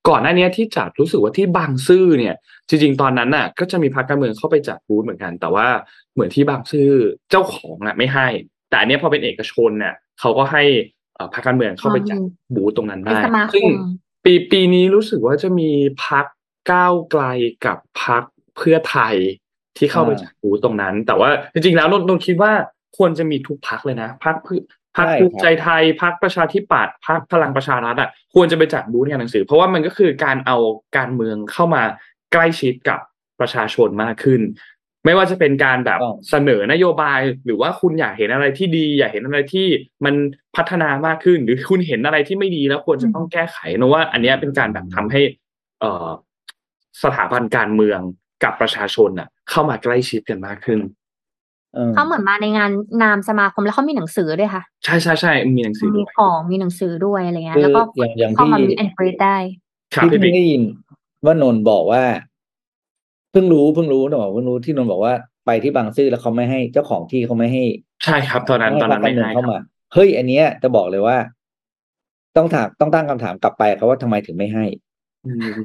[0.08, 2.34] ก่อนหน้านี้ที่จัดรู้สึกว่าที่บางซื่อเนี่ย
[2.68, 5.66] จริง ๆ ตอนนั้นน่ะ ก็จะมีพักการเมืองเข้าไปจัดบูธเหมือนกัน แต่ว่า
[6.14, 6.88] เหมือนที่บางซื่อ
[7.30, 8.28] เจ้าของอะไม่ให้
[8.74, 10.62] แต่อันเนี้ยพอเป็นเอกชนเนี่ยเขาก็ให้
[11.14, 12.18] เอ่อพรรคการเมืองเข้าไปจัด
[12.54, 13.68] บูธตรงนั้นเป็นได้สมาคซึ่งม
[14.24, 15.70] ปีปีนี้รู้สึกว่าจะมี
[16.06, 16.26] พัก
[16.72, 17.22] ก้าวไกล
[17.66, 18.22] กับพัก
[18.56, 19.14] เพื่อไทย
[19.76, 22.52] ที่เข้าไปอ่าจัดบูธตรงนั้น แต่ว่าจริงๆแล้วนนท์นนท์คิดว่า
[22.96, 24.60] ควรจะมีทุกพักเลยนะพักเพื่อ
[24.96, 30.56] พักใช่ภูมิครับใจไทยพักประชาธิปัตย์พักพลังประชารัฐอะควรจะไปจัดบูธงานหนังสือ เพราะว่ามันก็คือการเอา
[30.96, 31.82] การเมืองเข้ามา
[32.32, 33.00] ใกล้ชิดกับ
[33.40, 34.40] ประชาชนมากขึ้น
[35.04, 39.66] ไม่ว่าจะเป็นการแบบต้องเสนอนโยบาย หรือว่าคุณอยากเห็นอะไรที่ดี อยากเห็นอะไรที่
[40.04, 40.14] มัน
[40.56, 45.20] พัฒนามากขึ้น หรือคุณเห็นอะไรที่ไม่ดีแล้วควรจะต้องแก้ไขนะว่า อันเนี้ยเป็นการแบบทำให้
[45.80, 46.08] เอ่อ
[47.02, 48.00] สถาบันการเมือง
[48.44, 50.80] กับประชาชนน่ะ เข้ามาใกล้ชิดกันมากขึ้น
[51.74, 52.70] เออเขาเหมือนมาในงาน
[53.02, 59.36] นามสมาคมแล้วเขามีหนังสือด้วยค่ะ ใช่ใช่ใช่มีหนังสือมีด้วยของมีหนังสือด้วยอะไรเงี้ยคือแล้วก็อย่างอย่างเข้ามาที่มีแอนเกรดได้
[59.94, 60.62] ครับที่พี่เพิ่ปิ๊กงได้ยิน
[61.24, 62.02] ว่านนท์บอกว่า
[63.34, 65.14] เพิ่งรู้เพิ่งรู้นะบอกเพิ่งรู้ที่นนท์บอกว่า
[65.46, 67.64] ไปที่บางซื่อแล้วเขาไม่ให้เจ้าของที่เขาไม่ให้
[68.04, 69.58] ใช่ครับ ตอนนั้นตอนนั้นพรไม่รคการเมืองให้คเข้ารับมา
[69.94, 71.16] เฮ้ย อันเนี้ยจะบอกเลยว่า
[72.36, 74.64] ต้องถามต้องตั้งคำถามกลับไปเขาว่าทำไมถึงไม่ให้
[75.26, 75.56] อืม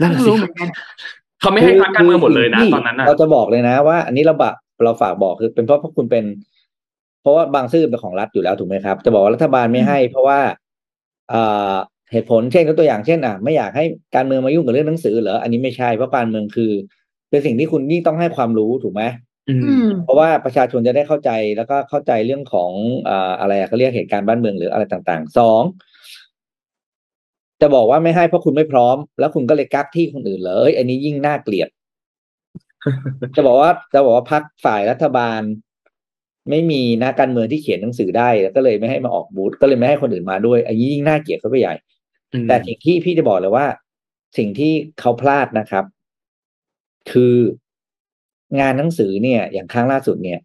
[0.00, 0.68] นั่นไม่น่ะสิรู้เหมือนกัน
[1.40, 4.52] เขาไม่ให้พักการเมืองหมดเลยนะคืตอนนั้นน่ะเราจะบอกเลยนะว่าอันนี้เราบะ
[4.84, 6.24] เราฝากบอกคือเป็นเพราะพวกคุณเป็น
[7.22, 10.38] เพราะว่าบางซื่อเป็นของรัฐอยู่แล้วถูกไหมครับ จะบอกว่ารัฐบาลไม่ให้ เพราะว่า
[11.30, 11.42] เอ่
[11.72, 11.74] อ
[12.12, 13.84] เหตุผลเช่นยกตัวอย่างเช่นอะไม่อยากให้
[14.14, 16.72] การเมืองมายุ่งกับเรื่องหนังสือเหรออันนี้ไม่ใช่เพราะการเมืองคือ
[17.30, 19.02] เป็นสิ่งที่คุณยิ่งต้องให้ความรู้ถูกไหม
[19.48, 22.70] อืมอืมเพราะว่าประชาชนจะได้เข้าใจแล้วก็เข้าใจเรื่องของ
[23.04, 25.62] เอ่ออะไรอะเขาเรียกเหตุการณ์บ้านเมืองหรืออะไรต่างๆสอง
[27.60, 31.68] จะบอกว่าไม่ให้เพราะคุณไม่พร้อม แล้วคุณก็เลยกักที่คนอื่นเหรอเอ้ยอันนี้ยิ่งน่าเกลียด
[33.36, 35.40] จะบอกว่าจะบอกว่าพักฝ่ายรัฐบาล
[36.50, 41.74] ไม่มีนักการเมืองที่เขียนหนังสือได้แล้วก็เลยไม่ให้มาออกบูธก็เลยไม่ให้คนอื่นมาด้วยอันนี้ยิ่งน่าเกลียดเข้าไปใหญ่
[42.48, 43.66] แต่สิ่งที่พี่จะบอกเลยว่า
[44.38, 45.84] สิ่งที่เขาพลาดนะครับ
[47.10, 47.34] คือ
[48.60, 50.40] งานหนังสือเนี่ย อย่างครั้งล่าสุดเนี่ย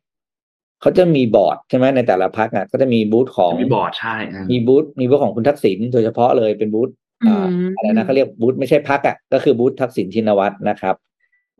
[0.81, 6.89] เขาจะมีบอร์ดใช่ไหมในแต่ละพักอะก็จะมีบูธของมีบอร์ดใช่อ่ามีบูธมีบูธของคุณทักษิณโดยเฉพาะเลยเป็นบูธ
[7.25, 10.95] อืมอะไรนะเขาเรียกบูธไม่ใช่พักอะก็คือบูธทักษิณชินวัตรนะครับ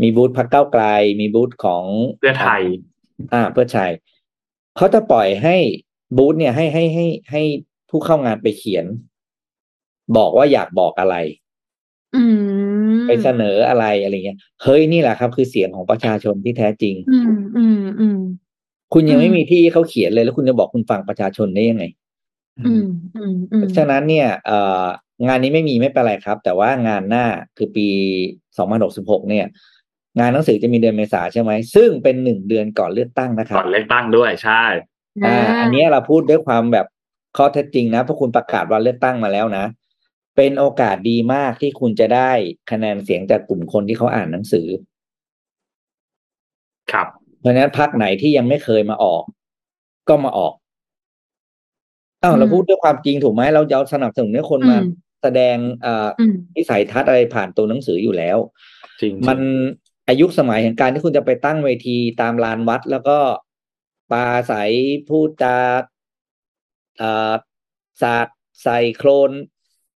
[0.02, 0.84] มีบูธพักเก้าวไกล
[1.20, 1.84] มีบูธของ
[2.20, 2.62] เพื่อไทย
[3.34, 3.92] อ่า เพื่อไทย
[4.78, 5.56] เขาจะปล่อยให้
[6.18, 7.42] บูธเนี่ยให้ให้ให้ให้
[7.90, 8.86] ผู้เข้างานไปเขียน
[10.18, 11.16] บอกว่าอยากบอกอะไร
[12.16, 12.24] อื
[12.98, 18.20] มไปเสนออะไรอะไรเงี้ยเฮ้ยนี่แหละครับ คือเสียงของประชาชนที่แท้จริง อืมอืมอืม
[18.94, 21.84] คุณยังอืมไม่มีที่ให้เขาเขียนเลย แล้วคุณจะบอกคุณฟังประชาชนได้ยังไง
[22.66, 22.86] อืม
[23.16, 24.86] อืมอืมเพราะฉะนั้นเนี่ย เอ่อ
[25.28, 27.26] งานนี้ไม่มีไม่เป็นไรครับ แต่ว่างานหน้า
[27.58, 27.88] คือปี
[28.58, 29.46] 2066เนี่ย
[30.20, 34.64] งานหนังสือจะมีเดือนเมษาใช่ไหมซึ่งเป็นหนึ่งเดือนก่อนเลือกตั้งนะครัก่บอนเลือกตั้งด้วยใช่
[35.26, 36.86] อ่าอันเนี้ยเราพูดด้วยความแบบ
[37.38, 39.66] ข้อเท็จจริงนะเพราะคุณประกาศวันเลือกตั้งมาแล้วนะ
[40.36, 42.32] เป็นโอกาสดีมากที่คุณจะได้
[42.72, 44.68] คะแนนเสียงจากกลุ่มคนที่เขาอ่านหนังสือ
[46.92, 47.08] ครับ
[47.40, 49.24] เพราะฉะนั้นพักไหนที่ยังไม่เคยมาออก
[50.10, 50.54] ก็มาออก
[52.24, 54.88] อ้าวเราพูดด้วยความจริงถูกไหมเราจะเอาสนับสนุนให้คนมาอืม
[55.22, 58.38] แสดงเอ่ออืมวิสัยทัศน์อะไรผ่านตัวหนังสืออยู่แล้ว
[59.02, 59.40] จริงมัน
[60.10, 63.18] อายุสมัยแห่งการที่คุณจะไปตั้งเวทีตามลานวัด แล้วก็
[64.12, 64.54] ปาใส
[65.10, 65.58] พูดจา
[66.98, 67.34] เอ่อ
[68.02, 68.28] สาด
[68.64, 69.32] ใส่โครน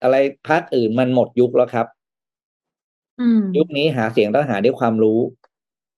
[0.04, 0.16] อะไร
[0.48, 1.88] พักอื่นมันหมดยุคแล้วครับ
[3.20, 5.20] อืมยุคนี้หาเสียงต้องหาด้วยความรู้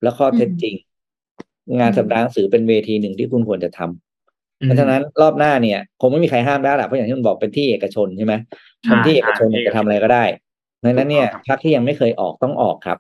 [0.03, 0.75] และข้อเท็จจริง
[1.79, 8.33] งานอืมสัปดาห์หนังสือเป็นเวทีหนึ่งที่คุณควรจะทำอืมเพราะฉะนั้นรอบหน้าเนี่ยคงไม่มีใครห้ามได้แหละเพราะอย่างที่มันบอกเป็นที่เอกชนใช่ไหม
[8.83, 10.23] ใช่เป็นที่เอกชนใช่จะทำอะไรก็ได้
[10.83, 12.97] ดังนั้นเนี่ยถูกต้องพรรคที่ยังไม่เคยออกต้องออกครับ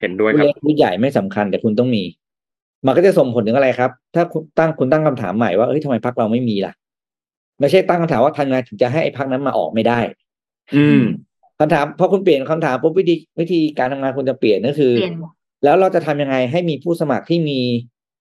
[0.00, 2.02] เห็นด้วยผู้ครับเล็กผู้ใหญ่ไม่สำคัญแต่คุณต้องมี
[2.86, 6.72] มันก็จะส่งผลถึงอะไรครับ ถ้าคุณตั้งคุณตั้งคำถามใหม่ว่าเอ้ยทำไมพรรคเราไม่มีล่ะ
[7.60, 9.98] ไม่ใช่ตั้งคำถามว่าทำไงถึงจะให้ไอ้พรรคนั้นมาออกไม่ได้
[10.76, 11.00] อืม
[11.60, 15.14] คำถามพอคุณเปลี่ยนคำถามปุ๊บวิธีวิธีการทำงานคุณจะเปลี่ยนก็คือเปลี่ยน
[15.64, 17.60] แล้วเราจะทำยังไงให้มีผู้สมัครที่มี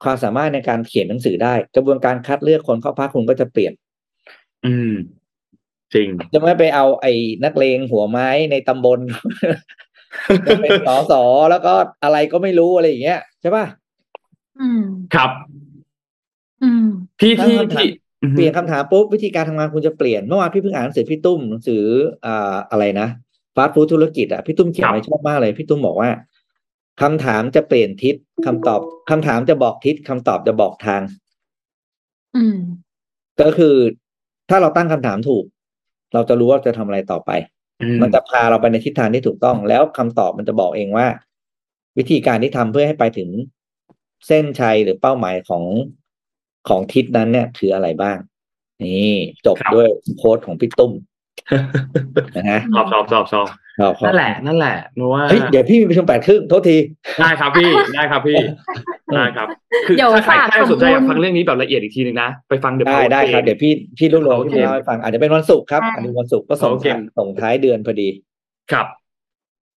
[0.03, 3.73] ความสามารถในการเขียนหนังสือได้ กระบวนการคัดเลือกคนเข้าพรรคคุณก็จะเปลี่ยน
[4.65, 4.93] อืม
[5.93, 8.99] จริง จะไม่ไปเอาไอ้นักเลงหัวไม้ในตำบล
[10.47, 11.73] จะเป็นสอสอแล้วก็
[12.03, 13.65] อะไรก็ไม่รู้อะไรอย่างเงี้ยใช่ป่ะ
[14.59, 14.81] อืม
[15.15, 15.31] ครับ
[16.63, 16.85] อืม
[17.21, 21.83] ที่ที่ตั้งคำถามที่อืม เปลี่ยนคำถามปุ๊บวิธีการทำงานคุณจะเปลี่ยนเมื่อวานพี่เพิ่งอ่านหนังสือพี่ตุ้มหนังสือ
[22.25, 23.07] อ่าอะไรนะ
[23.55, 26.09] ฟาสต์ฟู้ดธุรกิจอะพี่ตุ้มเขียนไว้ชอบมากเลย พี่ตุ้มบอกว่า
[27.01, 31.01] คำถามจะเปลี่ยนทิศคำตอบคำถามจะบอกทิศคำตอบจะบอกทาง
[32.35, 32.57] อืม
[33.41, 33.75] ก็คือ
[34.49, 35.45] ถ้าเราตั้งคำถามถูก
[36.13, 37.31] เราจะรู้ว่าจะทำอะไรต่อไป
[37.81, 41.07] อืมันจะพาเราไปในทิศทางที่ถูกต้อง แล้วคำตอบมันจะบอกเองว่า
[41.97, 43.29] วิธีการที่ทำเพื่อให้ไปถึง
[44.27, 45.63] เส้นชัยหรือเป้าหมายของ
[46.69, 48.17] ของทิศนั้นเนี่ยคืออะไรบ้าง
[48.83, 49.13] นี่
[49.45, 49.87] จบด้วย
[50.17, 50.91] โค้ดของพี่ตุ้ม
[52.35, 53.47] นะฮะชอบชอบชอบชอบ
[53.79, 56.77] เราขอนั่นแหละนั่นแหละนัวาเฮ้ยเดี๋ยวพี่มีประชุมแปดครึ่งโทษที
[57.19, 58.37] ได้ครับพี่ได้ครับพี่
[59.13, 59.47] ได้ครับ
[59.87, 68.07] คือเดี๋ยวถ้าใครฝากใครสนใจอยากข้อมูลฟังเรื่องนี้แบบละเอียดอีกทีหนึ่งนะ ไปฟังเดี๋ยวได้ได้ครับ เดี๋ยวพี่พี่รวบรวมโอเคที่เล่าให้ฟังอาจจะเป็นวันศุกร์ครับได้อาจจะเป็นวันศุกร์ก็ส่งโอเคท้ายส่งท้ายเดือนพอดี
[68.71, 68.87] ครับ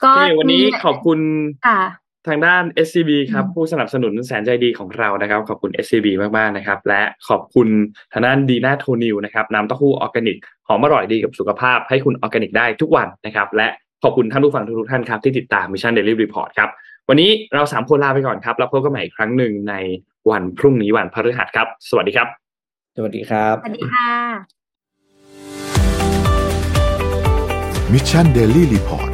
[0.04, 1.18] ก็โอเควันนี้มีขอบคุณ
[1.66, 1.80] ค่ะ
[2.28, 6.06] ทางด้าน SCB ครับอืมผู้สนับสนุนแสนใจดีของเรานะครับ ขอบคุณ SCB
[6.38, 7.68] มากๆนะครับ และขอบคุณ
[8.12, 10.38] ทางด้านดีน่าโทนิวนะครับน้ำเต้าหู้ออร์แกนิก
[10.68, 13.68] หอมอร่อยดีกับสุขภาพให้คุณออร์แกนิกได้ทุกวันนะครับ และ
[14.02, 16.68] ขอบคุณท่านผู้ฟังทุกๆท่านครับ ที่ติดตาม Mission Daily Report ครับ
[17.08, 19.74] วันนี้เราสามคนลาไปก่อนครับ แล้วพบกันใหม่อีกครั้งหนึ่งใน
[20.30, 22.28] วันพรุ่งนี้วันพฤหัสครับ สวัสดีครับ
[22.96, 24.08] สวัสดีครับสวัสดีค่ะ
[27.92, 29.13] Mission Daily Report